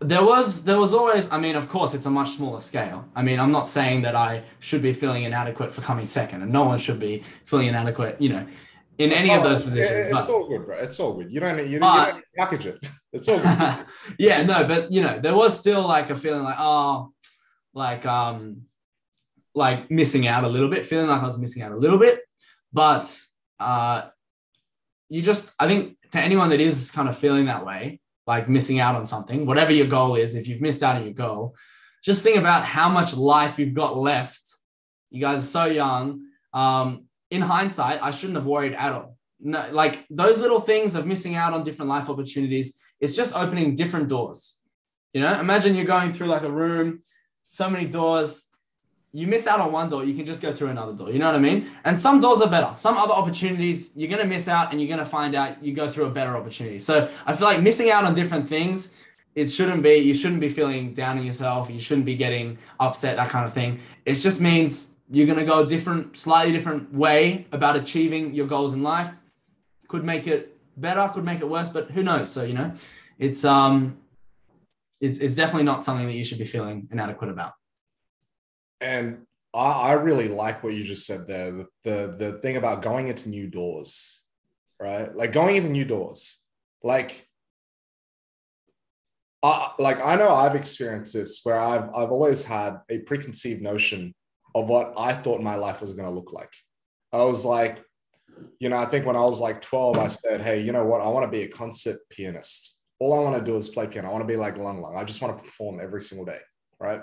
there 0.00 0.22
was 0.22 0.62
there 0.64 0.78
was 0.78 0.92
always 0.92 1.26
i 1.32 1.38
mean 1.40 1.56
of 1.56 1.70
course 1.70 1.94
it's 1.94 2.04
a 2.04 2.10
much 2.10 2.30
smaller 2.32 2.60
scale 2.60 3.02
i 3.18 3.22
mean 3.22 3.40
i'm 3.40 3.50
not 3.50 3.66
saying 3.66 4.02
that 4.02 4.14
i 4.14 4.42
should 4.60 4.82
be 4.82 4.92
feeling 4.92 5.22
inadequate 5.24 5.72
for 5.74 5.80
coming 5.80 6.04
second 6.04 6.42
and 6.42 6.52
no 6.52 6.64
one 6.64 6.78
should 6.78 7.00
be 7.00 7.22
feeling 7.46 7.66
inadequate 7.68 8.14
you 8.20 8.28
know 8.28 8.46
in 8.98 9.10
any 9.10 9.30
Oh, 9.30 9.38
of 9.38 9.42
those 9.44 9.62
positions 9.62 10.06
It's 10.08 10.26
but- 10.26 10.28
all 10.34 10.46
good, 10.48 10.66
bro. 10.66 10.76
It's 10.78 11.00
all 11.00 11.14
good. 11.14 11.32
You 11.32 11.40
don't 11.40 11.56
need 11.56 11.70
you, 11.70 11.80
But- 11.80 12.06
you 12.08 12.12
don't 12.12 12.24
package 12.36 12.66
it. 12.66 12.78
It's 13.14 13.26
all 13.28 13.38
good. 13.38 13.86
yeah, 14.18 14.42
no, 14.42 14.66
but 14.66 14.92
you 14.92 15.00
know, 15.00 15.18
there 15.18 15.34
was 15.34 15.58
still 15.58 15.86
like 15.86 16.10
a 16.10 16.14
feeling 16.14 16.42
like, 16.44 16.56
oh, 16.58 17.12
like 17.72 18.04
um, 18.04 18.62
like 19.56 19.90
missing 19.90 20.28
out 20.28 20.44
a 20.44 20.48
little 20.48 20.68
bit, 20.68 20.84
feeling 20.84 21.08
like 21.08 21.22
I 21.22 21.26
was 21.26 21.38
missing 21.38 21.62
out 21.62 21.72
a 21.72 21.76
little 21.76 21.98
bit. 21.98 22.20
But 22.72 23.18
uh, 23.58 24.08
you 25.08 25.22
just, 25.22 25.52
I 25.58 25.66
think, 25.66 25.96
to 26.12 26.20
anyone 26.20 26.50
that 26.50 26.60
is 26.60 26.90
kind 26.90 27.08
of 27.08 27.16
feeling 27.18 27.46
that 27.46 27.64
way, 27.64 28.00
like 28.26 28.48
missing 28.48 28.80
out 28.80 28.96
on 28.96 29.06
something, 29.06 29.46
whatever 29.46 29.72
your 29.72 29.86
goal 29.86 30.14
is, 30.14 30.34
if 30.34 30.46
you've 30.46 30.60
missed 30.60 30.82
out 30.82 30.96
on 30.96 31.04
your 31.04 31.14
goal, 31.14 31.56
just 32.04 32.22
think 32.22 32.36
about 32.36 32.64
how 32.64 32.88
much 32.88 33.16
life 33.16 33.58
you've 33.58 33.74
got 33.74 33.96
left. 33.96 34.42
You 35.10 35.20
guys 35.22 35.42
are 35.42 35.46
so 35.46 35.64
young. 35.64 36.26
Um, 36.52 37.06
in 37.30 37.40
hindsight, 37.40 38.02
I 38.02 38.10
shouldn't 38.10 38.36
have 38.36 38.46
worried 38.46 38.74
at 38.74 38.92
all. 38.92 39.16
No, 39.40 39.66
like 39.72 40.06
those 40.10 40.38
little 40.38 40.60
things 40.60 40.94
of 40.94 41.06
missing 41.06 41.34
out 41.34 41.52
on 41.54 41.64
different 41.64 41.88
life 41.88 42.08
opportunities, 42.10 42.76
it's 43.00 43.14
just 43.14 43.34
opening 43.34 43.74
different 43.74 44.08
doors. 44.08 44.58
You 45.12 45.20
know, 45.22 45.38
imagine 45.40 45.74
you're 45.74 45.86
going 45.86 46.12
through 46.12 46.26
like 46.26 46.42
a 46.42 46.50
room, 46.50 47.00
so 47.48 47.70
many 47.70 47.86
doors. 47.86 48.45
You 49.16 49.26
miss 49.26 49.46
out 49.46 49.60
on 49.60 49.72
one 49.72 49.88
door, 49.88 50.04
you 50.04 50.12
can 50.12 50.26
just 50.26 50.42
go 50.42 50.54
through 50.54 50.68
another 50.68 50.92
door. 50.92 51.10
You 51.10 51.18
know 51.18 51.24
what 51.24 51.36
I 51.36 51.38
mean? 51.38 51.70
And 51.84 51.98
some 51.98 52.20
doors 52.20 52.42
are 52.42 52.50
better. 52.50 52.76
Some 52.76 52.98
other 52.98 53.14
opportunities, 53.14 53.90
you're 53.96 54.10
going 54.10 54.20
to 54.20 54.28
miss 54.28 54.46
out 54.46 54.72
and 54.72 54.78
you're 54.78 54.88
going 54.88 54.98
to 54.98 55.06
find 55.06 55.34
out 55.34 55.64
you 55.64 55.72
go 55.72 55.90
through 55.90 56.04
a 56.04 56.10
better 56.10 56.36
opportunity. 56.36 56.78
So 56.80 57.08
I 57.24 57.34
feel 57.34 57.48
like 57.48 57.62
missing 57.62 57.88
out 57.88 58.04
on 58.04 58.12
different 58.14 58.46
things, 58.46 58.92
it 59.34 59.46
shouldn't 59.48 59.82
be, 59.82 59.94
you 59.94 60.12
shouldn't 60.12 60.42
be 60.42 60.50
feeling 60.50 60.92
down 60.92 61.16
on 61.16 61.24
yourself. 61.24 61.70
You 61.70 61.80
shouldn't 61.80 62.04
be 62.04 62.14
getting 62.14 62.58
upset, 62.78 63.16
that 63.16 63.30
kind 63.30 63.46
of 63.46 63.54
thing. 63.54 63.80
It 64.04 64.16
just 64.16 64.38
means 64.38 64.92
you're 65.10 65.26
going 65.26 65.38
to 65.38 65.46
go 65.46 65.64
a 65.64 65.66
different, 65.66 66.18
slightly 66.18 66.52
different 66.52 66.92
way 66.92 67.46
about 67.52 67.74
achieving 67.74 68.34
your 68.34 68.46
goals 68.46 68.74
in 68.74 68.82
life. 68.82 69.10
Could 69.88 70.04
make 70.04 70.26
it 70.26 70.58
better, 70.76 71.10
could 71.14 71.24
make 71.24 71.40
it 71.40 71.48
worse, 71.48 71.70
but 71.70 71.90
who 71.90 72.02
knows? 72.02 72.30
So, 72.30 72.42
you 72.44 72.52
know, 72.52 72.70
it's, 73.18 73.46
um, 73.46 73.96
it's, 75.00 75.16
it's 75.20 75.36
definitely 75.36 75.64
not 75.64 75.84
something 75.84 76.06
that 76.06 76.12
you 76.12 76.24
should 76.24 76.38
be 76.38 76.44
feeling 76.44 76.86
inadequate 76.92 77.30
about. 77.30 77.54
And 78.80 79.26
I, 79.54 79.58
I 79.58 79.92
really 79.92 80.28
like 80.28 80.62
what 80.62 80.74
you 80.74 80.84
just 80.84 81.06
said 81.06 81.26
there. 81.26 81.52
The, 81.52 81.66
the 81.84 82.16
the 82.18 82.32
thing 82.38 82.56
about 82.56 82.82
going 82.82 83.08
into 83.08 83.28
new 83.28 83.48
doors, 83.48 84.24
right? 84.80 85.14
Like 85.14 85.32
going 85.32 85.56
into 85.56 85.70
new 85.70 85.84
doors. 85.84 86.44
Like 86.82 87.26
I 89.42 89.70
like 89.78 90.04
I 90.04 90.16
know 90.16 90.30
I've 90.30 90.54
experienced 90.54 91.14
this 91.14 91.40
where 91.42 91.58
I've 91.58 91.88
I've 91.94 92.10
always 92.10 92.44
had 92.44 92.78
a 92.90 92.98
preconceived 92.98 93.62
notion 93.62 94.14
of 94.54 94.68
what 94.68 94.94
I 94.96 95.12
thought 95.12 95.42
my 95.42 95.56
life 95.56 95.80
was 95.80 95.94
going 95.94 96.08
to 96.08 96.14
look 96.14 96.32
like. 96.32 96.52
I 97.12 97.18
was 97.18 97.44
like, 97.44 97.84
you 98.58 98.70
know, 98.70 98.78
I 98.78 98.86
think 98.86 99.04
when 99.04 99.16
I 99.16 99.20
was 99.20 99.38
like 99.38 99.60
12, 99.60 99.98
I 99.98 100.08
said, 100.08 100.40
hey, 100.40 100.62
you 100.62 100.72
know 100.72 100.84
what? 100.84 101.02
I 101.02 101.08
want 101.08 101.24
to 101.24 101.30
be 101.30 101.42
a 101.42 101.48
concert 101.48 101.98
pianist. 102.08 102.78
All 102.98 103.12
I 103.12 103.18
want 103.22 103.36
to 103.36 103.44
do 103.44 103.56
is 103.56 103.68
play 103.68 103.86
piano. 103.86 104.08
I 104.08 104.12
want 104.12 104.22
to 104.22 104.28
be 104.28 104.38
like 104.38 104.56
Lang 104.56 104.80
Lang. 104.80 104.96
I 104.96 105.04
just 105.04 105.20
want 105.20 105.36
to 105.36 105.44
perform 105.44 105.78
every 105.78 106.00
single 106.00 106.24
day. 106.24 106.38
Right. 106.80 107.02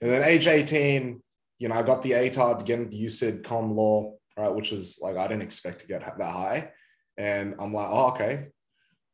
And 0.00 0.10
then 0.10 0.22
age 0.22 0.46
18, 0.46 1.22
you 1.58 1.68
know, 1.68 1.74
I 1.74 1.82
got 1.82 2.02
the 2.02 2.12
ATAR 2.12 2.58
to 2.58 2.64
get 2.64 2.78
into 2.78 2.96
UCID 2.96 3.44
com 3.44 3.74
law, 3.74 4.14
right, 4.36 4.54
which 4.54 4.70
was 4.70 4.98
like 5.00 5.16
I 5.16 5.26
didn't 5.26 5.42
expect 5.42 5.80
to 5.80 5.86
get 5.86 6.00
that 6.00 6.20
high. 6.20 6.70
And 7.16 7.54
I'm 7.58 7.72
like, 7.72 7.88
oh, 7.88 8.08
okay. 8.08 8.48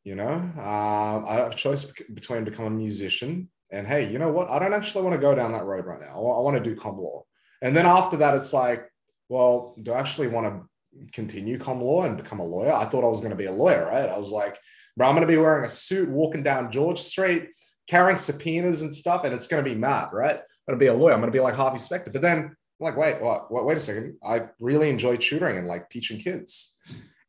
You 0.03 0.15
know, 0.15 0.33
um, 0.33 1.25
I 1.25 1.35
have 1.35 1.53
a 1.53 1.55
choice 1.55 1.93
between 2.13 2.43
becoming 2.43 2.73
a 2.73 2.75
musician 2.75 3.49
and 3.73 3.87
hey, 3.87 4.11
you 4.11 4.19
know 4.19 4.29
what? 4.29 4.51
I 4.51 4.59
don't 4.59 4.73
actually 4.73 5.03
want 5.03 5.15
to 5.15 5.21
go 5.21 5.33
down 5.33 5.51
that 5.53 5.65
road 5.65 5.85
right 5.85 5.99
now. 5.99 6.13
I 6.13 6.37
I 6.37 6.41
want 6.41 6.55
to 6.57 6.63
do 6.63 6.75
com 6.75 6.97
law. 6.97 7.23
And 7.61 7.75
then 7.75 7.87
after 7.87 8.17
that, 8.17 8.35
it's 8.35 8.53
like, 8.53 8.87
well, 9.29 9.75
do 9.81 9.93
I 9.93 9.99
actually 9.99 10.27
want 10.27 10.45
to 10.45 11.07
continue 11.11 11.57
com 11.57 11.81
law 11.81 12.03
and 12.03 12.15
become 12.15 12.39
a 12.39 12.45
lawyer? 12.45 12.71
I 12.71 12.85
thought 12.85 13.03
I 13.03 13.07
was 13.07 13.21
going 13.21 13.31
to 13.31 13.35
be 13.35 13.45
a 13.45 13.51
lawyer, 13.51 13.87
right? 13.87 14.09
I 14.09 14.17
was 14.17 14.29
like, 14.29 14.59
bro, 14.95 15.07
I'm 15.07 15.15
going 15.15 15.27
to 15.27 15.33
be 15.33 15.39
wearing 15.39 15.65
a 15.65 15.69
suit, 15.69 16.07
walking 16.07 16.43
down 16.43 16.71
George 16.71 16.99
Street, 16.99 17.49
carrying 17.87 18.19
subpoenas 18.19 18.83
and 18.83 18.93
stuff, 18.93 19.23
and 19.23 19.33
it's 19.33 19.47
going 19.47 19.63
to 19.63 19.69
be 19.69 19.75
mad, 19.75 20.09
right? 20.13 20.39
I'm 20.67 20.73
going 20.73 20.79
to 20.79 20.83
be 20.83 20.87
a 20.87 20.93
lawyer. 20.93 21.13
I'm 21.13 21.19
going 21.19 21.31
to 21.31 21.37
be 21.37 21.41
like 21.41 21.55
Harvey 21.55 21.77
Specter. 21.77 22.11
But 22.11 22.21
then 22.21 22.37
I'm 22.39 22.55
like, 22.79 22.97
wait, 22.97 23.21
what? 23.21 23.51
Wait, 23.51 23.65
wait 23.65 23.77
a 23.77 23.81
second. 23.81 24.17
I 24.25 24.47
really 24.59 24.89
enjoy 24.89 25.17
tutoring 25.17 25.57
and 25.57 25.67
like 25.67 25.89
teaching 25.89 26.19
kids. 26.19 26.79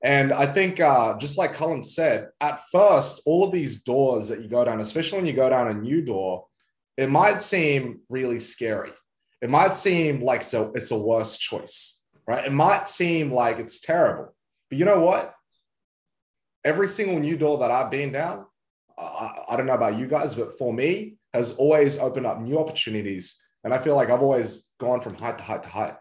And 0.02 0.32
I 0.32 0.46
think, 0.46 0.80
uh, 0.80 1.16
just 1.16 1.38
like 1.38 1.54
Cullen 1.54 1.82
said, 1.82 2.28
at 2.40 2.60
first, 2.70 3.22
all 3.24 3.44
of 3.44 3.52
these 3.52 3.82
doors 3.82 4.28
that 4.28 4.42
you 4.42 4.48
go 4.48 4.64
down, 4.64 4.80
especially 4.80 5.18
when 5.18 5.26
you 5.26 5.32
go 5.32 5.48
down 5.48 5.68
a 5.68 5.74
new 5.74 6.02
door, 6.02 6.46
it 6.96 7.10
might 7.10 7.42
seem 7.42 8.00
really 8.08 8.38
scary. 8.38 8.92
It 9.40 9.50
might 9.50 9.74
seem 9.74 10.22
like 10.22 10.42
so 10.42 10.72
it's 10.74 10.90
a 10.90 10.98
worse 10.98 11.38
choice, 11.38 12.04
right? 12.26 12.44
It 12.44 12.52
might 12.52 12.88
seem 12.88 13.32
like 13.32 13.58
it's 13.58 13.80
terrible. 13.80 14.34
But 14.70 14.78
you 14.78 14.84
know 14.84 15.00
what? 15.00 15.34
Every 16.64 16.86
single 16.86 17.18
new 17.18 17.36
door 17.36 17.58
that 17.58 17.70
I've 17.70 17.90
been 17.90 18.12
down, 18.12 18.46
I, 18.98 19.30
I 19.50 19.56
don't 19.56 19.66
know 19.66 19.74
about 19.74 19.98
you 19.98 20.06
guys, 20.06 20.34
but 20.34 20.56
for 20.58 20.72
me, 20.72 21.16
has 21.34 21.56
always 21.56 21.98
opened 21.98 22.26
up 22.26 22.40
new 22.40 22.58
opportunities. 22.58 23.44
And 23.64 23.74
I 23.74 23.78
feel 23.78 23.96
like 23.96 24.10
I've 24.10 24.22
always 24.22 24.70
gone 24.78 25.00
from 25.00 25.14
height 25.16 25.38
to 25.38 25.44
height 25.44 25.62
to 25.64 25.68
height. 25.68 25.94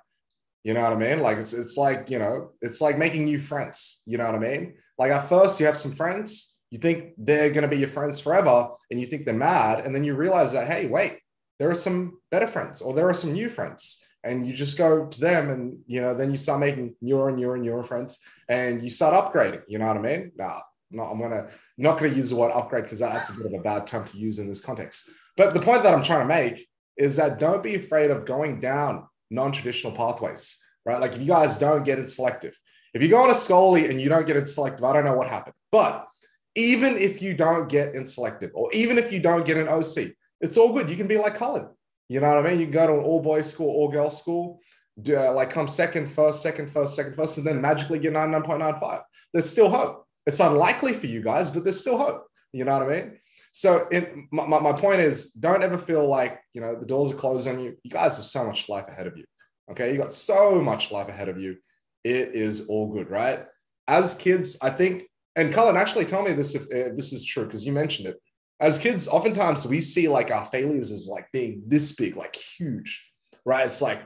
You 0.63 0.73
know 0.73 0.81
what 0.81 0.93
I 0.93 0.95
mean? 0.95 1.19
Like 1.19 1.37
it's 1.37 1.53
it's 1.53 1.75
like, 1.75 2.09
you 2.09 2.19
know, 2.19 2.51
it's 2.61 2.79
like 2.79 2.97
making 2.97 3.25
new 3.25 3.39
friends. 3.39 4.01
You 4.05 4.17
know 4.17 4.25
what 4.25 4.35
I 4.35 4.39
mean? 4.39 4.75
Like 4.97 5.11
at 5.11 5.27
first 5.27 5.59
you 5.59 5.65
have 5.65 5.77
some 5.77 5.91
friends, 5.91 6.57
you 6.71 6.79
think 6.79 7.13
they're 7.17 7.51
gonna 7.51 7.67
be 7.67 7.77
your 7.77 7.89
friends 7.89 8.19
forever, 8.19 8.69
and 8.89 8.99
you 8.99 9.07
think 9.07 9.25
they're 9.25 9.35
mad, 9.35 9.85
and 9.85 9.93
then 9.93 10.03
you 10.03 10.15
realize 10.15 10.53
that, 10.53 10.67
hey, 10.67 10.87
wait, 10.87 11.19
there 11.59 11.69
are 11.69 11.75
some 11.75 12.19
better 12.31 12.47
friends 12.47 12.81
or 12.81 12.93
there 12.93 13.09
are 13.09 13.13
some 13.13 13.33
new 13.33 13.49
friends. 13.49 14.05
And 14.25 14.47
you 14.47 14.53
just 14.53 14.77
go 14.77 15.05
to 15.05 15.19
them 15.19 15.49
and 15.49 15.79
you 15.85 16.01
know, 16.01 16.13
then 16.13 16.31
you 16.31 16.37
start 16.37 16.61
making 16.61 16.95
newer 17.01 17.27
and 17.27 17.37
newer 17.37 17.55
and 17.55 17.63
newer 17.63 17.83
friends 17.83 18.19
and 18.47 18.81
you 18.81 18.89
start 18.89 19.13
upgrading. 19.13 19.63
You 19.67 19.79
know 19.79 19.87
what 19.87 19.97
I 19.97 20.01
mean? 20.01 20.31
Nah, 20.37 20.59
no, 20.91 21.03
I'm 21.03 21.19
gonna 21.19 21.49
not 21.77 21.97
gonna 21.97 22.13
use 22.13 22.29
the 22.29 22.37
word 22.37 22.51
upgrade 22.53 22.83
because 22.83 22.99
that's 22.99 23.29
a 23.29 23.33
bit 23.33 23.47
of 23.47 23.53
a 23.53 23.63
bad 23.63 23.85
term 23.85 24.05
to 24.05 24.17
use 24.17 24.39
in 24.39 24.47
this 24.47 24.61
context. 24.61 25.09
But 25.37 25.53
the 25.53 25.59
point 25.59 25.83
that 25.83 25.93
I'm 25.93 26.03
trying 26.03 26.27
to 26.27 26.33
make 26.33 26.67
is 26.97 27.17
that 27.17 27.39
don't 27.39 27.63
be 27.63 27.75
afraid 27.75 28.11
of 28.11 28.25
going 28.25 28.59
down 28.59 29.07
non-traditional 29.31 29.93
pathways, 29.93 30.63
right? 30.85 31.01
Like 31.01 31.13
if 31.13 31.21
you 31.21 31.27
guys 31.27 31.57
don't 31.57 31.83
get 31.83 31.99
in 31.99 32.07
selective, 32.07 32.57
if 32.93 33.01
you 33.01 33.09
go 33.09 33.17
on 33.17 33.31
a 33.31 33.33
Scholarly 33.33 33.89
and 33.89 33.99
you 33.99 34.09
don't 34.09 34.27
get 34.27 34.37
in 34.37 34.45
selective, 34.45 34.83
I 34.83 34.93
don't 34.93 35.05
know 35.05 35.15
what 35.15 35.27
happened. 35.27 35.55
But 35.71 36.07
even 36.55 36.95
if 36.97 37.21
you 37.21 37.33
don't 37.33 37.67
get 37.67 37.95
in 37.95 38.05
selective, 38.05 38.51
or 38.53 38.71
even 38.73 38.97
if 38.97 39.11
you 39.11 39.19
don't 39.19 39.45
get 39.45 39.57
an 39.57 39.67
OC, 39.67 40.13
it's 40.41 40.57
all 40.57 40.73
good. 40.73 40.89
You 40.89 40.95
can 40.95 41.07
be 41.07 41.17
like 41.17 41.37
Cullen. 41.37 41.67
You 42.09 42.19
know 42.19 42.35
what 42.35 42.45
I 42.45 42.49
mean? 42.49 42.59
You 42.59 42.65
can 42.65 42.73
go 42.73 42.87
to 42.87 42.93
an 42.93 42.99
all 42.99 43.21
boys 43.21 43.51
school, 43.51 43.69
all 43.69 43.89
girls 43.89 44.19
school, 44.19 44.59
do, 45.01 45.17
uh, 45.17 45.31
like 45.31 45.49
come 45.49 45.67
second, 45.67 46.11
first, 46.11 46.43
second, 46.43 46.71
first, 46.71 46.95
second, 46.95 47.15
first, 47.15 47.37
and 47.37 47.47
then 47.47 47.61
magically 47.61 47.97
get 47.97 48.13
99.95. 48.13 49.01
There's 49.31 49.49
still 49.49 49.69
hope. 49.69 50.05
It's 50.27 50.39
unlikely 50.39 50.93
for 50.93 51.07
you 51.07 51.21
guys, 51.21 51.49
but 51.49 51.63
there's 51.63 51.79
still 51.79 51.97
hope. 51.97 52.27
You 52.53 52.65
know 52.65 52.77
what 52.77 52.89
I 52.89 53.01
mean? 53.01 53.17
So 53.51 53.87
my, 54.31 54.45
my, 54.45 54.59
my 54.59 54.71
point 54.71 55.01
is 55.01 55.31
don't 55.31 55.63
ever 55.63 55.77
feel 55.77 56.07
like, 56.07 56.39
you 56.53 56.61
know, 56.61 56.75
the 56.79 56.85
doors 56.85 57.11
are 57.11 57.15
closed 57.15 57.47
on 57.47 57.59
you. 57.59 57.75
You 57.83 57.91
guys 57.91 58.17
have 58.17 58.25
so 58.25 58.45
much 58.45 58.69
life 58.69 58.85
ahead 58.87 59.07
of 59.07 59.17
you. 59.17 59.25
Okay. 59.71 59.91
You 59.91 59.97
got 59.99 60.13
so 60.13 60.61
much 60.61 60.91
life 60.91 61.09
ahead 61.09 61.29
of 61.29 61.39
you. 61.39 61.57
It 62.03 62.35
is 62.35 62.67
all 62.67 62.91
good, 62.93 63.09
right? 63.09 63.45
As 63.87 64.13
kids, 64.13 64.57
I 64.61 64.69
think, 64.69 65.03
and 65.35 65.53
Cullen, 65.53 65.77
actually 65.77 66.05
tell 66.05 66.23
me 66.23 66.33
this 66.33 66.55
if, 66.55 66.63
if 66.69 66.95
this 66.95 67.11
is 67.11 67.25
true, 67.25 67.45
because 67.45 67.65
you 67.65 67.73
mentioned 67.73 68.07
it. 68.07 68.17
As 68.59 68.77
kids, 68.77 69.07
oftentimes 69.07 69.65
we 69.67 69.81
see 69.81 70.07
like 70.07 70.31
our 70.31 70.45
failures 70.45 70.91
as 70.91 71.07
like 71.07 71.28
being 71.34 71.63
this 71.67 71.95
big, 71.95 72.15
like 72.15 72.36
huge, 72.36 73.11
right? 73.45 73.65
It's 73.65 73.82
like 73.82 74.01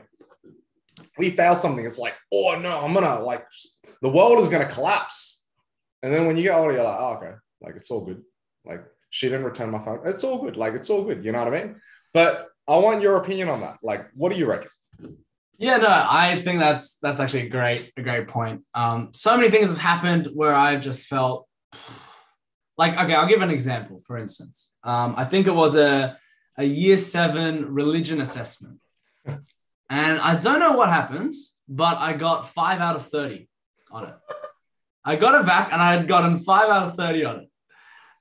we 1.16 1.30
fail 1.30 1.54
something, 1.54 1.84
it's 1.84 1.98
like, 1.98 2.16
oh 2.32 2.58
no, 2.60 2.80
I'm 2.80 2.94
gonna 2.94 3.20
like 3.20 3.46
the 4.02 4.08
world 4.08 4.40
is 4.40 4.48
gonna 4.48 4.68
collapse. 4.68 5.46
And 6.02 6.12
then 6.12 6.26
when 6.26 6.36
you 6.36 6.44
get 6.44 6.56
older, 6.56 6.72
you're 6.72 6.82
like, 6.82 6.98
oh, 6.98 7.12
okay, 7.14 7.34
like 7.60 7.76
it's 7.76 7.90
all 7.90 8.04
good. 8.04 8.22
Like 8.68 8.84
she 9.10 9.28
didn't 9.28 9.44
return 9.44 9.70
my 9.70 9.78
phone. 9.78 10.00
It's 10.04 10.24
all 10.24 10.38
good. 10.38 10.56
Like 10.56 10.74
it's 10.74 10.90
all 10.90 11.04
good. 11.04 11.24
You 11.24 11.32
know 11.32 11.44
what 11.44 11.54
I 11.54 11.64
mean? 11.64 11.80
But 12.12 12.48
I 12.68 12.76
want 12.78 13.00
your 13.00 13.16
opinion 13.16 13.48
on 13.48 13.62
that. 13.62 13.78
Like, 13.82 14.08
what 14.14 14.32
do 14.32 14.38
you 14.38 14.46
reckon? 14.46 14.70
Yeah, 15.58 15.78
no, 15.78 15.88
I 15.88 16.36
think 16.36 16.60
that's 16.60 16.98
that's 16.98 17.18
actually 17.18 17.46
a 17.46 17.48
great 17.48 17.92
a 17.96 18.02
great 18.02 18.28
point. 18.28 18.64
Um, 18.74 19.10
so 19.12 19.36
many 19.36 19.50
things 19.50 19.70
have 19.70 19.78
happened 19.78 20.28
where 20.32 20.54
I've 20.54 20.80
just 20.80 21.08
felt 21.08 21.48
like 22.76 22.96
okay, 22.96 23.14
I'll 23.14 23.26
give 23.26 23.42
an 23.42 23.50
example. 23.50 24.00
For 24.06 24.18
instance, 24.18 24.76
um, 24.84 25.14
I 25.16 25.24
think 25.24 25.48
it 25.48 25.54
was 25.54 25.74
a 25.74 26.16
a 26.56 26.64
year 26.64 26.96
seven 26.96 27.74
religion 27.74 28.20
assessment, 28.20 28.78
and 29.26 30.20
I 30.20 30.36
don't 30.36 30.60
know 30.60 30.72
what 30.72 30.90
happened, 30.90 31.34
but 31.68 31.98
I 31.98 32.12
got 32.12 32.48
five 32.48 32.80
out 32.80 32.94
of 32.94 33.08
thirty 33.08 33.48
on 33.90 34.04
it. 34.04 34.14
I 35.04 35.16
got 35.16 35.40
it 35.40 35.46
back, 35.46 35.72
and 35.72 35.82
I 35.82 35.94
had 35.94 36.06
gotten 36.06 36.38
five 36.38 36.68
out 36.68 36.84
of 36.84 36.96
thirty 36.96 37.24
on 37.24 37.40
it. 37.40 37.47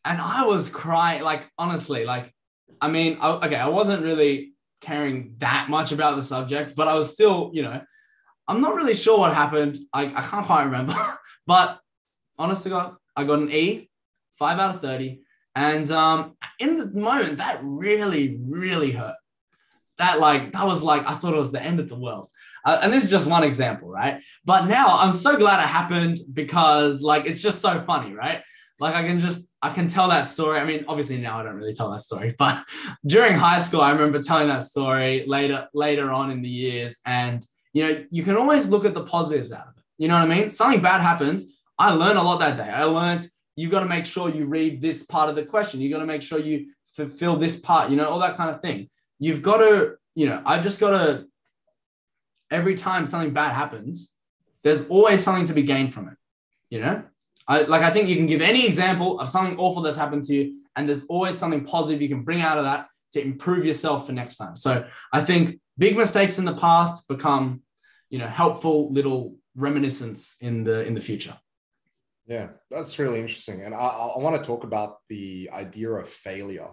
And 0.08 0.22
I 0.22 0.46
was 0.46 0.70
crying. 0.70 1.24
Like 1.24 1.50
honestly, 1.58 2.06
like 2.06 2.34
I 2.82 2.90
mean, 2.90 3.18
I, 3.22 3.32
okay, 3.46 3.56
I 3.56 3.68
wasn't 3.68 4.04
really 4.04 4.54
caring 4.82 5.36
that 5.40 5.70
much 5.70 5.92
about 5.92 6.16
the 6.16 6.24
subject, 6.24 6.76
but 6.76 6.88
I 6.88 6.96
was 6.96 7.12
still, 7.12 7.52
you 7.54 7.64
know, 7.64 7.82
I'm 8.48 8.62
not 8.62 8.76
really 8.76 8.94
sure 8.94 9.20
what 9.20 9.34
happened. 9.34 9.78
I, 9.94 10.06
I 10.06 10.22
can't 10.22 10.46
quite 10.46 10.66
remember, 10.66 10.96
but 11.48 11.80
honest 12.38 12.64
to 12.64 12.70
God, 12.70 12.96
I 13.16 13.24
got 13.24 13.40
an 13.40 13.52
E, 13.52 13.90
five 14.38 14.60
out 14.60 14.76
of 14.76 14.82
30. 14.82 15.22
And 15.56 15.90
um, 15.92 16.38
in 16.60 16.78
the 16.78 16.88
moment, 16.88 17.38
that 17.38 17.60
really, 17.64 18.40
really 18.42 18.92
hurt. 18.92 19.16
That 19.98 20.20
like, 20.20 20.54
that 20.54 20.68
was 20.68 20.84
like, 20.84 21.10
I 21.10 21.16
thought 21.16 21.34
it 21.34 21.40
was 21.40 21.52
the 21.52 21.64
end 21.64 21.80
of 21.80 21.90
the 21.90 21.96
world. 21.96 22.30
Uh, 22.64 22.80
and 22.84 22.94
this 22.94 23.04
is 23.04 23.10
just 23.10 23.28
one 23.28 23.44
example, 23.44 23.90
right? 23.90 24.22
But 24.46 24.68
now 24.68 25.00
I'm 25.00 25.14
so 25.14 25.38
glad 25.38 25.64
it 25.64 25.68
happened 25.68 26.20
because 26.32 27.02
like, 27.02 27.26
it's 27.26 27.42
just 27.42 27.60
so 27.60 27.82
funny, 27.82 28.14
right? 28.14 28.44
Like 28.80 28.96
I 28.96 29.04
can 29.04 29.20
just 29.20 29.48
I 29.62 29.70
can 29.74 29.88
tell 29.88 30.08
that 30.10 30.28
story. 30.28 30.60
I 30.60 30.64
mean, 30.64 30.86
obviously 30.88 31.18
now 31.18 31.40
I 31.40 31.44
don't 31.44 31.56
really 31.56 31.74
tell 31.74 31.90
that 31.92 32.02
story, 32.02 32.36
but 32.38 32.64
during 33.06 33.34
high 33.34 33.60
school, 33.60 33.82
I 33.82 33.92
remember 33.92 34.22
telling 34.22 34.48
that 34.50 34.64
story 34.64 35.26
later 35.28 35.68
later 35.74 36.12
on 36.12 36.32
in 36.32 36.42
the 36.42 36.50
years. 36.50 37.00
And 37.06 37.46
you 37.74 37.84
know, 37.84 38.06
you 38.12 38.24
can 38.24 38.36
always 38.36 38.70
look 38.70 38.86
at 38.86 38.94
the 38.94 39.04
positives 39.04 39.52
out 39.52 39.68
of 39.68 39.78
it. 39.78 39.84
You 39.98 40.08
know 40.08 40.16
what 40.16 40.32
I 40.32 40.36
mean? 40.36 40.52
Something 40.52 40.82
bad 40.82 41.02
happens. 41.02 41.46
I 41.78 41.92
learned 41.92 42.18
a 42.18 42.24
lot 42.24 42.40
that 42.40 42.58
day. 42.58 42.70
I 42.70 42.84
learned 42.84 43.28
you 43.56 43.70
got 43.70 43.82
to 43.82 43.88
make 43.88 44.06
sure 44.06 44.30
you 44.30 44.46
read 44.46 44.82
this 44.82 45.04
part 45.04 45.30
of 45.30 45.36
the 45.36 45.44
question. 45.44 45.82
You 45.82 45.90
got 45.90 46.00
to 46.00 46.06
make 46.06 46.22
sure 46.22 46.40
you 46.40 46.68
fulfill 46.88 47.36
this 47.36 47.60
part, 47.60 47.90
you 47.90 47.96
know, 47.96 48.10
all 48.10 48.20
that 48.20 48.36
kind 48.36 48.50
of 48.50 48.62
thing. 48.62 48.90
You've 49.20 49.42
got 49.42 49.58
to, 49.58 49.96
you 50.16 50.28
know, 50.28 50.42
I 50.46 50.60
just 50.60 50.80
got 50.80 50.92
to, 50.92 51.26
every 52.52 52.76
time 52.76 53.06
something 53.06 53.34
bad 53.34 53.54
happens, 53.54 54.14
there's 54.64 54.88
always 54.88 55.24
something 55.24 55.46
to 55.46 55.54
be 55.54 55.64
gained 55.64 55.94
from 55.94 56.08
it, 56.08 56.16
you 56.70 56.82
know? 56.82 57.04
I, 57.48 57.62
like 57.62 57.82
I 57.82 57.92
think 57.92 58.10
you 58.10 58.16
can 58.16 58.28
give 58.28 58.42
any 58.42 58.66
example 58.66 59.20
of 59.20 59.30
something 59.30 59.58
awful 59.58 59.82
that's 59.82 59.98
happened 59.98 60.24
to 60.26 60.36
you, 60.36 60.62
and 60.76 60.88
there's 60.88 61.06
always 61.06 61.38
something 61.38 61.64
positive 61.64 62.02
you 62.02 62.10
can 62.10 62.24
bring 62.24 62.42
out 62.42 62.58
of 62.58 62.66
that 62.66 62.88
to 63.14 63.22
improve 63.22 63.66
yourself 63.66 64.06
for 64.06 64.12
next 64.12 64.38
time. 64.38 64.56
So 64.56 64.86
I 65.14 65.22
think 65.22 65.60
big 65.78 65.96
mistakes 65.96 66.40
in 66.40 66.46
the 66.46 66.54
past 66.54 67.08
become, 67.08 67.62
you 68.10 68.20
know, 68.20 68.28
helpful 68.28 68.92
little 68.92 69.36
reminiscence 69.56 70.38
in 70.42 70.64
the 70.64 70.86
in 70.86 70.94
the 70.94 71.02
future. 71.02 71.38
Yeah, 72.26 72.50
that's 72.70 73.00
really 73.00 73.22
interesting, 73.22 73.62
and 73.62 73.74
I, 73.74 73.88
I 73.88 74.20
want 74.20 74.42
to 74.42 74.46
talk 74.46 74.66
about 74.66 74.98
the 75.08 75.50
idea 75.54 75.92
of 75.92 76.10
failure 76.10 76.68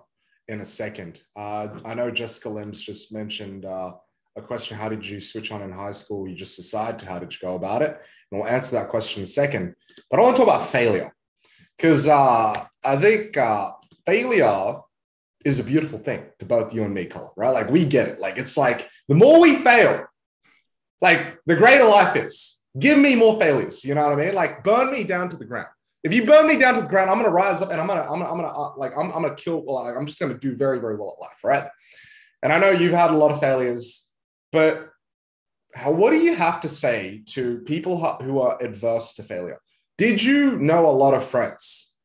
in 0.48 0.60
a 0.60 0.66
second. 0.66 1.22
Uh, 1.36 1.68
I 1.84 1.94
know 1.94 2.10
Jessica 2.10 2.48
Lim's 2.48 2.80
just 2.80 3.12
mentioned 3.14 3.64
uh, 3.64 3.92
a 4.36 4.42
question 4.42 4.76
how 4.76 4.88
did 4.88 5.06
you 5.06 5.20
switch 5.20 5.52
on 5.52 5.62
in 5.62 5.70
high 5.70 5.92
school 5.92 6.28
you 6.28 6.34
just 6.34 6.56
decide 6.56 6.98
to 6.98 7.06
how 7.06 7.18
did 7.18 7.32
you 7.32 7.38
go 7.40 7.54
about 7.54 7.82
it 7.82 8.00
and 8.34 8.42
we'll 8.42 8.52
answer 8.52 8.74
that 8.76 8.88
question 8.88 9.20
in 9.20 9.24
a 9.24 9.26
second. 9.26 9.74
But 10.10 10.18
i 10.18 10.22
want 10.22 10.36
to 10.36 10.44
talk 10.44 10.54
about 10.54 10.66
failure 10.66 11.14
because 11.76 12.08
uh, 12.08 12.52
i 12.84 12.96
think 12.96 13.36
uh, 13.36 13.72
failure 14.04 14.80
is 15.44 15.60
a 15.60 15.64
beautiful 15.64 15.98
thing 15.98 16.24
to 16.38 16.44
both 16.44 16.74
you 16.74 16.82
and 16.82 16.92
me 16.92 17.04
colin 17.06 17.30
right? 17.36 17.50
Like 17.50 17.70
we 17.70 17.84
get 17.84 18.08
it. 18.08 18.18
Like 18.18 18.38
it's 18.38 18.56
like 18.56 18.88
the 19.08 19.14
more 19.14 19.40
we 19.40 19.56
fail 19.56 20.06
like 21.00 21.38
the 21.46 21.54
greater 21.54 21.84
life 21.84 22.16
is. 22.16 22.62
Give 22.78 22.98
me 22.98 23.14
more 23.14 23.38
failures 23.38 23.84
you 23.84 23.94
know 23.94 24.02
what 24.02 24.18
i 24.18 24.24
mean? 24.24 24.34
Like 24.34 24.64
burn 24.64 24.90
me 24.90 25.04
down 25.04 25.28
to 25.30 25.36
the 25.36 25.44
ground. 25.44 25.68
If 26.02 26.12
you 26.12 26.26
burn 26.26 26.48
me 26.48 26.58
down 26.58 26.74
to 26.74 26.80
the 26.80 26.88
ground 26.88 27.10
i'm 27.10 27.18
gonna 27.18 27.30
rise 27.30 27.62
up 27.62 27.70
and 27.70 27.80
i'm 27.80 27.86
gonna 27.86 28.02
i'm 28.02 28.18
gonna, 28.18 28.30
I'm 28.32 28.38
gonna 28.40 28.58
uh, 28.62 28.72
like 28.76 28.92
I'm, 28.98 29.12
I'm 29.12 29.22
gonna 29.22 29.36
kill 29.36 29.64
like 29.64 29.96
i'm 29.96 30.06
just 30.06 30.20
gonna 30.20 30.38
do 30.46 30.56
very 30.56 30.80
very 30.80 30.96
well 30.96 31.16
at 31.16 31.22
life 31.22 31.44
right? 31.44 31.68
And 32.42 32.52
i 32.52 32.58
know 32.58 32.70
you've 32.70 32.92
had 32.92 33.10
a 33.10 33.16
lot 33.16 33.30
of 33.30 33.38
failures 33.38 34.10
but 34.50 34.90
how, 35.74 35.90
what 35.90 36.10
do 36.10 36.18
you 36.18 36.34
have 36.34 36.60
to 36.60 36.68
say 36.68 37.22
to 37.26 37.58
people 37.60 37.98
who 38.22 38.40
are 38.40 38.62
adverse 38.62 39.14
to 39.14 39.22
failure? 39.22 39.60
Did 39.98 40.22
you 40.22 40.58
know 40.58 40.88
a 40.88 40.92
lot 40.92 41.14
of 41.14 41.24
friends? 41.24 41.96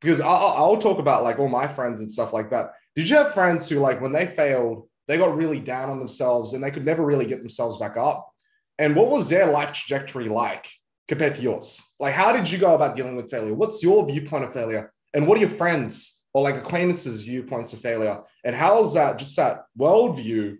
Because 0.00 0.20
I'll, 0.20 0.54
I'll 0.56 0.78
talk 0.78 0.98
about 0.98 1.22
like 1.22 1.38
all 1.38 1.48
my 1.48 1.66
friends 1.66 2.00
and 2.00 2.10
stuff 2.10 2.32
like 2.32 2.50
that. 2.50 2.72
Did 2.94 3.08
you 3.08 3.16
have 3.16 3.32
friends 3.32 3.68
who, 3.68 3.78
like, 3.78 4.00
when 4.00 4.12
they 4.12 4.26
failed, 4.26 4.88
they 5.08 5.16
got 5.16 5.36
really 5.36 5.60
down 5.60 5.90
on 5.90 5.98
themselves 5.98 6.52
and 6.52 6.62
they 6.62 6.70
could 6.70 6.84
never 6.84 7.04
really 7.04 7.26
get 7.26 7.38
themselves 7.38 7.78
back 7.78 7.96
up? 7.96 8.30
And 8.78 8.96
what 8.96 9.08
was 9.08 9.28
their 9.28 9.46
life 9.46 9.72
trajectory 9.72 10.28
like 10.28 10.68
compared 11.08 11.34
to 11.36 11.42
yours? 11.42 11.94
Like, 12.00 12.14
how 12.14 12.32
did 12.32 12.50
you 12.50 12.58
go 12.58 12.74
about 12.74 12.96
dealing 12.96 13.16
with 13.16 13.30
failure? 13.30 13.54
What's 13.54 13.82
your 13.82 14.06
viewpoint 14.06 14.44
of 14.44 14.52
failure? 14.52 14.92
And 15.14 15.26
what 15.26 15.38
are 15.38 15.42
your 15.42 15.50
friends 15.50 16.26
or 16.34 16.42
like 16.42 16.56
acquaintances' 16.56 17.22
viewpoints 17.22 17.72
of 17.72 17.80
failure? 17.80 18.20
And 18.44 18.56
how 18.56 18.80
is 18.82 18.94
that 18.94 19.18
just 19.18 19.36
that 19.36 19.64
worldview 19.78 20.58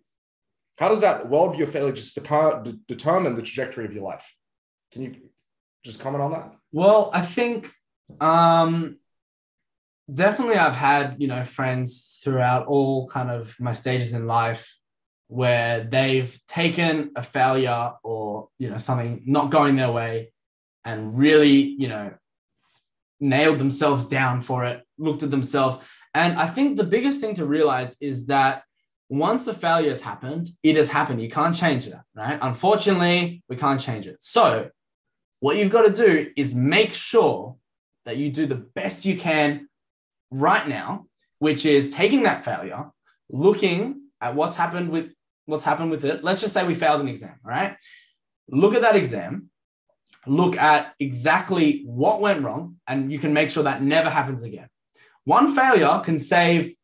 how 0.78 0.88
does 0.88 1.00
that 1.02 1.28
worldview 1.28 1.64
of 1.64 1.70
failure 1.70 1.92
just 1.92 2.14
de- 2.14 2.78
determine 2.88 3.34
the 3.34 3.42
trajectory 3.42 3.84
of 3.84 3.92
your 3.92 4.04
life? 4.04 4.34
Can 4.92 5.02
you 5.02 5.16
just 5.84 6.00
comment 6.00 6.22
on 6.22 6.32
that? 6.32 6.52
Well, 6.72 7.10
I 7.12 7.22
think 7.22 7.68
um, 8.20 8.98
definitely 10.12 10.56
I've 10.56 10.76
had, 10.76 11.16
you 11.18 11.28
know, 11.28 11.44
friends 11.44 12.20
throughout 12.22 12.66
all 12.66 13.08
kind 13.08 13.30
of 13.30 13.58
my 13.60 13.72
stages 13.72 14.12
in 14.12 14.26
life 14.26 14.78
where 15.28 15.84
they've 15.84 16.38
taken 16.46 17.12
a 17.16 17.22
failure 17.22 17.92
or, 18.02 18.48
you 18.58 18.68
know, 18.68 18.78
something 18.78 19.22
not 19.26 19.50
going 19.50 19.76
their 19.76 19.90
way 19.90 20.32
and 20.84 21.16
really, 21.16 21.52
you 21.56 21.88
know, 21.88 22.12
nailed 23.20 23.58
themselves 23.58 24.06
down 24.06 24.40
for 24.40 24.64
it, 24.64 24.82
looked 24.98 25.22
at 25.22 25.30
themselves. 25.30 25.78
And 26.14 26.38
I 26.38 26.46
think 26.46 26.76
the 26.76 26.84
biggest 26.84 27.20
thing 27.20 27.34
to 27.36 27.46
realize 27.46 27.96
is 28.00 28.26
that 28.26 28.64
once 29.12 29.46
a 29.46 29.52
failure 29.52 29.90
has 29.90 30.00
happened, 30.00 30.48
it 30.62 30.74
has 30.74 30.88
happened. 30.90 31.20
You 31.20 31.28
can't 31.28 31.54
change 31.54 31.84
that, 31.84 32.04
right? 32.14 32.38
Unfortunately, 32.40 33.42
we 33.46 33.56
can't 33.56 33.78
change 33.78 34.06
it. 34.06 34.16
So, 34.20 34.70
what 35.40 35.58
you've 35.58 35.70
got 35.70 35.82
to 35.82 35.92
do 35.92 36.32
is 36.34 36.54
make 36.54 36.94
sure 36.94 37.56
that 38.06 38.16
you 38.16 38.30
do 38.30 38.46
the 38.46 38.54
best 38.54 39.04
you 39.04 39.18
can 39.18 39.68
right 40.30 40.66
now, 40.66 41.08
which 41.40 41.66
is 41.66 41.90
taking 41.90 42.22
that 42.22 42.42
failure, 42.42 42.86
looking 43.28 44.06
at 44.22 44.34
what's 44.34 44.56
happened 44.56 44.88
with 44.88 45.12
what's 45.44 45.64
happened 45.64 45.90
with 45.90 46.06
it. 46.06 46.24
Let's 46.24 46.40
just 46.40 46.54
say 46.54 46.66
we 46.66 46.74
failed 46.74 47.02
an 47.02 47.08
exam, 47.08 47.34
right? 47.44 47.76
Look 48.48 48.74
at 48.74 48.80
that 48.80 48.96
exam, 48.96 49.50
look 50.26 50.56
at 50.56 50.94
exactly 50.98 51.82
what 51.84 52.22
went 52.22 52.42
wrong, 52.42 52.76
and 52.86 53.12
you 53.12 53.18
can 53.18 53.34
make 53.34 53.50
sure 53.50 53.64
that 53.64 53.82
never 53.82 54.08
happens 54.08 54.42
again. 54.42 54.68
One 55.24 55.54
failure 55.54 56.00
can 56.02 56.18
save 56.18 56.74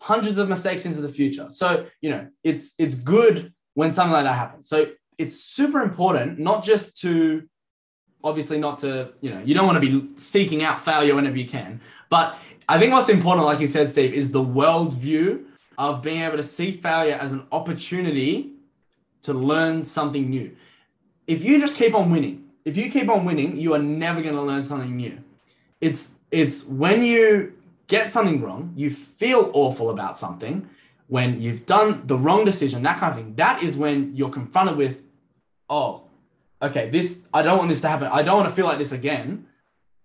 hundreds 0.00 0.38
of 0.38 0.48
mistakes 0.48 0.86
into 0.86 1.00
the 1.00 1.08
future. 1.08 1.46
So, 1.50 1.86
you 2.00 2.10
know, 2.10 2.28
it's 2.44 2.74
it's 2.78 2.94
good 2.94 3.52
when 3.74 3.92
something 3.92 4.12
like 4.12 4.24
that 4.24 4.36
happens. 4.36 4.68
So 4.68 4.90
it's 5.18 5.40
super 5.40 5.82
important, 5.82 6.38
not 6.38 6.64
just 6.64 6.98
to 7.00 7.48
obviously 8.22 8.58
not 8.58 8.78
to, 8.78 9.12
you 9.20 9.30
know, 9.30 9.40
you 9.44 9.54
don't 9.54 9.66
want 9.66 9.82
to 9.82 9.86
be 9.90 10.08
seeking 10.16 10.62
out 10.62 10.80
failure 10.80 11.14
whenever 11.14 11.36
you 11.36 11.48
can. 11.48 11.80
But 12.10 12.36
I 12.68 12.78
think 12.78 12.92
what's 12.92 13.08
important, 13.08 13.46
like 13.46 13.60
you 13.60 13.66
said, 13.66 13.90
Steve, 13.90 14.12
is 14.12 14.32
the 14.32 14.44
worldview 14.44 15.44
of 15.78 16.02
being 16.02 16.22
able 16.22 16.36
to 16.36 16.42
see 16.42 16.72
failure 16.72 17.14
as 17.14 17.32
an 17.32 17.46
opportunity 17.52 18.52
to 19.22 19.32
learn 19.32 19.84
something 19.84 20.28
new. 20.28 20.54
If 21.26 21.44
you 21.44 21.60
just 21.60 21.76
keep 21.76 21.94
on 21.94 22.10
winning, 22.10 22.44
if 22.64 22.76
you 22.76 22.90
keep 22.90 23.08
on 23.08 23.24
winning, 23.24 23.56
you 23.56 23.74
are 23.74 23.78
never 23.78 24.20
going 24.20 24.34
to 24.34 24.42
learn 24.42 24.62
something 24.62 24.96
new. 24.96 25.18
It's 25.80 26.10
it's 26.30 26.64
when 26.64 27.02
you 27.02 27.54
get 27.88 28.12
something 28.12 28.40
wrong, 28.42 28.72
you 28.76 28.90
feel 28.90 29.50
awful 29.54 29.90
about 29.90 30.16
something, 30.16 30.68
when 31.08 31.40
you've 31.40 31.64
done 31.66 32.02
the 32.06 32.16
wrong 32.16 32.44
decision, 32.44 32.82
that 32.82 32.98
kind 32.98 33.10
of 33.10 33.16
thing, 33.16 33.34
that 33.36 33.62
is 33.62 33.76
when 33.76 34.14
you're 34.14 34.30
confronted 34.30 34.76
with, 34.76 35.02
oh, 35.68 36.02
okay, 36.60 36.90
this, 36.90 37.26
I 37.32 37.42
don't 37.42 37.56
want 37.58 37.70
this 37.70 37.80
to 37.80 37.88
happen. 37.88 38.08
I 38.08 38.22
don't 38.22 38.36
want 38.36 38.48
to 38.48 38.54
feel 38.54 38.66
like 38.66 38.78
this 38.78 38.92
again. 38.92 39.46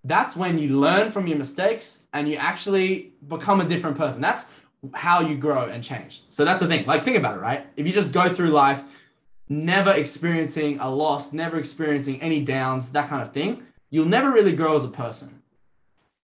That's 0.06 0.36
when 0.36 0.58
you 0.58 0.80
learn 0.80 1.12
from 1.12 1.28
your 1.28 1.38
mistakes 1.38 2.00
and 2.14 2.30
you 2.30 2.38
actually 2.38 3.14
become 3.28 3.60
a 3.60 3.66
different 3.66 3.98
person. 3.98 4.22
That's 4.22 4.50
how 4.94 5.22
you 5.22 5.36
grow 5.36 5.66
and 5.66 5.84
change. 5.84 6.24
So 6.30 6.46
that's 6.46 6.62
the 6.62 6.68
thing. 6.68 6.86
Like, 6.86 7.04
think 7.04 7.18
about 7.18 7.38
it, 7.38 7.42
right? 7.42 7.68
If 7.76 7.86
you 7.86 7.94
just 7.94 8.14
go 8.14 8.34
through 8.34 8.50
life, 8.50 8.82
never 9.50 9.92
experiencing 9.92 10.80
a 10.80 10.90
loss, 10.90 11.34
never 11.34 11.58
experiencing 11.58 12.22
any 12.22 12.42
downs, 12.42 12.94
that 12.94 13.10
kind 13.10 13.22
of 13.22 13.34
thing, 13.34 13.64
you'll 13.90 14.06
never 14.06 14.32
really 14.32 14.56
grow 14.56 14.76
as 14.76 14.86
a 14.86 14.90
person 14.90 15.43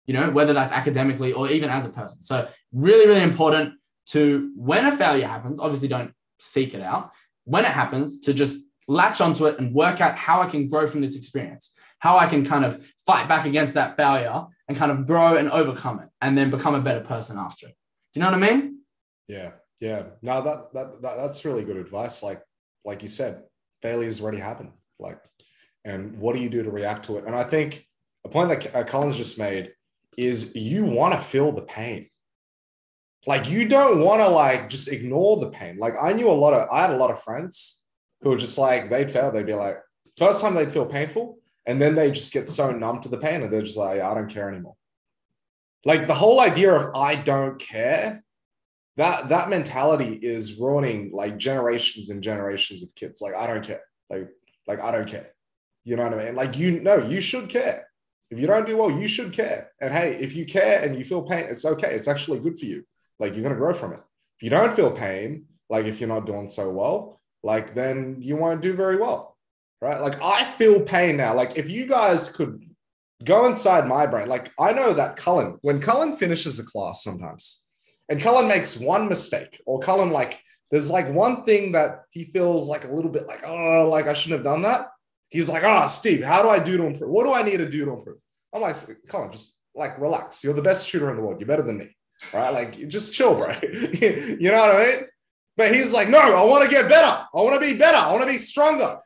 you 0.05 0.13
know, 0.13 0.29
whether 0.29 0.53
that's 0.53 0.73
academically 0.73 1.33
or 1.33 1.49
even 1.49 1.69
as 1.69 1.85
a 1.85 1.89
person. 1.89 2.21
So, 2.21 2.47
really, 2.71 3.07
really 3.07 3.21
important 3.23 3.75
to 4.07 4.51
when 4.55 4.85
a 4.85 4.97
failure 4.97 5.27
happens, 5.27 5.59
obviously 5.59 5.87
don't 5.87 6.13
seek 6.39 6.73
it 6.73 6.81
out. 6.81 7.11
When 7.45 7.65
it 7.65 7.71
happens, 7.71 8.19
to 8.21 8.33
just 8.33 8.57
latch 8.87 9.21
onto 9.21 9.45
it 9.45 9.59
and 9.59 9.73
work 9.73 10.01
out 10.01 10.17
how 10.17 10.41
I 10.41 10.47
can 10.47 10.67
grow 10.67 10.87
from 10.87 11.01
this 11.01 11.15
experience, 11.15 11.73
how 11.99 12.17
I 12.17 12.27
can 12.27 12.45
kind 12.45 12.65
of 12.65 12.85
fight 13.05 13.27
back 13.27 13.45
against 13.45 13.73
that 13.75 13.95
failure 13.95 14.45
and 14.67 14.77
kind 14.77 14.91
of 14.91 15.07
grow 15.07 15.37
and 15.37 15.49
overcome 15.49 15.99
it 15.99 16.09
and 16.21 16.37
then 16.37 16.49
become 16.49 16.75
a 16.75 16.81
better 16.81 17.01
person 17.01 17.37
after 17.37 17.67
it. 17.67 17.75
Do 18.13 18.19
you 18.19 18.25
know 18.25 18.31
what 18.31 18.43
I 18.43 18.51
mean? 18.51 18.79
Yeah. 19.27 19.51
Yeah. 19.79 20.03
No, 20.21 20.41
that, 20.41 20.73
that, 20.73 21.01
that 21.01 21.17
that's 21.17 21.43
really 21.45 21.63
good 21.63 21.77
advice. 21.77 22.23
Like, 22.23 22.41
like 22.85 23.03
you 23.03 23.09
said, 23.09 23.43
failures 23.81 24.21
already 24.21 24.39
happened. 24.39 24.71
Like, 24.99 25.19
and 25.85 26.17
what 26.17 26.35
do 26.35 26.41
you 26.41 26.49
do 26.49 26.63
to 26.63 26.71
react 26.71 27.05
to 27.05 27.17
it? 27.17 27.25
And 27.25 27.35
I 27.35 27.43
think 27.43 27.85
a 28.25 28.29
point 28.29 28.49
that 28.49 28.75
uh, 28.75 28.83
Cullen's 28.83 29.17
just 29.17 29.37
made 29.37 29.73
is 30.17 30.55
you 30.55 30.85
want 30.85 31.13
to 31.13 31.19
feel 31.19 31.51
the 31.51 31.63
pain. 31.63 32.09
Like 33.25 33.49
you 33.49 33.67
don't 33.67 34.01
want 34.01 34.21
to 34.21 34.27
like 34.27 34.69
just 34.69 34.91
ignore 34.91 35.37
the 35.39 35.49
pain. 35.49 35.77
Like 35.77 35.93
I 36.01 36.13
knew 36.13 36.29
a 36.29 36.33
lot 36.33 36.53
of 36.53 36.67
I 36.69 36.81
had 36.81 36.89
a 36.91 36.97
lot 36.97 37.11
of 37.11 37.21
friends 37.21 37.85
who 38.21 38.31
were 38.31 38.37
just 38.37 38.57
like 38.57 38.89
they'd 38.89 39.11
fail, 39.11 39.31
they'd 39.31 39.45
be 39.45 39.53
like, 39.53 39.77
first 40.17 40.41
time 40.41 40.55
they'd 40.55 40.73
feel 40.73 40.85
painful, 40.85 41.37
and 41.65 41.81
then 41.81 41.95
they 41.95 42.11
just 42.11 42.33
get 42.33 42.49
so 42.49 42.71
numb 42.71 43.01
to 43.01 43.09
the 43.09 43.17
pain 43.17 43.41
and 43.41 43.51
they're 43.51 43.61
just 43.61 43.77
like, 43.77 44.01
I 44.01 44.13
don't 44.13 44.29
care 44.29 44.49
anymore. 44.49 44.75
like 45.85 46.07
the 46.07 46.13
whole 46.13 46.39
idea 46.39 46.73
of 46.73 46.95
I 46.95 47.15
don't 47.15 47.59
care, 47.59 48.23
that 48.97 49.29
that 49.29 49.49
mentality 49.49 50.19
is 50.21 50.59
ruining 50.59 51.11
like 51.13 51.37
generations 51.37 52.09
and 52.09 52.21
generations 52.21 52.83
of 52.83 52.93
kids. 52.95 53.21
Like 53.21 53.35
I 53.35 53.47
don't 53.47 53.63
care. 53.63 53.83
Like 54.09 54.29
like 54.67 54.81
I 54.81 54.91
don't 54.91 55.07
care. 55.07 55.29
You 55.85 55.95
know 55.95 56.03
what 56.03 56.13
I 56.13 56.25
mean? 56.25 56.35
Like 56.35 56.57
you 56.57 56.79
know, 56.81 56.97
you 56.97 57.21
should 57.21 57.49
care. 57.49 57.87
If 58.33 58.39
you 58.39 58.47
don't 58.47 58.65
do 58.65 58.77
well, 58.77 58.89
you 58.89 59.07
should 59.07 59.31
care. 59.31 59.69
And 59.79 59.93
hey, 59.93 60.17
if 60.19 60.35
you 60.35 60.47
care 60.47 60.81
and 60.81 60.97
you 60.97 61.03
feel 61.03 61.21
pain, 61.21 61.45
it's 61.47 61.65
okay. 61.65 61.93
It's 61.93 62.07
actually 62.07 62.39
good 62.39 62.57
for 62.57 62.65
you. 62.65 62.83
Like 63.19 63.35
you're 63.35 63.43
gonna 63.43 63.55
grow 63.55 63.75
from 63.75 63.93
it. 63.93 63.99
If 64.37 64.43
you 64.43 64.49
don't 64.49 64.73
feel 64.73 64.89
pain, 64.89 65.45
like 65.69 65.85
if 65.85 65.99
you're 65.99 66.09
not 66.09 66.25
doing 66.25 66.49
so 66.49 66.71
well, 66.71 67.21
like 67.43 67.75
then 67.75 68.17
you 68.19 68.35
won't 68.35 68.61
do 68.61 68.73
very 68.73 68.97
well. 68.97 69.37
Right? 69.83 70.01
Like 70.01 70.19
I 70.23 70.45
feel 70.45 70.81
pain 70.81 71.15
now. 71.17 71.35
Like 71.35 71.59
if 71.59 71.69
you 71.69 71.85
guys 71.85 72.29
could 72.29 72.65
go 73.23 73.45
inside 73.45 73.87
my 73.87 74.07
brain, 74.07 74.29
like 74.29 74.51
I 74.57 74.73
know 74.73 74.93
that 74.93 75.15
Cullen, 75.15 75.59
when 75.61 75.79
Cullen 75.79 76.15
finishes 76.15 76.57
a 76.57 76.63
class 76.63 77.03
sometimes, 77.03 77.63
and 78.09 78.19
Cullen 78.19 78.47
makes 78.47 78.79
one 78.79 79.09
mistake, 79.09 79.61
or 79.67 79.79
Cullen 79.79 80.09
like 80.09 80.41
there's 80.71 80.89
like 80.89 81.07
one 81.07 81.45
thing 81.45 81.73
that 81.73 82.05
he 82.09 82.23
feels 82.23 82.67
like 82.67 82.85
a 82.85 82.91
little 82.91 83.11
bit 83.11 83.27
like, 83.27 83.43
oh, 83.45 83.89
like 83.91 84.07
I 84.07 84.13
shouldn't 84.13 84.39
have 84.39 84.51
done 84.51 84.63
that. 84.63 84.87
He's 85.33 85.49
like, 85.49 85.63
oh, 85.65 85.87
Steve, 85.87 86.23
how 86.23 86.43
do 86.43 86.49
I 86.49 86.59
do 86.59 86.77
to 86.77 86.85
improve? 86.85 87.09
What 87.09 87.25
do 87.25 87.33
I 87.33 87.41
need 87.41 87.57
to 87.57 87.67
do 87.67 87.85
to 87.85 87.93
improve? 87.93 88.19
I'm 88.53 88.61
like, 88.61 88.75
Cullen, 89.07 89.31
just 89.31 89.57
like 89.73 89.99
relax. 89.99 90.43
You're 90.43 90.53
the 90.53 90.61
best 90.61 90.87
shooter 90.87 91.09
in 91.09 91.15
the 91.15 91.23
world. 91.23 91.39
You're 91.39 91.47
better 91.47 91.63
than 91.63 91.79
me. 91.79 91.97
Right? 92.31 92.51
Like, 92.51 92.87
just 92.87 93.15
chill, 93.15 93.35
bro. 93.35 93.49
you 93.63 94.51
know 94.51 94.59
what 94.59 94.75
I 94.75 94.85
mean? 94.85 95.05
But 95.57 95.73
he's 95.73 95.91
like, 95.91 96.07
no, 96.07 96.19
I 96.19 96.43
want 96.43 96.65
to 96.65 96.69
get 96.69 96.87
better. 96.87 97.25
I 97.33 97.41
want 97.41 97.59
to 97.59 97.59
be 97.59 97.75
better. 97.75 97.97
I 97.97 98.11
want 98.11 98.23
to 98.23 98.31
be 98.31 98.37
stronger. 98.37 98.99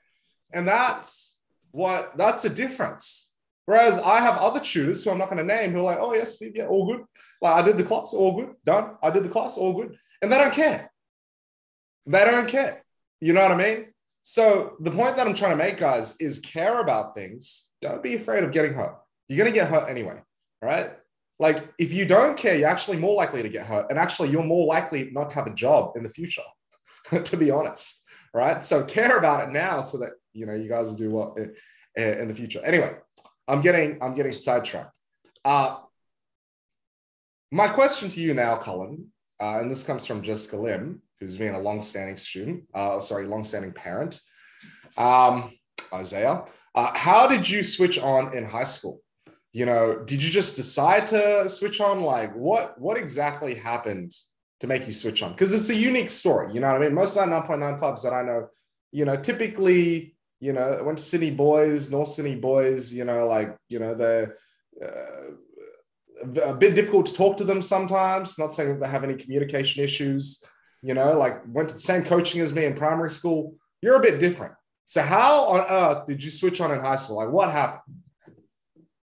And 0.51 0.67
that's 0.67 1.39
what 1.71 2.17
that's 2.17 2.43
the 2.43 2.49
difference. 2.49 3.33
Whereas 3.65 3.97
I 3.97 4.19
have 4.19 4.37
other 4.37 4.59
tutors 4.59 5.05
who 5.05 5.11
I'm 5.11 5.17
not 5.17 5.29
going 5.29 5.37
to 5.37 5.55
name 5.55 5.71
who 5.71 5.79
are 5.79 5.83
like, 5.83 5.99
oh, 6.01 6.13
yes, 6.13 6.35
Steve, 6.35 6.53
yeah, 6.55 6.67
all 6.67 6.87
good. 6.87 7.05
Like, 7.41 7.53
I 7.53 7.61
did 7.65 7.77
the 7.77 7.85
class, 7.85 8.13
all 8.13 8.33
good, 8.33 8.53
done. 8.65 8.97
I 9.01 9.11
did 9.11 9.23
the 9.23 9.29
class, 9.29 9.57
all 9.57 9.73
good. 9.73 9.97
And 10.21 10.29
they 10.29 10.37
don't 10.37 10.53
care. 10.53 10.91
They 12.05 12.25
don't 12.25 12.49
care. 12.49 12.83
You 13.21 13.31
know 13.31 13.43
what 13.43 13.51
I 13.51 13.55
mean? 13.55 13.85
So 14.29 14.75
the 14.81 14.91
point 14.91 15.15
that 15.15 15.25
I'm 15.25 15.33
trying 15.33 15.51
to 15.51 15.63
make, 15.63 15.77
guys, 15.77 16.13
is 16.19 16.39
care 16.39 16.81
about 16.81 17.15
things. 17.15 17.69
Don't 17.81 18.03
be 18.03 18.15
afraid 18.15 18.43
of 18.43 18.51
getting 18.51 18.73
hurt. 18.73 18.97
You're 19.29 19.37
going 19.37 19.49
to 19.49 19.57
get 19.57 19.69
hurt 19.69 19.89
anyway, 19.89 20.19
right? 20.61 20.91
Like 21.39 21.73
if 21.79 21.93
you 21.93 22.03
don't 22.03 22.35
care, 22.35 22.57
you're 22.57 22.67
actually 22.67 22.97
more 22.97 23.15
likely 23.15 23.41
to 23.41 23.47
get 23.47 23.65
hurt. 23.65 23.85
And 23.89 23.97
actually, 23.97 24.27
you're 24.27 24.43
more 24.43 24.67
likely 24.67 25.11
not 25.13 25.29
to 25.29 25.35
have 25.35 25.47
a 25.47 25.53
job 25.53 25.93
in 25.95 26.03
the 26.03 26.09
future, 26.09 26.41
to 27.23 27.37
be 27.37 27.51
honest, 27.51 28.03
right? 28.33 28.61
So 28.61 28.83
care 28.83 29.17
about 29.17 29.47
it 29.47 29.53
now 29.53 29.79
so 29.79 29.97
that, 29.99 30.11
you 30.33 30.45
know, 30.45 30.55
you 30.55 30.67
guys 30.67 30.89
will 30.89 30.97
do 30.97 31.09
what 31.09 31.37
in, 31.37 31.53
in 31.95 32.27
the 32.27 32.33
future. 32.33 32.59
Anyway, 32.65 32.97
I'm 33.47 33.61
getting, 33.61 33.97
I'm 34.03 34.13
getting 34.13 34.33
sidetracked. 34.33 34.91
Uh, 35.45 35.77
my 37.49 37.69
question 37.69 38.09
to 38.09 38.19
you 38.19 38.33
now, 38.33 38.57
Cullen, 38.57 39.07
uh, 39.39 39.59
and 39.61 39.71
this 39.71 39.83
comes 39.83 40.05
from 40.05 40.21
Jessica 40.21 40.57
Lim, 40.57 41.01
who's 41.19 41.37
been 41.37 41.55
a 41.55 41.59
long-standing 41.59 42.17
student, 42.17 42.63
uh, 42.73 42.99
sorry, 42.99 43.25
long-standing 43.27 43.73
parent. 43.73 44.19
Um, 44.97 45.53
Isaiah, 45.93 46.45
uh, 46.75 46.91
how 46.95 47.27
did 47.27 47.49
you 47.49 47.63
switch 47.63 47.99
on 47.99 48.35
in 48.35 48.45
high 48.45 48.63
school? 48.63 49.01
You 49.53 49.65
know, 49.65 50.03
did 50.05 50.21
you 50.21 50.29
just 50.29 50.55
decide 50.55 51.07
to 51.07 51.49
switch 51.49 51.81
on? 51.81 52.01
Like, 52.01 52.33
what 52.35 52.79
what 52.79 52.97
exactly 52.97 53.55
happened 53.55 54.11
to 54.59 54.67
make 54.67 54.85
you 54.85 54.93
switch 54.93 55.23
on? 55.23 55.31
Because 55.31 55.53
it's 55.53 55.69
a 55.69 55.75
unique 55.75 56.09
story. 56.09 56.53
You 56.53 56.59
know 56.59 56.67
what 56.67 56.81
I 56.81 56.85
mean? 56.85 56.93
Most 56.93 57.17
of 57.17 57.27
the 57.27 57.35
9.95s 57.35 58.03
that 58.03 58.13
I 58.13 58.23
know, 58.23 58.47
you 58.91 59.05
know, 59.05 59.15
typically, 59.15 60.15
you 60.39 60.53
know, 60.53 60.81
went 60.83 60.99
to 60.99 61.03
Sydney 61.03 61.31
boys, 61.31 61.89
North 61.89 62.09
Sydney 62.09 62.35
boys. 62.35 62.93
You 62.93 63.05
know, 63.05 63.27
like 63.27 63.55
you 63.69 63.79
know 63.79 63.93
they're. 63.93 64.37
Uh, 64.83 65.31
a 66.43 66.53
bit 66.53 66.73
difficult 66.73 67.05
to 67.05 67.13
talk 67.13 67.37
to 67.37 67.43
them 67.43 67.61
sometimes. 67.61 68.39
Not 68.39 68.55
saying 68.55 68.69
that 68.69 68.79
they 68.79 68.87
have 68.87 69.03
any 69.03 69.15
communication 69.15 69.83
issues, 69.83 70.43
you 70.87 70.93
know, 70.93 71.17
like 71.17 71.41
went 71.49 71.67
to 71.67 71.75
the 71.75 71.81
same 71.81 72.03
coaching 72.03 72.39
as 72.39 72.53
me 72.53 72.63
in 72.63 72.73
primary 72.73 73.09
school. 73.09 73.55
You're 73.81 73.97
a 73.97 74.01
bit 74.01 74.19
different. 74.19 74.53
So, 74.85 75.01
how 75.01 75.45
on 75.47 75.65
earth 75.69 76.07
did 76.07 76.23
you 76.23 76.31
switch 76.31 76.61
on 76.61 76.71
in 76.71 76.79
high 76.79 76.95
school? 76.95 77.17
Like, 77.17 77.29
what 77.29 77.51
happened? 77.51 77.95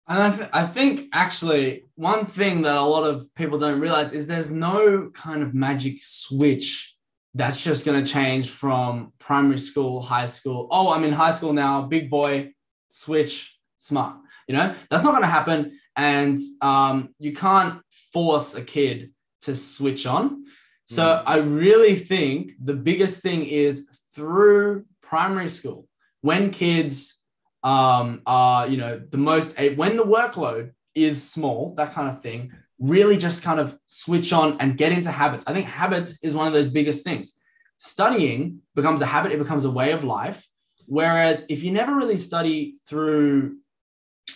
And 0.07 0.23
I, 0.23 0.35
th- 0.35 0.49
I 0.51 0.65
think 0.65 1.09
actually 1.13 1.83
one 1.93 2.25
thing 2.25 2.63
that 2.63 2.75
a 2.75 2.81
lot 2.81 3.03
of 3.03 3.23
people 3.35 3.59
don't 3.59 3.79
realize 3.79 4.11
is 4.11 4.25
there's 4.25 4.49
no 4.49 5.11
kind 5.13 5.43
of 5.43 5.53
magic 5.53 5.99
switch 6.01 6.95
that's 7.35 7.63
just 7.63 7.85
going 7.85 8.03
to 8.03 8.11
change 8.11 8.49
from 8.49 9.13
primary 9.19 9.59
school, 9.59 10.01
high 10.01 10.25
school. 10.25 10.67
Oh, 10.71 10.91
I'm 10.91 11.03
in 11.03 11.11
high 11.11 11.29
school 11.29 11.53
now, 11.53 11.83
big 11.83 12.09
boy, 12.09 12.53
switch, 12.87 13.55
smart. 13.77 14.17
You 14.47 14.55
know, 14.55 14.73
that's 14.89 15.03
not 15.03 15.11
going 15.11 15.21
to 15.21 15.27
happen. 15.27 15.79
And 15.95 16.39
um, 16.61 17.13
you 17.19 17.33
can't 17.33 17.79
force 18.11 18.55
a 18.55 18.63
kid 18.63 19.11
to 19.43 19.55
switch 19.55 20.07
on. 20.07 20.45
So 20.89 21.03
mm. 21.03 21.23
I 21.25 21.37
really 21.37 21.95
think 21.95 22.53
the 22.59 22.73
biggest 22.73 23.21
thing 23.21 23.45
is 23.45 23.87
through 24.13 24.85
primary 25.03 25.49
school, 25.49 25.87
when 26.21 26.49
kids 26.49 27.21
um, 27.63 28.21
are, 28.25 28.67
you 28.67 28.77
know, 28.77 28.99
the 29.09 29.17
most, 29.17 29.57
when 29.75 29.97
the 29.97 30.03
workload 30.03 30.71
is 30.95 31.21
small, 31.21 31.75
that 31.77 31.93
kind 31.93 32.09
of 32.09 32.23
thing, 32.23 32.51
really 32.79 33.17
just 33.17 33.43
kind 33.43 33.59
of 33.59 33.77
switch 33.85 34.33
on 34.33 34.57
and 34.59 34.77
get 34.77 34.91
into 34.91 35.11
habits. 35.11 35.45
I 35.45 35.53
think 35.53 35.67
habits 35.67 36.23
is 36.23 36.33
one 36.33 36.47
of 36.47 36.53
those 36.53 36.69
biggest 36.69 37.03
things. 37.03 37.33
Studying 37.77 38.61
becomes 38.73 39.01
a 39.01 39.05
habit, 39.05 39.31
it 39.31 39.39
becomes 39.39 39.65
a 39.65 39.71
way 39.71 39.91
of 39.91 40.03
life. 40.03 40.47
Whereas 40.87 41.45
if 41.49 41.63
you 41.63 41.71
never 41.71 41.95
really 41.95 42.17
study 42.17 42.77
through 42.87 43.57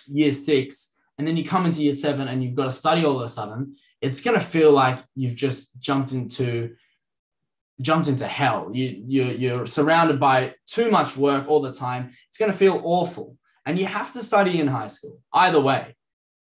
year 0.06 0.34
six 0.34 0.93
and 1.18 1.28
then 1.28 1.38
you 1.38 1.44
come 1.44 1.66
into 1.66 1.82
year 1.82 1.94
seven 1.94 2.28
and 2.28 2.44
you've 2.44 2.56
got 2.56 2.66
to 2.66 2.72
study 2.72 3.06
all 3.06 3.18
of 3.18 3.22
a 3.22 3.30
sudden, 3.30 3.76
it's 4.02 4.22
going 4.22 4.38
to 4.38 4.46
feel 4.46 4.72
like 4.72 5.00
you've 5.16 5.36
just 5.36 5.80
jumped 5.80 6.12
into 6.12 6.76
jumped 7.82 8.08
into 8.08 8.28
hell. 8.28 8.70
You, 8.72 9.04
you, 9.06 9.24
you're 9.26 9.66
surrounded 9.66 10.20
by 10.20 10.56
too 10.68 10.92
much 10.92 11.18
work 11.18 11.48
all 11.48 11.60
the 11.60 11.74
time. 11.74 12.12
It's 12.30 12.38
going 12.38 12.52
to 12.52 12.58
feel 12.58 12.82
awful. 12.84 13.36
And 13.66 13.80
you 13.80 13.86
have 13.86 14.12
to 14.14 14.24
study 14.24 14.60
in 14.60 14.68
high 14.68 14.88
school. 14.88 15.20
Either 15.34 15.60
way, 15.60 15.96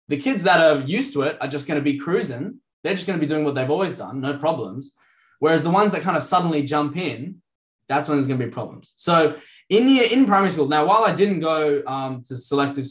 the 0.07 0.17
kids 0.17 0.43
that 0.43 0.59
are 0.59 0.81
used 0.81 1.13
to 1.13 1.23
it 1.23 1.37
are 1.41 1.47
just 1.47 1.67
going 1.67 1.79
to 1.79 1.83
be 1.83 1.97
cruising. 1.97 2.59
They're 2.83 2.93
just 2.93 3.07
going 3.07 3.19
to 3.19 3.25
be 3.25 3.27
doing 3.27 3.43
what 3.43 3.55
they've 3.55 3.69
always 3.69 3.95
done, 3.95 4.21
no 4.21 4.37
problems. 4.37 4.91
Whereas 5.39 5.63
the 5.63 5.71
ones 5.71 5.91
that 5.91 6.03
kind 6.03 6.15
of 6.15 6.23
suddenly 6.23 6.63
jump 6.63 6.95
in, 6.95 7.41
that's 7.87 8.07
when 8.07 8.17
there's 8.17 8.27
going 8.27 8.39
to 8.39 8.45
be 8.45 8.51
problems. 8.51 8.93
So 8.97 9.35
in 9.69 9.89
year, 9.89 10.07
in 10.11 10.25
primary 10.25 10.51
school, 10.51 10.67
now 10.67 10.85
while 10.85 11.03
I 11.03 11.13
didn't 11.13 11.39
go 11.39 11.81
um, 11.87 12.23
to 12.27 12.35
selective 12.35 12.85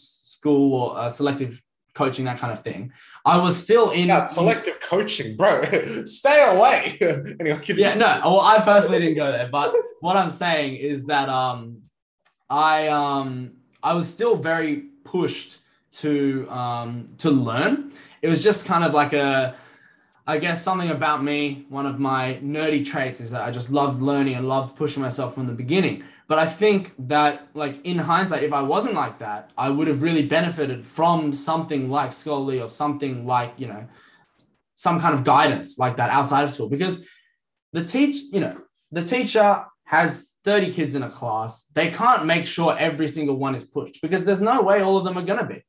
school 0.44 0.74
or 0.74 0.98
uh, 0.98 1.08
selective 1.08 1.62
coaching, 1.94 2.26
that 2.26 2.38
kind 2.38 2.52
of 2.52 2.60
thing. 2.62 2.92
I 3.24 3.38
was 3.38 3.56
still 3.56 3.92
in 3.92 4.08
yeah, 4.08 4.26
selective 4.26 4.78
coaching, 4.80 5.36
bro. 5.36 5.62
Stay 6.04 6.38
away. 6.54 6.98
anyway, 7.40 7.62
yeah, 7.68 7.94
no. 7.94 8.20
Well, 8.24 8.40
I 8.40 8.60
personally 8.60 8.98
didn't 8.98 9.16
go 9.16 9.32
there, 9.32 9.48
but 9.48 9.72
what 10.00 10.16
I'm 10.16 10.30
saying 10.30 10.76
is 10.76 11.06
that 11.06 11.30
um, 11.30 11.78
I 12.50 12.88
um, 12.88 13.52
I 13.82 13.94
was 13.94 14.06
still 14.06 14.36
very 14.36 14.76
pushed 15.04 15.60
to 16.02 16.46
um, 16.50 17.08
to 17.18 17.30
learn. 17.30 17.90
It 18.20 18.28
was 18.28 18.42
just 18.42 18.66
kind 18.66 18.84
of 18.84 18.92
like 18.92 19.14
a 19.14 19.54
I 20.26 20.38
guess 20.38 20.62
something 20.62 20.90
about 20.90 21.22
me, 21.22 21.66
one 21.68 21.86
of 21.86 21.98
my 21.98 22.38
nerdy 22.42 22.84
traits 22.84 23.20
is 23.20 23.30
that 23.32 23.42
I 23.42 23.50
just 23.50 23.70
loved 23.70 24.00
learning 24.02 24.34
and 24.34 24.48
loved 24.48 24.76
pushing 24.76 25.02
myself 25.02 25.34
from 25.34 25.46
the 25.46 25.52
beginning. 25.52 26.02
But 26.26 26.38
I 26.38 26.46
think 26.46 26.92
that, 26.98 27.48
like 27.54 27.84
in 27.84 27.98
hindsight, 27.98 28.42
if 28.42 28.52
I 28.52 28.62
wasn't 28.62 28.94
like 28.94 29.18
that, 29.18 29.52
I 29.58 29.68
would 29.68 29.88
have 29.88 30.00
really 30.00 30.26
benefited 30.26 30.86
from 30.86 31.32
something 31.34 31.90
like 31.90 32.12
scholarly 32.12 32.60
or 32.60 32.66
something 32.66 33.26
like, 33.26 33.54
you 33.58 33.66
know, 33.66 33.86
some 34.74 35.00
kind 35.00 35.14
of 35.14 35.24
guidance 35.24 35.78
like 35.78 35.96
that 35.98 36.10
outside 36.10 36.44
of 36.44 36.50
school. 36.50 36.68
Because 36.68 37.04
the 37.72 37.84
teach, 37.84 38.22
you 38.32 38.40
know, 38.40 38.56
the 38.90 39.02
teacher 39.02 39.64
has 39.84 40.36
30 40.44 40.72
kids 40.72 40.94
in 40.94 41.02
a 41.02 41.10
class. 41.10 41.66
They 41.74 41.90
can't 41.90 42.24
make 42.24 42.46
sure 42.46 42.76
every 42.78 43.08
single 43.08 43.36
one 43.36 43.54
is 43.54 43.64
pushed 43.64 44.00
because 44.00 44.24
there's 44.24 44.40
no 44.40 44.62
way 44.62 44.80
all 44.80 44.96
of 44.96 45.04
them 45.04 45.18
are 45.18 45.22
going 45.22 45.40
to 45.40 45.46
be. 45.46 45.62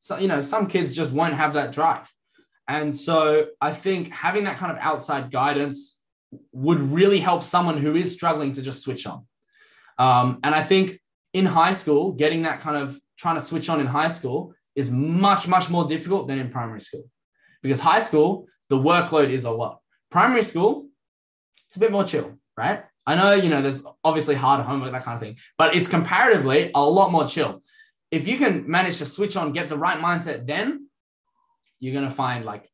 So, 0.00 0.18
you 0.18 0.28
know, 0.28 0.40
some 0.40 0.66
kids 0.66 0.94
just 0.94 1.12
won't 1.12 1.34
have 1.34 1.54
that 1.54 1.72
drive. 1.72 2.10
And 2.66 2.96
so 2.96 3.46
I 3.60 3.72
think 3.72 4.10
having 4.10 4.44
that 4.44 4.56
kind 4.56 4.72
of 4.72 4.78
outside 4.80 5.30
guidance 5.30 6.00
would 6.52 6.78
really 6.78 7.20
help 7.20 7.42
someone 7.42 7.76
who 7.76 7.94
is 7.94 8.12
struggling 8.12 8.52
to 8.54 8.62
just 8.62 8.82
switch 8.82 9.06
on. 9.06 9.26
Um, 10.00 10.40
and 10.42 10.54
I 10.54 10.62
think 10.62 10.98
in 11.34 11.44
high 11.44 11.72
school, 11.72 12.12
getting 12.12 12.42
that 12.42 12.60
kind 12.62 12.76
of 12.76 12.98
trying 13.18 13.36
to 13.36 13.40
switch 13.40 13.68
on 13.68 13.80
in 13.80 13.86
high 13.86 14.08
school 14.08 14.54
is 14.74 14.90
much, 14.90 15.46
much 15.46 15.68
more 15.68 15.84
difficult 15.86 16.26
than 16.26 16.38
in 16.38 16.48
primary 16.48 16.80
school. 16.80 17.04
Because 17.62 17.80
high 17.80 17.98
school, 17.98 18.46
the 18.70 18.78
workload 18.78 19.28
is 19.28 19.44
a 19.44 19.50
lot. 19.50 19.80
Primary 20.10 20.42
school, 20.42 20.88
it's 21.66 21.76
a 21.76 21.80
bit 21.80 21.92
more 21.92 22.04
chill, 22.04 22.38
right? 22.56 22.84
I 23.06 23.14
know, 23.14 23.32
you 23.34 23.50
know, 23.50 23.60
there's 23.60 23.84
obviously 24.02 24.36
hard 24.36 24.64
homework, 24.64 24.92
that 24.92 25.04
kind 25.04 25.16
of 25.16 25.20
thing, 25.20 25.36
but 25.58 25.74
it's 25.74 25.86
comparatively 25.86 26.70
a 26.74 26.82
lot 26.82 27.12
more 27.12 27.26
chill. 27.26 27.62
If 28.10 28.26
you 28.26 28.38
can 28.38 28.68
manage 28.70 28.98
to 28.98 29.04
switch 29.04 29.36
on, 29.36 29.52
get 29.52 29.68
the 29.68 29.76
right 29.76 29.98
mindset, 29.98 30.46
then 30.46 30.88
you're 31.78 31.94
gonna 31.94 32.10
find 32.10 32.44
like 32.44 32.68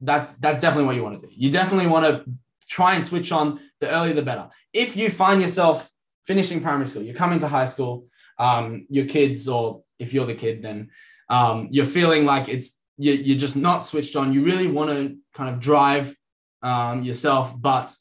that's 0.00 0.34
that's 0.34 0.60
definitely 0.60 0.86
what 0.86 0.96
you 0.96 1.02
want 1.02 1.20
to 1.20 1.26
do. 1.26 1.34
You 1.36 1.50
definitely 1.50 1.86
want 1.86 2.04
to 2.06 2.30
try 2.68 2.94
and 2.94 3.04
switch 3.04 3.30
on 3.32 3.60
the 3.80 3.90
earlier 3.90 4.14
the 4.14 4.22
better. 4.22 4.48
If 4.72 4.96
you 4.96 5.10
find 5.10 5.40
yourself 5.40 5.90
finishing 6.26 6.60
primary 6.60 6.86
school, 6.86 7.02
you're 7.02 7.14
coming 7.14 7.38
to 7.40 7.48
high 7.48 7.64
school, 7.64 8.06
um, 8.38 8.86
your 8.88 9.06
kids, 9.06 9.48
or 9.48 9.82
if 9.98 10.12
you're 10.12 10.26
the 10.26 10.34
kid, 10.34 10.62
then 10.62 10.90
um, 11.28 11.68
you're 11.70 11.84
feeling 11.84 12.24
like 12.24 12.48
it's 12.48 12.78
you, 12.96 13.12
you're 13.12 13.38
just 13.38 13.56
not 13.56 13.84
switched 13.84 14.16
on. 14.16 14.32
You 14.32 14.44
really 14.44 14.66
want 14.66 14.90
to 14.90 15.16
kind 15.34 15.52
of 15.52 15.60
drive 15.60 16.14
um, 16.62 17.02
yourself, 17.02 17.54
but 17.60 17.94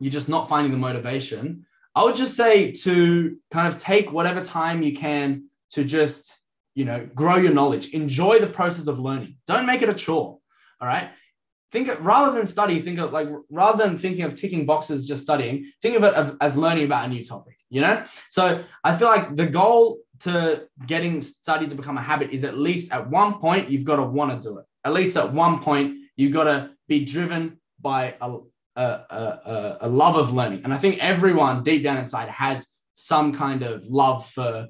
you're 0.00 0.12
just 0.12 0.28
not 0.28 0.48
finding 0.48 0.72
the 0.72 0.78
motivation. 0.78 1.66
I 1.94 2.04
would 2.04 2.16
just 2.16 2.36
say 2.36 2.72
to 2.72 3.36
kind 3.50 3.72
of 3.72 3.78
take 3.80 4.12
whatever 4.12 4.40
time 4.40 4.82
you 4.82 4.96
can 4.96 5.48
to 5.70 5.84
just, 5.84 6.38
you 6.74 6.84
know, 6.84 7.08
grow 7.14 7.36
your 7.36 7.52
knowledge, 7.52 7.90
enjoy 7.90 8.38
the 8.38 8.46
process 8.46 8.86
of 8.86 8.98
learning. 8.98 9.36
Don't 9.46 9.66
make 9.66 9.82
it 9.82 9.88
a 9.88 9.94
chore. 9.94 10.38
All 10.80 10.88
right. 10.88 11.10
Think 11.72 11.88
of, 11.88 12.04
rather 12.04 12.36
than 12.36 12.46
study, 12.46 12.80
think 12.80 12.98
of 12.98 13.12
like 13.12 13.28
rather 13.50 13.82
than 13.82 13.96
thinking 13.96 14.24
of 14.24 14.34
ticking 14.34 14.66
boxes, 14.66 15.08
just 15.08 15.22
studying, 15.22 15.72
think 15.80 15.96
of 15.96 16.04
it 16.04 16.36
as 16.40 16.56
learning 16.56 16.84
about 16.84 17.06
a 17.06 17.08
new 17.08 17.24
topic, 17.24 17.56
you 17.70 17.80
know? 17.80 18.04
So 18.28 18.62
I 18.84 18.96
feel 18.96 19.08
like 19.08 19.34
the 19.34 19.46
goal 19.46 19.98
to 20.20 20.68
getting 20.86 21.22
study 21.22 21.66
to 21.66 21.74
become 21.74 21.96
a 21.96 22.02
habit 22.02 22.30
is 22.30 22.44
at 22.44 22.58
least 22.58 22.92
at 22.92 23.08
one 23.08 23.38
point 23.38 23.70
you've 23.70 23.84
got 23.84 23.96
to 23.96 24.04
want 24.04 24.30
to 24.30 24.48
do 24.48 24.58
it. 24.58 24.66
At 24.84 24.92
least 24.92 25.16
at 25.16 25.32
one 25.32 25.60
point 25.60 25.96
you've 26.14 26.32
got 26.32 26.44
to 26.44 26.70
be 26.88 27.04
driven 27.04 27.58
by 27.80 28.16
a, 28.20 28.36
a, 28.76 28.82
a, 28.82 29.78
a 29.80 29.88
love 29.88 30.16
of 30.16 30.32
learning. 30.32 30.60
And 30.64 30.74
I 30.74 30.78
think 30.78 30.98
everyone 30.98 31.62
deep 31.62 31.82
down 31.82 31.96
inside 31.96 32.28
has 32.28 32.68
some 32.94 33.32
kind 33.32 33.62
of 33.62 33.84
love 33.86 34.28
for 34.28 34.68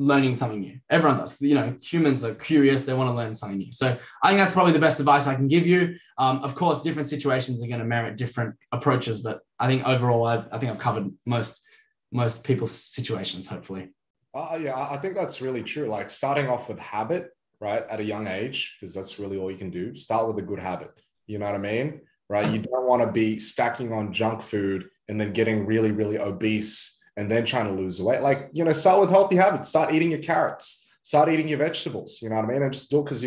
learning 0.00 0.34
something 0.34 0.60
new. 0.60 0.80
Everyone 0.88 1.18
does. 1.18 1.40
You 1.42 1.54
know, 1.54 1.76
humans 1.80 2.24
are 2.24 2.34
curious; 2.34 2.86
they 2.86 2.94
want 2.94 3.10
to 3.10 3.14
learn 3.14 3.36
something 3.36 3.58
new. 3.58 3.72
So 3.72 3.96
I 4.22 4.28
think 4.28 4.40
that's 4.40 4.52
probably 4.52 4.72
the 4.72 4.80
best 4.80 4.98
advice 4.98 5.26
I 5.26 5.34
can 5.34 5.46
give 5.46 5.66
you. 5.66 5.96
Um, 6.16 6.38
of 6.42 6.54
course, 6.54 6.80
different 6.80 7.08
situations 7.08 7.62
are 7.62 7.68
going 7.68 7.80
to 7.80 7.86
merit 7.86 8.16
different 8.16 8.56
approaches, 8.72 9.20
but 9.20 9.40
I 9.58 9.66
think 9.66 9.86
overall, 9.86 10.26
I, 10.26 10.44
I 10.50 10.58
think 10.58 10.72
I've 10.72 10.78
covered 10.78 11.12
most 11.26 11.62
most 12.10 12.42
people's 12.42 12.72
situations. 12.72 13.46
Hopefully. 13.46 13.90
Uh, 14.34 14.58
yeah, 14.60 14.88
I 14.90 14.96
think 14.96 15.14
that's 15.14 15.42
really 15.42 15.62
true. 15.62 15.86
Like 15.86 16.08
starting 16.08 16.48
off 16.48 16.68
with 16.68 16.78
habit, 16.80 17.30
right, 17.60 17.84
at 17.90 18.00
a 18.00 18.04
young 18.04 18.26
age, 18.26 18.76
because 18.80 18.94
that's 18.94 19.18
really 19.18 19.36
all 19.36 19.50
you 19.50 19.58
can 19.58 19.70
do. 19.70 19.94
Start 19.94 20.26
with 20.26 20.38
a 20.38 20.42
good 20.42 20.60
habit. 20.60 20.92
You 21.26 21.38
know 21.38 21.46
what 21.46 21.54
I 21.54 21.58
mean? 21.58 22.00
Right. 22.28 22.48
You 22.48 22.60
don't 22.60 22.86
want 22.86 23.02
to 23.02 23.10
be 23.10 23.40
stacking 23.40 23.92
on 23.92 24.12
junk 24.12 24.40
food 24.40 24.88
and 25.08 25.20
then 25.20 25.32
getting 25.32 25.66
really, 25.66 25.90
really 25.90 26.16
obese 26.16 26.99
and 27.20 27.30
then 27.30 27.44
trying 27.44 27.66
to 27.66 27.78
lose 27.78 28.00
weight. 28.00 28.22
Like, 28.22 28.48
you 28.52 28.64
know, 28.64 28.72
start 28.72 28.98
with 28.98 29.10
healthy 29.10 29.36
habits. 29.36 29.68
Start 29.68 29.92
eating 29.92 30.10
your 30.10 30.20
carrots. 30.20 30.90
Start 31.02 31.28
eating 31.28 31.48
your 31.48 31.58
vegetables. 31.58 32.20
You 32.22 32.30
know 32.30 32.36
what 32.36 32.46
I 32.46 32.48
mean? 32.48 32.62
And 32.62 32.72
just 32.72 32.90
do 32.90 33.00
it 33.00 33.04
because 33.04 33.22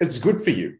it's 0.00 0.18
good 0.18 0.42
for 0.42 0.50
you. 0.50 0.78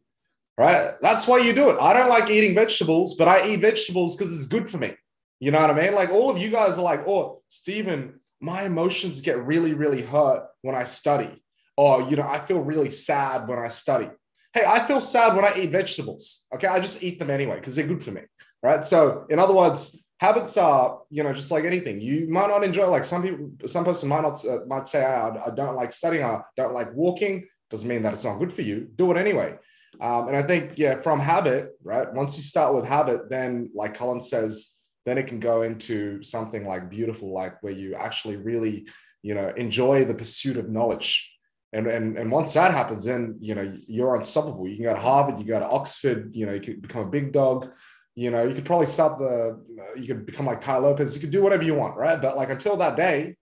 Right. 0.59 0.95
That's 1.01 1.29
why 1.29 1.39
you 1.39 1.53
do 1.53 1.71
it. 1.71 1.79
I 1.81 1.93
don't 1.93 2.09
like 2.09 2.29
eating 2.29 2.57
vegetables, 2.57 3.15
but 3.15 3.29
I 3.29 3.47
eat 3.47 3.61
vegetables 3.61 4.17
because 4.17 4.35
it's 4.35 4.49
good 4.49 4.69
for 4.69 4.79
me. 4.79 4.97
You 5.39 5.53
know 5.53 5.61
what 5.61 5.71
I 5.71 5.81
mean? 5.81 5.95
Like 5.95 6.11
all 6.11 6.29
of 6.29 6.39
you 6.39 6.51
guys 6.51 6.77
are 6.77 6.83
like, 6.83 7.07
oh, 7.07 7.43
Stephen, 7.49 8.19
my 8.41 8.63
emotions 8.63 9.21
get 9.21 9.45
really, 9.47 9.75
really 9.75 10.03
hurt 10.03 10.49
when 10.63 10.75
I 10.75 10.83
study. 10.83 11.45
Or, 11.77 12.03
you 12.03 12.17
know, 12.17 12.27
I 12.27 12.41
feel 12.41 12.61
really 12.61 12.91
sad 12.91 13.47
when 13.47 13.61
I 13.61 13.69
study. 13.69 14.11
Hey, 14.53 14.65
I 14.67 14.81
feel 14.81 15.01
sad 15.01 15.37
when 15.37 15.45
I 15.45 15.53
eat 15.57 15.71
vegetables. 15.71 16.47
Okay. 16.53 16.67
I 16.67 16.81
just 16.81 17.05
eat 17.05 17.21
them 17.21 17.31
anyway 17.31 17.61
because 17.61 17.77
they're 17.77 17.87
good 17.87 18.03
for 18.03 18.11
me. 18.11 18.23
Right. 18.61 18.85
So, 18.85 19.27
in 19.31 19.39
other 19.39 19.55
words, 19.55 20.06
habits 20.19 20.57
are, 20.57 21.01
you 21.11 21.23
know, 21.23 21.33
just 21.33 21.51
like 21.51 21.65
anything. 21.65 22.01
You 22.01 22.29
might 22.29 22.49
not 22.49 22.65
enjoy, 22.65 22.89
like 22.89 23.05
some 23.05 23.23
people, 23.23 23.51
some 23.67 23.85
person 23.85 24.09
might 24.09 24.23
not, 24.23 24.45
uh, 24.45 24.61
might 24.67 24.89
say, 24.89 25.05
I, 25.05 25.29
I 25.29 25.51
don't 25.51 25.77
like 25.77 25.93
studying, 25.93 26.25
I 26.25 26.41
don't 26.57 26.75
like 26.75 26.95
walking. 26.95 27.47
Doesn't 27.71 27.89
mean 27.89 28.03
that 28.03 28.13
it's 28.13 28.25
not 28.25 28.39
good 28.39 28.53
for 28.53 28.63
you. 28.63 28.89
Do 28.97 29.11
it 29.11 29.17
anyway. 29.17 29.57
Um, 30.01 30.29
and 30.29 30.37
I 30.37 30.43
think, 30.43 30.73
yeah, 30.77 31.01
from 31.01 31.21
habit, 31.21 31.71
right? 31.83 32.13
Once 32.13 32.37
you 32.37 32.43
start 32.43 32.75
with 32.75 32.87
habit, 32.87 33.31
then, 33.31 33.71
like 33.75 33.95
Cullen 33.95 34.21
says, 34.21 34.79
then 35.05 35.19
it 35.19 35.27
can 35.27 35.41
go 35.41 35.63
into 35.63 36.23
something 36.23 36.67
like 36.67 36.91
beautiful, 36.91 37.33
like 37.33 37.63
where 37.63 37.73
you 37.73 37.95
actually 37.95 38.37
really, 38.37 38.87
you 39.23 39.35
know, 39.35 39.49
enjoy 39.57 40.05
the 40.05 40.15
pursuit 40.15 40.57
of 40.57 40.71
knowledge. 40.71 41.33
And, 41.73 41.87
and, 41.87 42.17
and 42.19 42.31
once 42.31 42.55
that 42.55 42.73
happens, 42.73 43.05
then, 43.05 43.37
you 43.41 43.55
know, 43.55 43.77
you're 43.87 44.17
unstoppable. 44.17 44.69
You 44.69 44.77
can 44.77 44.85
go 44.85 44.95
to 44.95 45.01
Harvard, 45.01 45.39
you 45.41 45.47
go 45.47 45.61
to 45.61 45.69
Oxford, 45.69 46.31
you 46.33 46.47
know, 46.47 46.55
you 46.55 46.61
could 46.61 46.83
become 46.83 47.03
a 47.03 47.11
big 47.11 47.33
dog. 47.33 47.71
You 48.17 48.31
know, 48.31 48.45
you 48.45 48.55
could 48.55 48.65
probably 48.65 48.87
start 48.87 49.19
the, 49.19 49.63
you 49.97 50.07
could 50.09 50.27
become 50.27 50.47
like 50.47 50.61
Tai 50.61 50.79
Lopez. 50.79 51.15
You 51.15 51.21
could 51.21 51.31
do 51.31 51.43
whatever 51.43 51.63
you 51.63 51.75
want, 51.75 51.97
right? 51.97 52.21
But 52.21 52.37
like 52.37 52.51
until 52.51 52.77
that 52.79 52.97
day, 52.97 53.37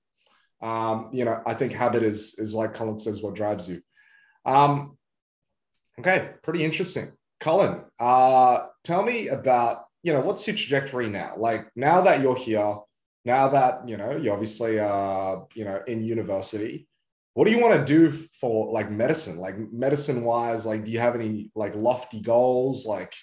um, 0.60 1.08
you 1.12 1.24
know, 1.24 1.40
I 1.46 1.54
think 1.54 1.72
habit 1.72 2.02
is, 2.02 2.38
is 2.38 2.54
like 2.54 2.74
Cullen 2.74 2.98
says, 2.98 3.22
what 3.22 3.34
drives 3.34 3.68
you. 3.68 3.80
Um, 4.44 4.98
okay, 5.98 6.30
pretty 6.42 6.64
interesting. 6.64 7.06
Cullen, 7.40 7.84
uh, 7.98 8.66
tell 8.82 9.02
me 9.02 9.28
about 9.28 9.84
you 10.04 10.12
know, 10.12 10.20
what's 10.20 10.46
your 10.46 10.54
trajectory 10.54 11.08
now? 11.08 11.32
Like 11.36 11.66
now 11.74 12.02
that 12.02 12.20
you're 12.20 12.36
here, 12.36 12.76
now 13.24 13.48
that, 13.48 13.88
you 13.88 13.96
know, 13.96 14.14
you're 14.14 14.34
obviously, 14.34 14.78
uh, 14.78 15.36
you 15.54 15.64
know, 15.64 15.80
in 15.86 16.04
university, 16.04 16.86
what 17.32 17.46
do 17.46 17.50
you 17.50 17.58
want 17.58 17.74
to 17.74 17.84
do 17.84 18.12
for 18.12 18.70
like 18.70 18.90
medicine? 18.90 19.38
Like 19.38 19.56
medicine 19.72 20.22
wise, 20.22 20.66
like, 20.66 20.84
do 20.84 20.90
you 20.90 21.00
have 21.00 21.14
any 21.14 21.50
like 21.54 21.74
lofty 21.74 22.20
goals? 22.20 22.84
Like, 22.84 23.14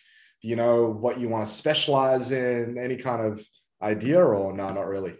do 0.42 0.48
you 0.48 0.56
know 0.56 0.86
what 0.86 1.20
you 1.20 1.30
want 1.30 1.46
to 1.46 1.52
specialize 1.52 2.32
in? 2.32 2.78
Any 2.78 2.98
kind 2.98 3.26
of 3.26 3.46
idea 3.82 4.24
or 4.24 4.54
no, 4.54 4.72
not 4.72 4.88
really? 4.88 5.16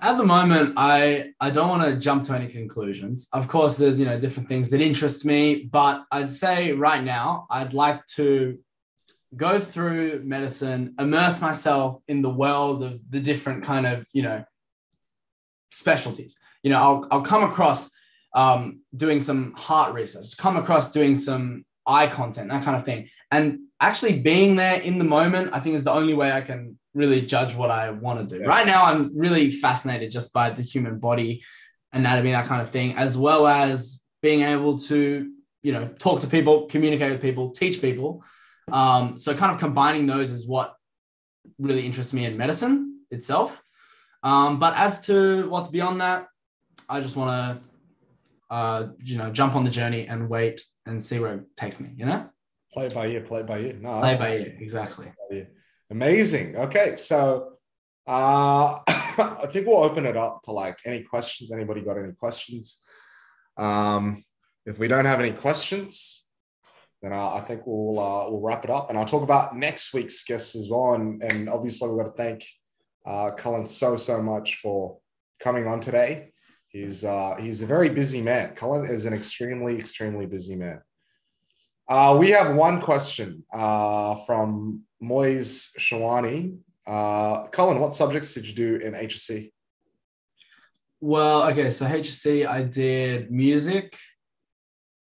At 0.00 0.16
the 0.16 0.24
moment, 0.24 0.74
I 0.76 1.32
I 1.38 1.50
don't 1.50 1.68
want 1.68 1.82
to 1.82 1.98
jump 1.98 2.24
to 2.24 2.34
any 2.34 2.48
conclusions. 2.48 3.28
Of 3.32 3.48
course, 3.48 3.76
there's 3.76 4.00
you 4.00 4.06
know 4.06 4.18
different 4.18 4.48
things 4.48 4.70
that 4.70 4.80
interest 4.80 5.26
me, 5.26 5.68
but 5.70 6.04
I'd 6.10 6.30
say 6.30 6.72
right 6.72 7.04
now 7.04 7.46
I'd 7.50 7.74
like 7.74 8.04
to 8.16 8.58
go 9.36 9.60
through 9.60 10.22
medicine, 10.24 10.94
immerse 10.98 11.40
myself 11.40 12.00
in 12.08 12.22
the 12.22 12.30
world 12.30 12.82
of 12.82 13.00
the 13.10 13.20
different 13.20 13.64
kind 13.64 13.86
of, 13.86 14.06
you 14.12 14.22
know, 14.22 14.44
specialties. 15.70 16.36
You 16.62 16.70
know, 16.70 16.78
I'll, 16.78 17.08
I'll 17.10 17.22
come 17.22 17.42
across 17.42 17.90
um, 18.34 18.80
doing 18.94 19.20
some 19.20 19.54
heart 19.54 19.94
research, 19.94 20.36
come 20.36 20.56
across 20.56 20.92
doing 20.92 21.14
some 21.14 21.64
eye 21.86 22.06
content, 22.06 22.48
that 22.50 22.64
kind 22.64 22.76
of 22.76 22.84
thing. 22.84 23.08
And 23.30 23.60
actually 23.80 24.18
being 24.20 24.56
there 24.56 24.80
in 24.80 24.98
the 24.98 25.04
moment, 25.04 25.50
I 25.52 25.60
think 25.60 25.76
is 25.76 25.84
the 25.84 25.92
only 25.92 26.14
way 26.14 26.32
I 26.32 26.40
can 26.40 26.78
really 26.94 27.22
judge 27.22 27.54
what 27.54 27.70
I 27.70 27.90
want 27.90 28.28
to 28.28 28.38
do. 28.38 28.44
Right 28.44 28.66
now, 28.66 28.84
I'm 28.84 29.16
really 29.16 29.50
fascinated 29.50 30.10
just 30.10 30.32
by 30.32 30.50
the 30.50 30.62
human 30.62 30.98
body, 30.98 31.42
anatomy, 31.92 32.32
that 32.32 32.46
kind 32.46 32.62
of 32.62 32.70
thing, 32.70 32.94
as 32.96 33.16
well 33.16 33.46
as 33.46 34.00
being 34.20 34.42
able 34.42 34.78
to, 34.78 35.30
you 35.62 35.72
know, 35.72 35.88
talk 35.98 36.20
to 36.20 36.26
people, 36.26 36.66
communicate 36.66 37.12
with 37.12 37.22
people, 37.22 37.50
teach 37.50 37.80
people. 37.80 38.24
Um, 38.70 39.16
so 39.16 39.34
kind 39.34 39.52
of 39.52 39.58
combining 39.58 40.06
those 40.06 40.30
is 40.30 40.46
what 40.46 40.76
really 41.58 41.84
interests 41.84 42.12
me 42.12 42.24
in 42.24 42.36
medicine 42.36 43.00
itself. 43.10 43.62
Um, 44.22 44.60
but 44.60 44.76
as 44.76 45.00
to 45.06 45.48
what's 45.48 45.68
beyond 45.68 46.00
that, 46.00 46.26
I 46.88 47.00
just 47.00 47.16
want 47.16 47.30
to, 47.30 48.54
uh, 48.54 48.88
you 49.02 49.18
know, 49.18 49.30
jump 49.30 49.56
on 49.56 49.64
the 49.64 49.70
journey 49.70 50.06
and 50.06 50.28
wait 50.28 50.62
and 50.86 51.02
see 51.02 51.20
where 51.20 51.34
it 51.34 51.56
takes 51.56 51.80
me. 51.80 51.90
You 51.96 52.06
know, 52.06 52.28
play 52.72 52.88
by 52.94 53.06
ear, 53.06 53.20
play 53.20 53.42
by 53.42 53.58
ear. 53.58 53.76
No, 53.80 54.00
play 54.00 54.18
by 54.18 54.36
ear, 54.36 54.56
exactly. 54.58 55.12
Amazing. 55.90 56.56
Okay, 56.56 56.96
so 56.96 57.52
uh, 58.06 58.78
I 58.88 59.46
think 59.52 59.66
we'll 59.66 59.84
open 59.84 60.06
it 60.06 60.16
up 60.16 60.42
to 60.44 60.52
like 60.52 60.78
any 60.84 61.02
questions. 61.02 61.52
Anybody 61.52 61.82
got 61.82 61.98
any 61.98 62.12
questions? 62.12 62.80
Um, 63.56 64.24
if 64.64 64.78
we 64.78 64.88
don't 64.88 65.04
have 65.04 65.20
any 65.20 65.32
questions, 65.32 66.26
then 67.02 67.12
uh, 67.12 67.34
I 67.34 67.40
think 67.40 67.62
we'll 67.66 67.98
uh, 67.98 68.30
we'll 68.30 68.40
wrap 68.40 68.64
it 68.64 68.70
up, 68.70 68.88
and 68.88 68.98
I'll 68.98 69.04
talk 69.04 69.22
about 69.22 69.56
next 69.56 69.92
week's 69.92 70.24
guests 70.24 70.56
as 70.56 70.68
well. 70.70 70.94
And, 70.94 71.22
and 71.22 71.48
obviously, 71.48 71.88
we've 71.88 71.98
got 71.98 72.10
to 72.10 72.16
thank 72.16 72.44
uh, 73.04 73.32
Cullen 73.32 73.66
so 73.66 73.96
so 73.96 74.22
much 74.22 74.56
for 74.62 74.98
coming 75.40 75.66
on 75.66 75.80
today. 75.80 76.31
He's 76.72 77.04
uh, 77.04 77.36
he's 77.38 77.60
a 77.60 77.66
very 77.66 77.90
busy 77.90 78.22
man. 78.22 78.54
Cullen 78.54 78.86
is 78.86 79.04
an 79.04 79.12
extremely 79.12 79.76
extremely 79.76 80.24
busy 80.24 80.56
man. 80.56 80.80
Uh, 81.88 82.16
we 82.18 82.30
have 82.30 82.54
one 82.54 82.80
question 82.80 83.44
uh, 83.52 84.14
from 84.26 84.82
Moise 85.00 85.72
Shawani. 85.78 86.56
Uh, 86.86 87.48
Cullen, 87.48 87.78
what 87.78 87.94
subjects 87.94 88.32
did 88.32 88.46
you 88.48 88.54
do 88.54 88.76
in 88.76 88.94
HSC? 88.94 89.52
Well, 91.00 91.42
okay, 91.50 91.68
so 91.70 91.84
HSC, 91.84 92.46
I 92.46 92.62
did 92.62 93.30
music, 93.30 93.98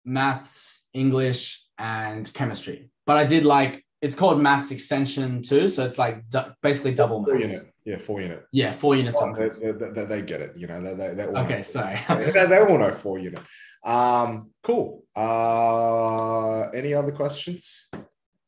maths, 0.04 0.86
English, 0.92 1.64
and 1.78 2.32
chemistry. 2.34 2.90
But 3.04 3.16
I 3.16 3.24
did 3.24 3.44
like 3.44 3.84
it's 4.00 4.14
called 4.14 4.40
maths 4.40 4.70
extension 4.70 5.42
too, 5.42 5.66
so 5.66 5.84
it's 5.84 5.98
like 5.98 6.28
du- 6.28 6.54
basically 6.62 6.94
double 6.94 7.22
maths. 7.22 7.40
Unit, 7.40 7.62
yeah, 7.89 7.97
four 7.97 8.20
unit. 8.20 8.47
Yeah, 8.53 8.72
four 8.72 8.97
units. 8.97 9.18
Well, 9.18 9.32
they, 9.32 9.72
they, 9.72 10.05
they, 10.05 10.20
get 10.22 10.43
it, 10.43 10.53
you 10.59 10.66
know. 10.66 10.78
They, 10.78 10.93
they, 10.93 11.14
they 11.14 11.22
okay, 11.24 11.57
know. 11.57 11.62
sorry. 11.62 11.99
they, 12.09 12.45
they 12.45 12.59
all 12.59 12.76
know 12.76 12.93
four 12.93 13.18
unit. 13.18 13.41
Um, 13.82 14.51
cool. 14.62 15.05
Uh, 15.16 16.68
any 16.70 16.93
other 16.93 17.12
questions? 17.12 17.91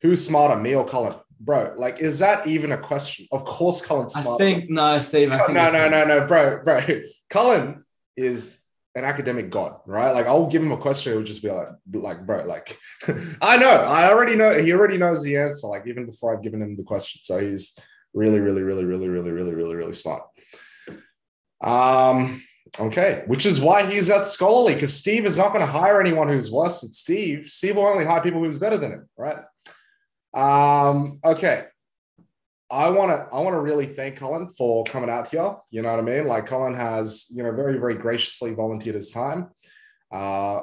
Who's 0.03 0.27
smarter, 0.27 0.61
me 0.61 0.75
or 0.75 0.87
Cullen? 0.87 1.15
Bro, 1.41 1.77
like, 1.79 2.01
is 2.01 2.19
that 2.19 2.47
even 2.47 2.73
a 2.73 2.77
question? 2.77 3.29
Of 3.33 3.47
course, 3.47 3.81
Cullen's 3.81 4.13
smarter. 4.13 4.45
I 4.45 4.47
think 4.47 4.69
no, 4.69 4.99
Steve. 4.99 5.33
I 5.33 5.39
no, 5.39 5.47
no, 5.47 5.71
no, 5.71 5.89
no, 5.89 6.05
no, 6.05 6.27
bro, 6.27 6.63
bro. 6.63 6.83
Cullen 7.31 7.83
is 8.19 8.61
an 8.95 9.05
academic 9.05 9.49
god, 9.49 9.77
right? 9.87 10.11
Like 10.11 10.27
I'll 10.27 10.49
give 10.49 10.63
him 10.63 10.73
a 10.73 10.77
question, 10.77 11.15
he'll 11.15 11.23
just 11.23 11.43
be 11.43 11.51
like, 11.51 11.69
like, 11.91 12.27
bro, 12.27 12.45
like 12.45 12.77
I 13.41 13.57
know, 13.57 13.71
I 13.71 14.11
already 14.11 14.37
know, 14.37 14.59
he 14.59 14.75
already 14.75 14.99
knows 14.99 15.23
the 15.23 15.39
answer, 15.39 15.69
like 15.69 15.87
even 15.87 16.05
before 16.05 16.37
I've 16.37 16.43
given 16.43 16.61
him 16.61 16.77
the 16.77 16.83
question. 16.83 17.23
So 17.23 17.39
he's 17.39 17.79
really, 18.15 18.39
really, 18.41 18.63
really, 18.63 18.85
really, 18.85 19.09
really, 19.09 19.31
really, 19.31 19.55
really, 19.55 19.75
really 19.75 19.93
smart. 19.93 20.23
Um, 21.63 22.41
Okay, 22.79 23.25
which 23.27 23.47
is 23.47 23.61
why 23.61 23.85
he's 23.85 24.11
at 24.11 24.27
Scholarly 24.27 24.75
because 24.75 24.95
Steve 24.95 25.25
is 25.25 25.37
not 25.37 25.53
going 25.53 25.65
to 25.65 25.71
hire 25.71 26.01
anyone 26.01 26.29
who's 26.29 26.53
worse 26.53 26.83
than 26.83 26.91
Steve. 26.91 27.47
Steve 27.47 27.77
will 27.77 27.87
only 27.87 28.05
hire 28.05 28.23
people 28.23 28.45
who's 28.45 28.59
better 28.59 28.77
than 28.77 28.93
him, 28.93 29.09
right? 29.17 29.39
Um, 30.35 31.19
okay. 31.25 31.65
I 32.71 32.89
want 32.91 33.11
to 33.11 33.27
I 33.35 33.41
want 33.41 33.55
to 33.55 33.61
really 33.61 33.87
thank 33.87 34.17
Cullen 34.17 34.49
for 34.51 34.85
coming 34.85 35.11
out 35.11 35.29
here. 35.29 35.57
You 35.71 35.83
know 35.83 35.91
what 35.91 35.99
I 35.99 36.03
mean? 36.03 36.29
Like 36.29 36.47
Cullen 36.47 36.75
has, 36.75 37.27
you 37.31 37.43
know, 37.43 37.51
very 37.53 37.79
very 37.79 37.95
graciously 37.95 38.55
volunteered 38.55 38.95
his 38.95 39.11
time. 39.11 39.51
Uh, 40.13 40.61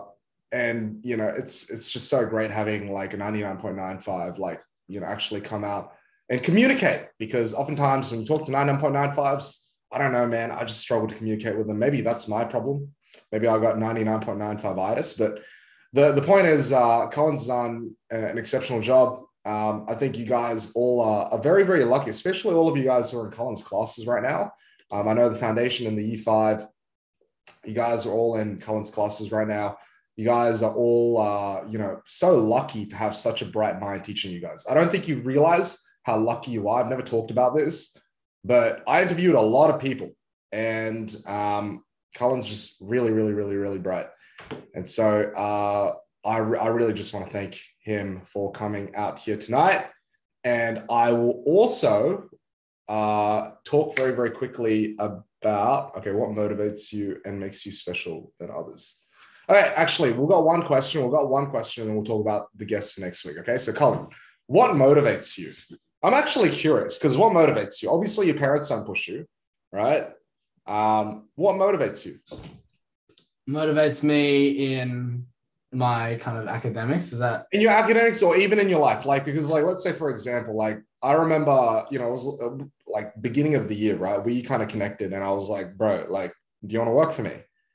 and 0.54 1.00
you 1.04 1.18
know, 1.18 1.28
it's 1.28 1.70
it's 1.70 1.92
just 1.92 2.10
so 2.10 2.26
great 2.26 2.52
having 2.52 2.94
like 2.94 3.14
a 3.14 3.18
99.95 3.18 4.40
like, 4.40 4.62
you 4.88 5.02
know, 5.02 5.08
actually 5.08 5.42
come 5.42 5.66
out 5.66 5.92
and 6.30 6.44
communicate 6.44 7.08
because 7.20 7.54
oftentimes 7.54 8.12
when 8.12 8.22
you 8.22 8.28
talk 8.28 8.46
to 8.46 8.52
99.95s, 8.52 9.70
I 9.92 9.98
don't 9.98 10.12
know, 10.12 10.26
man, 10.26 10.52
I 10.52 10.64
just 10.64 10.82
struggle 10.82 11.08
to 11.08 11.16
communicate 11.16 11.58
with 11.58 11.68
them. 11.68 11.80
Maybe 11.80 12.02
that's 12.02 12.28
my 12.28 12.44
problem. 12.44 12.94
Maybe 13.32 13.48
I 13.48 13.58
got 13.60 13.78
99.95 13.78 14.92
itis, 14.92 15.14
but 15.18 15.40
the 15.94 16.12
the 16.12 16.22
point 16.22 16.48
is 16.48 16.74
uh 16.74 17.08
Cullen's 17.08 17.48
done 17.48 17.96
an 18.10 18.38
exceptional 18.38 18.82
job 18.82 19.24
um, 19.48 19.86
I 19.88 19.96
think 19.96 20.18
you 20.18 20.26
guys 20.26 20.74
all 20.74 21.02
are, 21.02 21.28
are, 21.32 21.42
very, 21.42 21.64
very 21.64 21.86
lucky, 21.86 22.10
especially 22.10 22.54
all 22.54 22.68
of 22.68 22.76
you 22.76 22.84
guys 22.84 23.10
who 23.10 23.20
are 23.20 23.28
in 23.28 23.32
Cullen's 23.32 23.64
classes 23.64 24.06
right 24.06 24.22
now. 24.22 24.52
Um, 24.92 25.08
I 25.08 25.14
know 25.14 25.30
the 25.30 25.38
foundation 25.38 25.88
and 25.88 25.98
the 25.98 26.18
E5, 26.18 26.68
you 27.64 27.74
guys 27.74 28.06
are 28.06 28.12
all 28.12 28.36
in 28.36 28.60
Cullen's 28.60 28.92
classes 28.92 29.32
right 29.32 29.48
now. 29.48 29.78
You 30.18 30.26
guys 30.26 30.64
are 30.64 30.74
all, 30.74 31.22
uh, 31.22 31.66
you 31.70 31.78
know, 31.78 32.02
so 32.06 32.38
lucky 32.40 32.86
to 32.88 32.96
have 32.98 33.16
such 33.16 33.42
a 33.42 33.46
bright 33.46 33.80
mind 33.80 34.04
teaching 34.04 34.34
you 34.34 34.42
guys. 34.42 34.66
I 34.70 34.74
don't 34.74 34.92
think 34.92 35.08
you 35.08 35.22
realize 35.22 35.82
how 36.08 36.18
lucky 36.18 36.52
you 36.52 36.70
are. 36.70 36.82
I've 36.82 36.90
never 36.90 37.04
talked 37.04 37.32
about 37.32 37.54
this, 37.54 37.98
but 38.46 38.82
I 38.88 39.02
interviewed 39.02 39.36
a 39.36 39.42
lot 39.42 39.70
of 39.70 39.82
people, 39.82 40.10
and 40.54 41.14
um, 41.28 41.84
Cullen's 42.16 42.48
just 42.48 42.78
really, 42.80 43.12
really, 43.12 43.34
really, 43.34 43.58
really 43.58 43.78
bright. 43.78 44.08
And 44.74 44.90
so 44.90 45.32
uh, 45.36 46.28
I, 46.28 46.38
I 46.38 46.68
really 46.68 46.94
just 46.94 47.14
want 47.14 47.26
to 47.26 47.32
thank 47.34 47.60
him 47.82 48.22
for 48.26 48.54
coming 48.54 48.96
out 48.96 49.20
here 49.20 49.36
tonight. 49.36 49.88
And 50.46 50.84
I 50.90 51.12
will 51.12 51.44
also 51.46 52.30
uh, 52.88 53.52
talk 53.66 53.98
very, 53.98 54.16
very 54.16 54.32
quickly 54.32 54.96
about 55.00 55.98
okay, 55.98 56.14
what 56.14 56.30
motivates 56.30 56.94
you 56.94 57.18
and 57.26 57.38
makes 57.38 57.66
you 57.66 57.74
special 57.74 58.32
than 58.40 58.50
others. 58.50 59.04
Okay, 59.50 59.74
actually, 59.76 60.14
we've 60.14 60.30
got 60.30 60.46
one 60.46 60.64
question. 60.64 61.02
We've 61.02 61.12
got 61.12 61.30
one 61.30 61.50
question, 61.50 61.88
and 61.88 61.96
we'll 61.96 62.06
talk 62.06 62.22
about 62.22 62.48
the 62.56 62.66
guests 62.66 62.94
for 62.94 63.02
next 63.02 63.26
week. 63.26 63.38
Okay, 63.40 63.58
so 63.58 63.74
Cullen, 63.74 64.08
what 64.46 64.72
motivates 64.72 65.38
you? 65.38 65.52
I'm 66.04 66.14
actually 66.14 66.50
curious 66.50 66.98
because 66.98 67.18
what 67.18 67.34
motivates 67.34 67.82
you? 67.82 67.92
Obviously, 67.92 68.28
your 68.28 68.38
parents 68.38 68.70
don't 68.70 68.86
push 68.86 69.08
you, 69.08 69.26
right? 69.72 70.10
Um, 70.68 71.30
what 71.36 71.56
motivates 71.56 72.06
you? 72.06 72.20
Motivates 73.50 74.04
me 74.04 74.76
in 74.76 75.26
my 75.72 76.16
kind 76.16 76.38
of 76.38 76.48
academics 76.48 77.12
is 77.12 77.20
that 77.20 77.46
in 77.52 77.60
your 77.60 77.72
academics 77.72 78.24
or 78.24 78.38
even 78.38 78.58
in 78.58 78.70
your 78.70 78.80
life 78.80 79.06
like 79.06 79.26
because 79.26 79.50
like 79.50 79.66
let's 79.66 79.84
say 79.84 79.92
for 79.92 80.10
example 80.10 80.56
like 80.56 80.82
i 81.04 81.12
remember 81.12 81.86
you 81.92 82.00
know 82.00 82.08
it 82.08 82.12
was 82.12 82.40
uh, 82.42 82.64
like 82.88 83.14
beginning 83.22 83.54
of 83.56 83.68
the 83.68 83.76
year 83.76 83.96
right 83.98 84.24
we 84.24 84.42
kind 84.42 84.64
of 84.64 84.70
connected 84.70 85.12
and 85.12 85.24
i 85.24 85.30
was 85.30 85.50
like 85.50 85.78
bro 85.78 86.06
like 86.10 86.34
do 86.66 86.74
you 86.74 86.80
want 86.80 86.88
to 86.88 86.94
work 86.94 87.12
for 87.12 87.24
me 87.24 87.34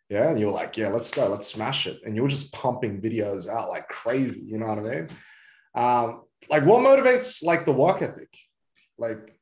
yeah 0.09 0.31
and 0.31 0.41
you 0.41 0.47
were 0.47 0.53
like 0.53 0.75
yeah 0.79 0.89
let's 0.89 1.11
go 1.11 1.29
let's 1.29 1.47
smash 1.47 1.87
it 1.87 2.01
and 2.07 2.17
you 2.17 2.23
were 2.23 2.29
just 2.29 2.53
pumping 2.55 3.01
videos 3.01 3.47
out 3.47 3.69
like 3.69 3.87
crazy 3.89 4.41
you 4.41 4.59
know 4.59 4.67
what 4.67 4.79
i 4.79 4.83
mean 4.83 5.09
um 5.75 6.23
like 6.51 6.65
what 6.65 6.81
motivates 6.81 7.45
like 7.45 7.65
the 7.65 7.73
work 7.73 8.03
ethic 8.03 8.37
like 8.99 9.35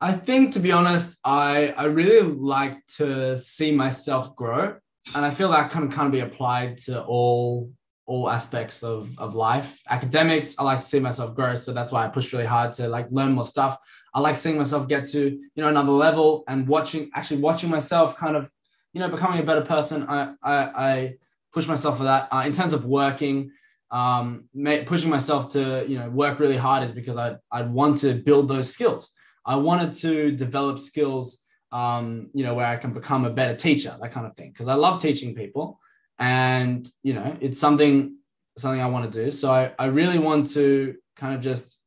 i 0.00 0.12
think 0.12 0.52
to 0.52 0.60
be 0.60 0.72
honest 0.72 1.18
i 1.24 1.74
i 1.76 1.84
really 1.84 2.22
like 2.22 2.84
to 2.86 3.36
see 3.36 3.74
myself 3.74 4.34
grow 4.36 4.76
and 5.14 5.24
i 5.24 5.30
feel 5.30 5.50
that 5.50 5.70
can 5.70 5.90
kind 5.90 6.06
of 6.06 6.12
be 6.12 6.20
applied 6.20 6.78
to 6.78 7.02
all 7.04 7.70
all 8.06 8.28
aspects 8.28 8.82
of, 8.82 9.16
of 9.18 9.34
life. 9.34 9.80
Academics, 9.88 10.58
I 10.58 10.64
like 10.64 10.80
to 10.80 10.86
see 10.86 11.00
myself 11.00 11.34
grow. 11.34 11.54
So 11.54 11.72
that's 11.72 11.92
why 11.92 12.04
I 12.04 12.08
push 12.08 12.32
really 12.32 12.46
hard 12.46 12.72
to 12.72 12.88
like 12.88 13.06
learn 13.10 13.32
more 13.32 13.44
stuff. 13.44 13.78
I 14.12 14.20
like 14.20 14.36
seeing 14.36 14.58
myself 14.58 14.88
get 14.88 15.06
to, 15.08 15.30
you 15.30 15.62
know, 15.62 15.68
another 15.68 15.92
level 15.92 16.44
and 16.48 16.66
watching, 16.66 17.10
actually 17.14 17.40
watching 17.40 17.70
myself 17.70 18.16
kind 18.16 18.36
of, 18.36 18.50
you 18.92 19.00
know, 19.00 19.08
becoming 19.08 19.38
a 19.38 19.44
better 19.44 19.62
person. 19.62 20.04
I, 20.08 20.34
I, 20.42 20.54
I 20.54 21.14
push 21.52 21.66
myself 21.66 21.98
for 21.98 22.04
that. 22.04 22.28
Uh, 22.30 22.42
in 22.44 22.52
terms 22.52 22.72
of 22.72 22.84
working, 22.84 23.52
um, 23.92 24.48
pushing 24.86 25.10
myself 25.10 25.52
to, 25.52 25.84
you 25.86 25.98
know, 25.98 26.08
work 26.08 26.40
really 26.40 26.56
hard 26.56 26.82
is 26.82 26.92
because 26.92 27.18
I, 27.18 27.36
I 27.50 27.62
want 27.62 27.98
to 27.98 28.14
build 28.14 28.48
those 28.48 28.72
skills. 28.72 29.12
I 29.46 29.56
wanted 29.56 29.92
to 29.98 30.32
develop 30.32 30.78
skills, 30.78 31.38
um, 31.70 32.30
you 32.32 32.42
know, 32.42 32.54
where 32.54 32.66
I 32.66 32.76
can 32.76 32.92
become 32.92 33.24
a 33.24 33.30
better 33.30 33.54
teacher, 33.54 33.96
that 34.00 34.12
kind 34.12 34.26
of 34.26 34.34
thing. 34.36 34.50
Because 34.50 34.68
I 34.68 34.74
love 34.74 35.00
teaching 35.00 35.34
people 35.34 35.78
and 36.22 36.88
you 37.02 37.14
know 37.14 37.36
it's 37.40 37.58
something 37.58 38.16
something 38.56 38.80
i 38.80 38.86
want 38.86 39.10
to 39.10 39.24
do 39.24 39.30
so 39.30 39.50
I, 39.50 39.72
I 39.78 39.86
really 39.86 40.18
want 40.18 40.50
to 40.52 40.94
kind 41.16 41.34
of 41.34 41.40
just 41.40 41.80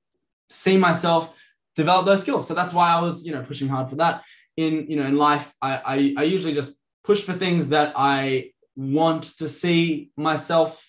see 0.49 0.77
myself 0.77 1.33
develop 1.75 2.05
those 2.05 2.21
skills 2.21 2.47
so 2.47 2.53
that's 2.53 2.73
why 2.73 2.89
i 2.89 2.99
was 2.99 3.25
you 3.25 3.31
know 3.31 3.43
pushing 3.43 3.69
hard 3.69 3.89
for 3.89 3.95
that 3.97 4.23
in 4.57 4.87
you 4.89 4.97
know 4.97 5.05
in 5.05 5.17
life 5.17 5.53
i 5.61 5.81
i, 5.85 6.15
I 6.17 6.23
usually 6.23 6.53
just 6.53 6.75
push 7.03 7.21
for 7.21 7.33
things 7.33 7.69
that 7.69 7.93
i 7.95 8.51
want 8.75 9.23
to 9.37 9.47
see 9.47 10.11
myself 10.17 10.85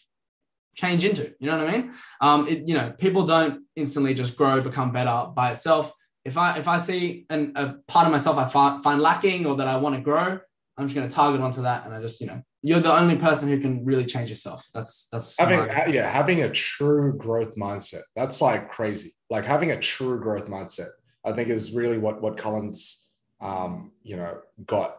change 0.76 1.04
into 1.04 1.32
you 1.40 1.46
know 1.46 1.58
what 1.58 1.68
i 1.68 1.72
mean 1.72 1.92
um 2.20 2.46
it, 2.46 2.68
you 2.68 2.74
know 2.74 2.92
people 2.98 3.24
don't 3.24 3.64
instantly 3.74 4.14
just 4.14 4.36
grow 4.36 4.60
become 4.60 4.92
better 4.92 5.26
by 5.34 5.50
itself 5.50 5.92
if 6.24 6.38
i 6.38 6.56
if 6.58 6.68
i 6.68 6.78
see 6.78 7.26
an, 7.30 7.52
a 7.56 7.74
part 7.88 8.06
of 8.06 8.12
myself 8.12 8.36
i 8.36 8.48
find, 8.48 8.82
find 8.84 9.00
lacking 9.00 9.46
or 9.46 9.56
that 9.56 9.66
i 9.66 9.76
want 9.76 9.94
to 9.94 10.00
grow 10.00 10.38
i'm 10.76 10.86
just 10.86 10.94
going 10.94 11.08
to 11.08 11.14
target 11.14 11.40
onto 11.40 11.62
that 11.62 11.84
and 11.84 11.94
i 11.94 12.00
just 12.00 12.20
you 12.20 12.26
know 12.26 12.40
you're 12.66 12.80
the 12.80 12.92
only 12.92 13.14
person 13.14 13.48
who 13.48 13.60
can 13.60 13.84
really 13.84 14.04
change 14.04 14.28
yourself. 14.28 14.68
That's 14.74 15.06
that's 15.12 15.38
having 15.38 15.68
yeah 15.94 16.08
having 16.08 16.42
a 16.42 16.50
true 16.50 17.16
growth 17.16 17.54
mindset. 17.54 18.02
That's 18.16 18.42
like 18.42 18.72
crazy. 18.72 19.14
Like 19.30 19.44
having 19.44 19.70
a 19.70 19.78
true 19.78 20.18
growth 20.18 20.48
mindset, 20.48 20.88
I 21.24 21.30
think 21.30 21.48
is 21.48 21.70
really 21.70 21.96
what 21.96 22.20
what 22.20 22.36
Cullen's 22.36 23.08
um, 23.40 23.92
you 24.02 24.16
know 24.16 24.40
got 24.66 24.98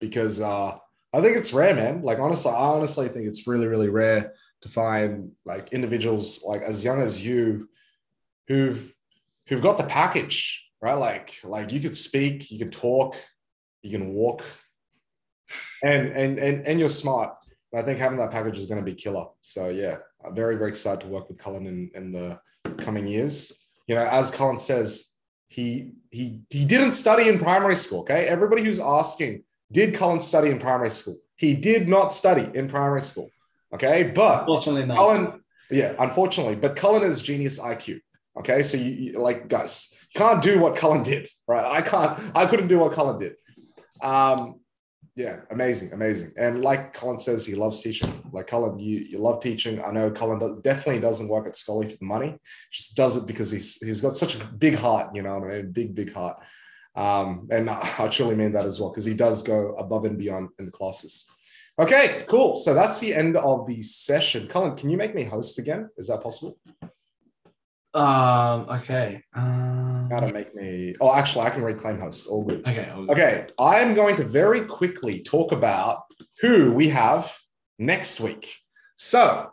because 0.00 0.40
uh, 0.40 0.76
I 1.12 1.20
think 1.20 1.36
it's 1.36 1.52
rare, 1.52 1.76
man. 1.76 2.02
Like 2.02 2.18
honestly, 2.18 2.50
I 2.50 2.56
honestly 2.56 3.06
think 3.06 3.28
it's 3.28 3.46
really 3.46 3.68
really 3.68 3.90
rare 3.90 4.32
to 4.64 4.68
find 4.68 5.30
like 5.44 5.72
individuals 5.72 6.42
like 6.44 6.62
as 6.62 6.82
young 6.82 7.00
as 7.00 7.24
you 7.24 7.68
who've 8.48 8.92
who've 9.46 9.62
got 9.62 9.78
the 9.78 9.84
package 9.84 10.68
right 10.80 10.94
like 10.94 11.38
like 11.44 11.70
you 11.70 11.80
could 11.80 11.96
speak 11.96 12.50
you 12.50 12.58
can 12.58 12.70
talk 12.70 13.14
you 13.82 13.90
can 13.90 14.14
walk 14.14 14.42
and 15.84 16.08
and 16.08 16.38
and 16.38 16.66
and 16.66 16.80
you're 16.80 16.88
smart. 16.88 17.34
I 17.76 17.82
think 17.82 17.98
having 17.98 18.18
that 18.18 18.30
package 18.30 18.56
is 18.56 18.66
going 18.66 18.80
to 18.80 18.84
be 18.84 18.94
killer. 18.94 19.26
So 19.40 19.68
yeah, 19.68 19.96
I'm 20.24 20.34
very 20.34 20.56
very 20.56 20.70
excited 20.70 21.00
to 21.02 21.08
work 21.08 21.28
with 21.28 21.38
Cullen 21.38 21.66
in, 21.66 21.90
in 21.94 22.12
the 22.12 22.40
coming 22.78 23.06
years. 23.06 23.66
You 23.86 23.94
know, 23.96 24.04
as 24.04 24.30
Cullen 24.30 24.58
says, 24.58 25.10
he 25.48 25.92
he 26.10 26.40
he 26.50 26.64
didn't 26.64 26.92
study 26.92 27.28
in 27.28 27.38
primary 27.38 27.76
school. 27.76 28.00
Okay, 28.00 28.26
everybody 28.26 28.62
who's 28.64 28.80
asking, 28.80 29.44
did 29.70 29.94
Cullen 29.94 30.20
study 30.20 30.50
in 30.50 30.58
primary 30.58 30.90
school? 30.90 31.16
He 31.36 31.54
did 31.54 31.88
not 31.88 32.14
study 32.14 32.48
in 32.54 32.68
primary 32.68 33.02
school. 33.02 33.28
Okay, 33.74 34.12
but 34.14 34.40
unfortunately, 34.40 34.86
not. 34.86 34.96
Cullen, 34.96 35.40
yeah, 35.70 35.94
unfortunately, 35.98 36.54
but 36.54 36.76
Cullen 36.76 37.02
is 37.02 37.20
genius 37.20 37.58
IQ. 37.58 38.00
Okay, 38.38 38.62
so 38.62 38.76
you, 38.76 38.90
you 38.90 39.18
like 39.18 39.48
guys, 39.48 39.96
you 40.14 40.18
can't 40.18 40.42
do 40.42 40.58
what 40.58 40.76
Cullen 40.76 41.02
did, 41.02 41.28
right? 41.46 41.64
I 41.64 41.82
can't, 41.82 42.18
I 42.34 42.46
couldn't 42.46 42.68
do 42.68 42.78
what 42.78 42.92
Cullen 42.92 43.18
did. 43.18 43.34
Um, 44.02 44.60
yeah, 45.16 45.40
amazing, 45.50 45.92
amazing. 45.92 46.32
And 46.36 46.62
like 46.62 46.92
Cullen 46.92 47.20
says, 47.20 47.46
he 47.46 47.54
loves 47.54 47.80
teaching. 47.80 48.12
Like 48.32 48.48
Cullen, 48.48 48.78
you, 48.78 48.98
you 48.98 49.18
love 49.18 49.40
teaching. 49.40 49.82
I 49.84 49.92
know 49.92 50.10
Cullen 50.10 50.40
does, 50.40 50.56
definitely 50.58 51.00
doesn't 51.00 51.28
work 51.28 51.46
at 51.46 51.56
Scholarly 51.56 51.88
for 51.88 51.98
the 51.98 52.04
money. 52.04 52.36
Just 52.72 52.96
does 52.96 53.16
it 53.16 53.26
because 53.26 53.50
he's 53.50 53.76
he's 53.76 54.00
got 54.00 54.16
such 54.16 54.40
a 54.40 54.44
big 54.44 54.74
heart, 54.74 55.14
you 55.14 55.22
know, 55.22 55.36
I 55.36 55.40
mean, 55.40 55.70
big 55.70 55.94
big 55.94 56.12
heart. 56.12 56.38
Um, 56.96 57.48
and 57.50 57.70
I 57.70 58.08
truly 58.08 58.34
mean 58.34 58.52
that 58.52 58.66
as 58.66 58.80
well 58.80 58.90
because 58.90 59.04
he 59.04 59.14
does 59.14 59.42
go 59.42 59.74
above 59.76 60.04
and 60.04 60.18
beyond 60.18 60.50
in 60.58 60.66
the 60.66 60.72
classes. 60.72 61.28
Okay, 61.78 62.24
cool. 62.28 62.56
So 62.56 62.72
that's 62.72 63.00
the 63.00 63.12
end 63.12 63.36
of 63.36 63.66
the 63.66 63.82
session. 63.82 64.46
Cullen, 64.46 64.76
can 64.76 64.90
you 64.90 64.96
make 64.96 65.14
me 65.14 65.24
host 65.24 65.58
again? 65.58 65.90
Is 65.96 66.06
that 66.08 66.22
possible? 66.22 66.56
Um. 67.94 68.66
Okay. 68.70 69.22
Um, 69.34 70.08
How 70.10 70.20
to 70.20 70.32
make 70.32 70.54
me? 70.54 70.94
Oh, 71.00 71.14
actually, 71.14 71.46
I 71.46 71.50
can 71.50 71.62
reclaim 71.62 71.98
host. 71.98 72.26
All 72.26 72.44
good. 72.44 72.60
Okay. 72.60 72.90
All 72.90 73.06
good. 73.06 73.10
Okay. 73.10 73.46
I 73.58 73.80
am 73.80 73.94
going 73.94 74.16
to 74.16 74.24
very 74.24 74.62
quickly 74.62 75.22
talk 75.22 75.52
about 75.52 76.02
who 76.40 76.72
we 76.72 76.88
have 76.88 77.36
next 77.78 78.20
week. 78.20 78.56
So, 78.96 79.50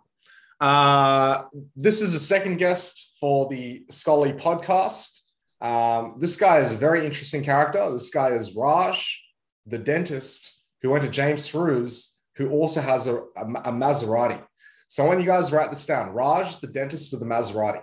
uh, 0.60 1.44
this 1.76 2.02
is 2.02 2.14
a 2.14 2.20
second 2.20 2.58
guest 2.58 3.14
for 3.20 3.48
the 3.50 3.84
Scholarly 3.90 4.34
podcast. 4.34 5.22
Um, 5.62 6.16
this 6.20 6.36
guy 6.36 6.60
is 6.60 6.74
a 6.74 6.78
very 6.78 7.06
interesting 7.06 7.44
character. 7.44 7.92
This 7.92 8.10
guy 8.10 8.30
is 8.30 8.56
Raj, 8.56 9.24
the 9.68 9.78
dentist 9.78 10.62
who 10.82 10.90
went 10.90 11.04
to 11.04 11.10
James 11.10 11.54
Ruse, 11.54 12.11
who 12.36 12.50
also 12.50 12.82
has 12.82 13.08
a, 13.08 13.16
a, 13.16 13.46
a 13.66 13.72
Maserati. 13.72 14.42
So, 14.88 15.08
when 15.08 15.20
you 15.20 15.26
guys 15.26 15.52
write 15.52 15.70
this 15.70 15.86
down, 15.86 16.12
Raj, 16.12 16.60
the 16.60 16.68
dentist 16.68 17.12
with 17.12 17.22
the 17.22 17.28
Maserati. 17.28 17.82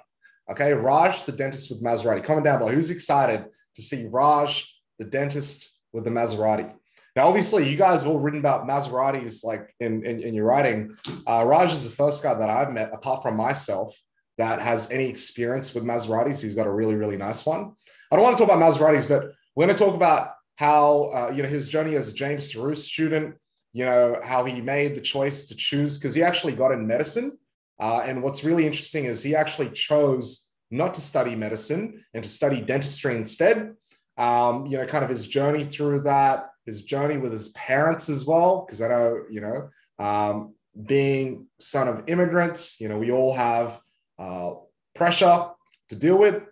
Okay, 0.51 0.73
Raj, 0.73 1.25
the 1.25 1.33
dentist 1.33 1.71
with 1.71 1.83
Maserati. 1.83 2.25
Comment 2.25 2.45
down 2.45 2.59
below. 2.59 2.73
Who's 2.73 2.91
excited 2.91 3.47
to 3.77 3.83
see 3.83 4.09
Raj, 4.11 4.75
the 4.99 5.05
dentist 5.05 5.79
with 5.93 6.05
the 6.05 6.11
Maserati? 6.11 6.75
Now, 7.19 7.27
obviously, 7.27 7.69
you 7.69 7.77
guys 7.77 8.03
have 8.03 8.11
all 8.13 8.21
written 8.21 8.39
about 8.39 8.69
Maseratis 8.69 9.45
like 9.45 9.75
in, 9.81 10.05
in, 10.07 10.21
in 10.21 10.35
your 10.35 10.45
writing. 10.45 10.97
Uh, 11.27 11.45
Raj 11.45 11.73
is 11.73 11.89
the 11.89 11.97
first 11.97 12.23
guy 12.23 12.33
that 12.33 12.49
I've 12.49 12.71
met, 12.71 12.91
apart 12.93 13.23
from 13.23 13.37
myself, 13.37 13.93
that 14.37 14.61
has 14.61 14.89
any 14.93 15.09
experience 15.09 15.75
with 15.75 15.83
Maseratis. 15.83 16.41
He's 16.41 16.55
got 16.55 16.69
a 16.69 16.73
really, 16.73 16.95
really 16.95 17.17
nice 17.17 17.45
one. 17.45 17.73
I 18.13 18.17
don't 18.17 18.23
want 18.23 18.39
to 18.39 18.45
talk 18.45 18.55
about 18.55 18.63
Maseratis, 18.63 19.09
but 19.09 19.33
we're 19.57 19.67
going 19.67 19.77
to 19.77 19.85
talk 19.85 19.97
about 19.97 20.31
how, 20.57 21.11
uh, 21.13 21.33
you 21.35 21.43
know, 21.43 21.49
his 21.49 21.69
journey 21.69 21.97
as 21.97 22.09
a 22.09 22.15
James 22.15 22.55
Ruse 22.55 22.87
student, 22.87 23.35
you 23.73 23.85
know, 23.85 24.21
how 24.25 24.45
he 24.45 24.61
made 24.61 24.95
the 24.95 25.01
choice 25.01 25.47
to 25.47 25.55
choose, 25.55 25.99
because 25.99 26.15
he 26.15 26.23
actually 26.23 26.55
got 26.55 26.73
in 26.73 26.87
medicine. 26.87 27.39
Uh, 27.81 28.01
and 28.05 28.23
what's 28.23 28.45
really 28.45 28.67
interesting 28.67 29.05
is 29.05 29.23
he 29.23 29.37
actually 29.37 29.71
chose 29.71 30.51
not 30.71 30.95
to 30.95 31.01
study 31.01 31.35
medicine 31.35 32.05
and 32.15 32.25
to 32.25 32.31
study 32.31 32.61
dentistry 32.61 33.17
instead. 33.17 33.75
Um, 34.17 34.67
you 34.67 34.79
know, 34.79 34.87
kind 34.87 35.05
of 35.05 35.11
his 35.11 35.29
journey 35.29 35.65
through 35.65 36.01
that, 36.01 36.51
his 36.67 36.83
journey 36.83 37.19
with 37.19 37.33
his 37.33 37.51
parents 37.51 38.09
as 38.09 38.27
well, 38.27 38.65
because 38.67 38.83
I 38.83 38.89
know, 38.89 39.23
you 39.31 39.41
know, 39.41 39.71
um, 40.05 40.55
being 40.87 41.47
son 41.61 41.89
of 41.89 42.05
immigrants, 42.09 42.81
you 42.81 42.89
know, 42.89 42.99
we 42.99 43.13
all 43.13 43.33
have 43.35 43.81
uh, 44.19 44.55
pressure 44.95 45.49
to 45.89 45.97
deal 45.97 46.19
with. 46.19 46.43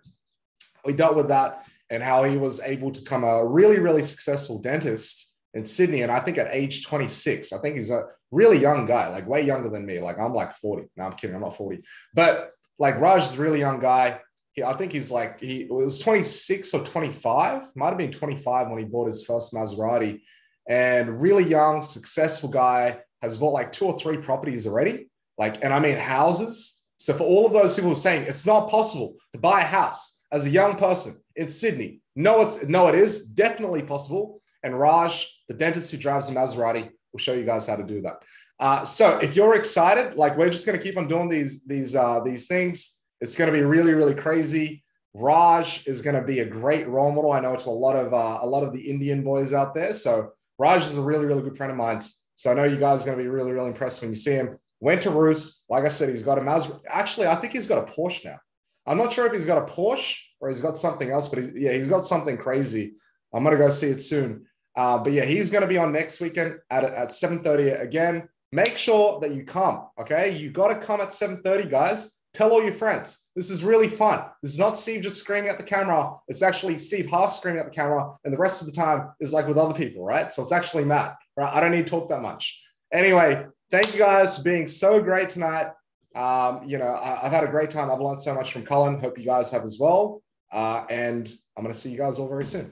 We 0.85 0.93
dealt 0.93 1.15
with 1.15 1.27
that 1.27 1.67
and 1.89 2.01
how 2.01 2.23
he 2.23 2.37
was 2.37 2.61
able 2.61 2.91
to 2.91 3.01
become 3.01 3.23
a 3.23 3.45
really, 3.45 3.79
really 3.79 4.03
successful 4.03 4.61
dentist 4.61 5.26
in 5.57 5.65
Sydney. 5.65 6.03
And 6.03 6.11
I 6.11 6.19
think 6.19 6.37
at 6.37 6.49
age 6.51 6.85
26, 6.85 7.51
I 7.51 7.57
think 7.57 7.75
he's 7.75 7.89
a 7.89 8.05
really 8.31 8.59
young 8.59 8.85
guy, 8.85 9.09
like 9.09 9.27
way 9.27 9.41
younger 9.41 9.69
than 9.69 9.85
me. 9.85 9.99
Like 9.99 10.19
I'm 10.19 10.33
like 10.33 10.55
40. 10.55 10.87
No, 10.95 11.05
I'm 11.05 11.13
kidding. 11.13 11.35
I'm 11.35 11.41
not 11.41 11.57
40. 11.57 11.81
But 12.13 12.51
like 12.77 12.99
Raj 12.99 13.23
is 13.23 13.37
a 13.37 13.41
really 13.41 13.59
young 13.59 13.79
guy. 13.79 14.21
He, 14.53 14.63
I 14.63 14.73
think 14.73 14.91
he's 14.91 15.09
like, 15.09 15.39
he 15.39 15.65
was 15.69 15.99
26 15.99 16.73
or 16.75 16.85
25, 16.85 17.75
might 17.75 17.89
have 17.89 17.97
been 17.97 18.11
25 18.11 18.69
when 18.69 18.79
he 18.79 18.85
bought 18.85 19.07
his 19.07 19.25
first 19.25 19.53
Maserati. 19.53 20.21
And 20.69 21.19
really 21.21 21.43
young, 21.43 21.81
successful 21.81 22.49
guy, 22.49 22.99
has 23.23 23.35
bought 23.37 23.53
like 23.53 23.71
two 23.71 23.85
or 23.85 23.97
three 23.97 24.17
properties 24.17 24.67
already. 24.67 25.09
Like, 25.39 25.63
and 25.63 25.73
I 25.73 25.79
mean 25.79 25.97
houses. 25.97 26.83
So 26.97 27.13
for 27.13 27.23
all 27.23 27.47
of 27.47 27.53
those 27.53 27.75
people 27.75 27.95
saying 27.95 28.23
it's 28.27 28.45
not 28.45 28.69
possible 28.69 29.15
to 29.33 29.39
buy 29.39 29.61
a 29.61 29.65
house 29.65 30.23
as 30.31 30.45
a 30.45 30.51
young 30.51 30.75
person 30.75 31.15
in 31.35 31.49
Sydney, 31.49 32.01
no, 32.15 32.41
it's 32.41 32.65
no, 32.65 32.87
it 32.87 32.95
is 32.95 33.23
definitely 33.23 33.83
possible. 33.83 34.41
And 34.67 34.77
Raj, 34.77 35.41
the 35.47 35.53
dentist 35.53 35.91
who 35.91 35.97
drives 35.97 36.29
a 36.29 36.33
Maserati, 36.33 36.89
will 37.11 37.19
show 37.19 37.33
you 37.33 37.45
guys 37.45 37.67
how 37.67 37.77
to 37.77 37.83
do 37.83 38.01
that. 38.01 38.21
Uh, 38.59 38.83
so 38.83 39.17
if 39.19 39.35
you're 39.35 39.55
excited, 39.55 40.15
like 40.15 40.37
we're 40.37 40.49
just 40.49 40.65
going 40.65 40.77
to 40.77 40.83
keep 40.83 40.97
on 40.97 41.07
doing 41.07 41.29
these 41.29 41.63
these 41.65 41.95
uh, 41.95 42.19
these 42.19 42.47
things. 42.47 42.99
It's 43.21 43.37
going 43.37 43.51
to 43.51 43.57
be 43.57 43.63
really 43.63 43.93
really 43.93 44.13
crazy. 44.13 44.83
Raj 45.13 45.87
is 45.87 46.01
going 46.01 46.15
to 46.15 46.21
be 46.21 46.41
a 46.41 46.45
great 46.45 46.87
role 46.87 47.11
model. 47.11 47.31
I 47.31 47.39
know 47.39 47.53
it's 47.53 47.65
a 47.65 47.69
lot 47.69 47.95
of 47.95 48.13
uh, 48.13 48.39
a 48.41 48.47
lot 48.47 48.63
of 48.63 48.73
the 48.73 48.81
Indian 48.81 49.23
boys 49.23 49.53
out 49.53 49.73
there. 49.73 49.93
So 49.93 50.33
Raj 50.59 50.81
is 50.83 50.97
a 50.97 51.01
really 51.01 51.25
really 51.25 51.43
good 51.43 51.57
friend 51.57 51.71
of 51.71 51.77
mine. 51.77 52.01
So 52.35 52.51
I 52.51 52.53
know 52.53 52.65
you 52.65 52.77
guys 52.77 53.03
are 53.03 53.05
going 53.05 53.17
to 53.17 53.23
be 53.23 53.29
really 53.29 53.53
really 53.53 53.69
impressed 53.69 54.01
when 54.01 54.09
you 54.09 54.17
see 54.17 54.33
him. 54.33 54.57
Went 54.79 55.01
to 55.03 55.11
Ruse. 55.11 55.63
Like 55.69 55.85
I 55.85 55.87
said, 55.87 56.09
he's 56.09 56.23
got 56.23 56.37
a 56.37 56.41
Maserati. 56.41 56.81
Actually, 56.89 57.27
I 57.27 57.35
think 57.35 57.53
he's 57.53 57.67
got 57.67 57.87
a 57.87 57.91
Porsche 57.91 58.25
now. 58.25 58.39
I'm 58.85 58.97
not 58.97 59.13
sure 59.13 59.25
if 59.27 59.33
he's 59.33 59.45
got 59.45 59.63
a 59.63 59.71
Porsche 59.71 60.17
or 60.39 60.49
he's 60.49 60.61
got 60.61 60.77
something 60.77 61.09
else, 61.09 61.27
but 61.29 61.39
he's, 61.39 61.51
yeah, 61.55 61.73
he's 61.73 61.89
got 61.89 62.05
something 62.05 62.37
crazy. 62.37 62.93
I'm 63.33 63.43
going 63.43 63.55
to 63.55 63.63
go 63.63 63.69
see 63.69 63.87
it 63.87 64.01
soon. 64.01 64.46
Uh, 64.77 64.99
but 64.99 65.11
yeah, 65.11 65.25
he's 65.25 65.49
going 65.49 65.63
to 65.63 65.67
be 65.67 65.77
on 65.77 65.91
next 65.91 66.21
weekend 66.21 66.59
at, 66.69 66.83
at 66.83 67.09
7.30 67.09 67.81
again. 67.81 68.29
Make 68.51 68.77
sure 68.77 69.19
that 69.19 69.33
you 69.33 69.43
come, 69.43 69.87
okay? 69.99 70.29
You 70.37 70.51
got 70.51 70.67
to 70.67 70.75
come 70.75 71.01
at 71.01 71.09
7.30, 71.09 71.69
guys. 71.69 72.15
Tell 72.33 72.51
all 72.51 72.61
your 72.61 72.71
friends. 72.71 73.27
This 73.35 73.49
is 73.49 73.63
really 73.63 73.87
fun. 73.87 74.23
This 74.43 74.53
is 74.53 74.59
not 74.59 74.77
Steve 74.77 75.01
just 75.01 75.19
screaming 75.19 75.49
at 75.49 75.57
the 75.57 75.63
camera. 75.63 76.13
It's 76.27 76.43
actually 76.43 76.77
Steve 76.77 77.07
half 77.07 77.31
screaming 77.31 77.59
at 77.59 77.65
the 77.65 77.75
camera, 77.75 78.13
and 78.23 78.31
the 78.31 78.37
rest 78.37 78.61
of 78.61 78.67
the 78.67 78.73
time 78.73 79.09
is 79.19 79.33
like 79.33 79.47
with 79.47 79.57
other 79.57 79.73
people, 79.73 80.05
right? 80.05 80.31
So 80.31 80.43
it's 80.43 80.51
actually 80.51 80.85
Matt, 80.85 81.15
right? 81.35 81.51
I 81.51 81.59
don't 81.59 81.71
need 81.71 81.87
to 81.87 81.91
talk 81.91 82.09
that 82.09 82.21
much. 82.21 82.61
Anyway, 82.93 83.47
thank 83.71 83.91
you 83.93 83.99
guys 83.99 84.37
for 84.37 84.43
being 84.43 84.67
so 84.67 85.01
great 85.01 85.29
tonight. 85.29 85.71
Um, 86.15 86.61
you 86.65 86.77
know, 86.77 86.93
I, 86.95 87.19
have 87.23 87.31
had 87.31 87.43
a 87.43 87.47
great 87.47 87.71
time. 87.71 87.89
I've 87.89 87.99
learned 87.99 88.21
so 88.21 88.35
much 88.35 88.53
from 88.53 88.63
Cullen. 88.63 88.99
Hope 88.99 89.17
you 89.17 89.25
guys 89.25 89.49
have 89.51 89.63
as 89.63 89.77
well. 89.79 90.21
Uh, 90.51 90.85
and 90.89 91.31
I'm 91.57 91.63
going 91.63 91.73
to 91.73 91.79
see 91.79 91.89
you 91.89 91.97
guys 91.97 92.19
all 92.19 92.29
very 92.29 92.45
soon. 92.45 92.71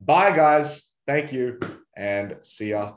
Bye, 0.00 0.36
guys. 0.36 0.85
Thank 1.06 1.32
you 1.32 1.58
and 1.96 2.38
see 2.42 2.70
ya. 2.70 2.96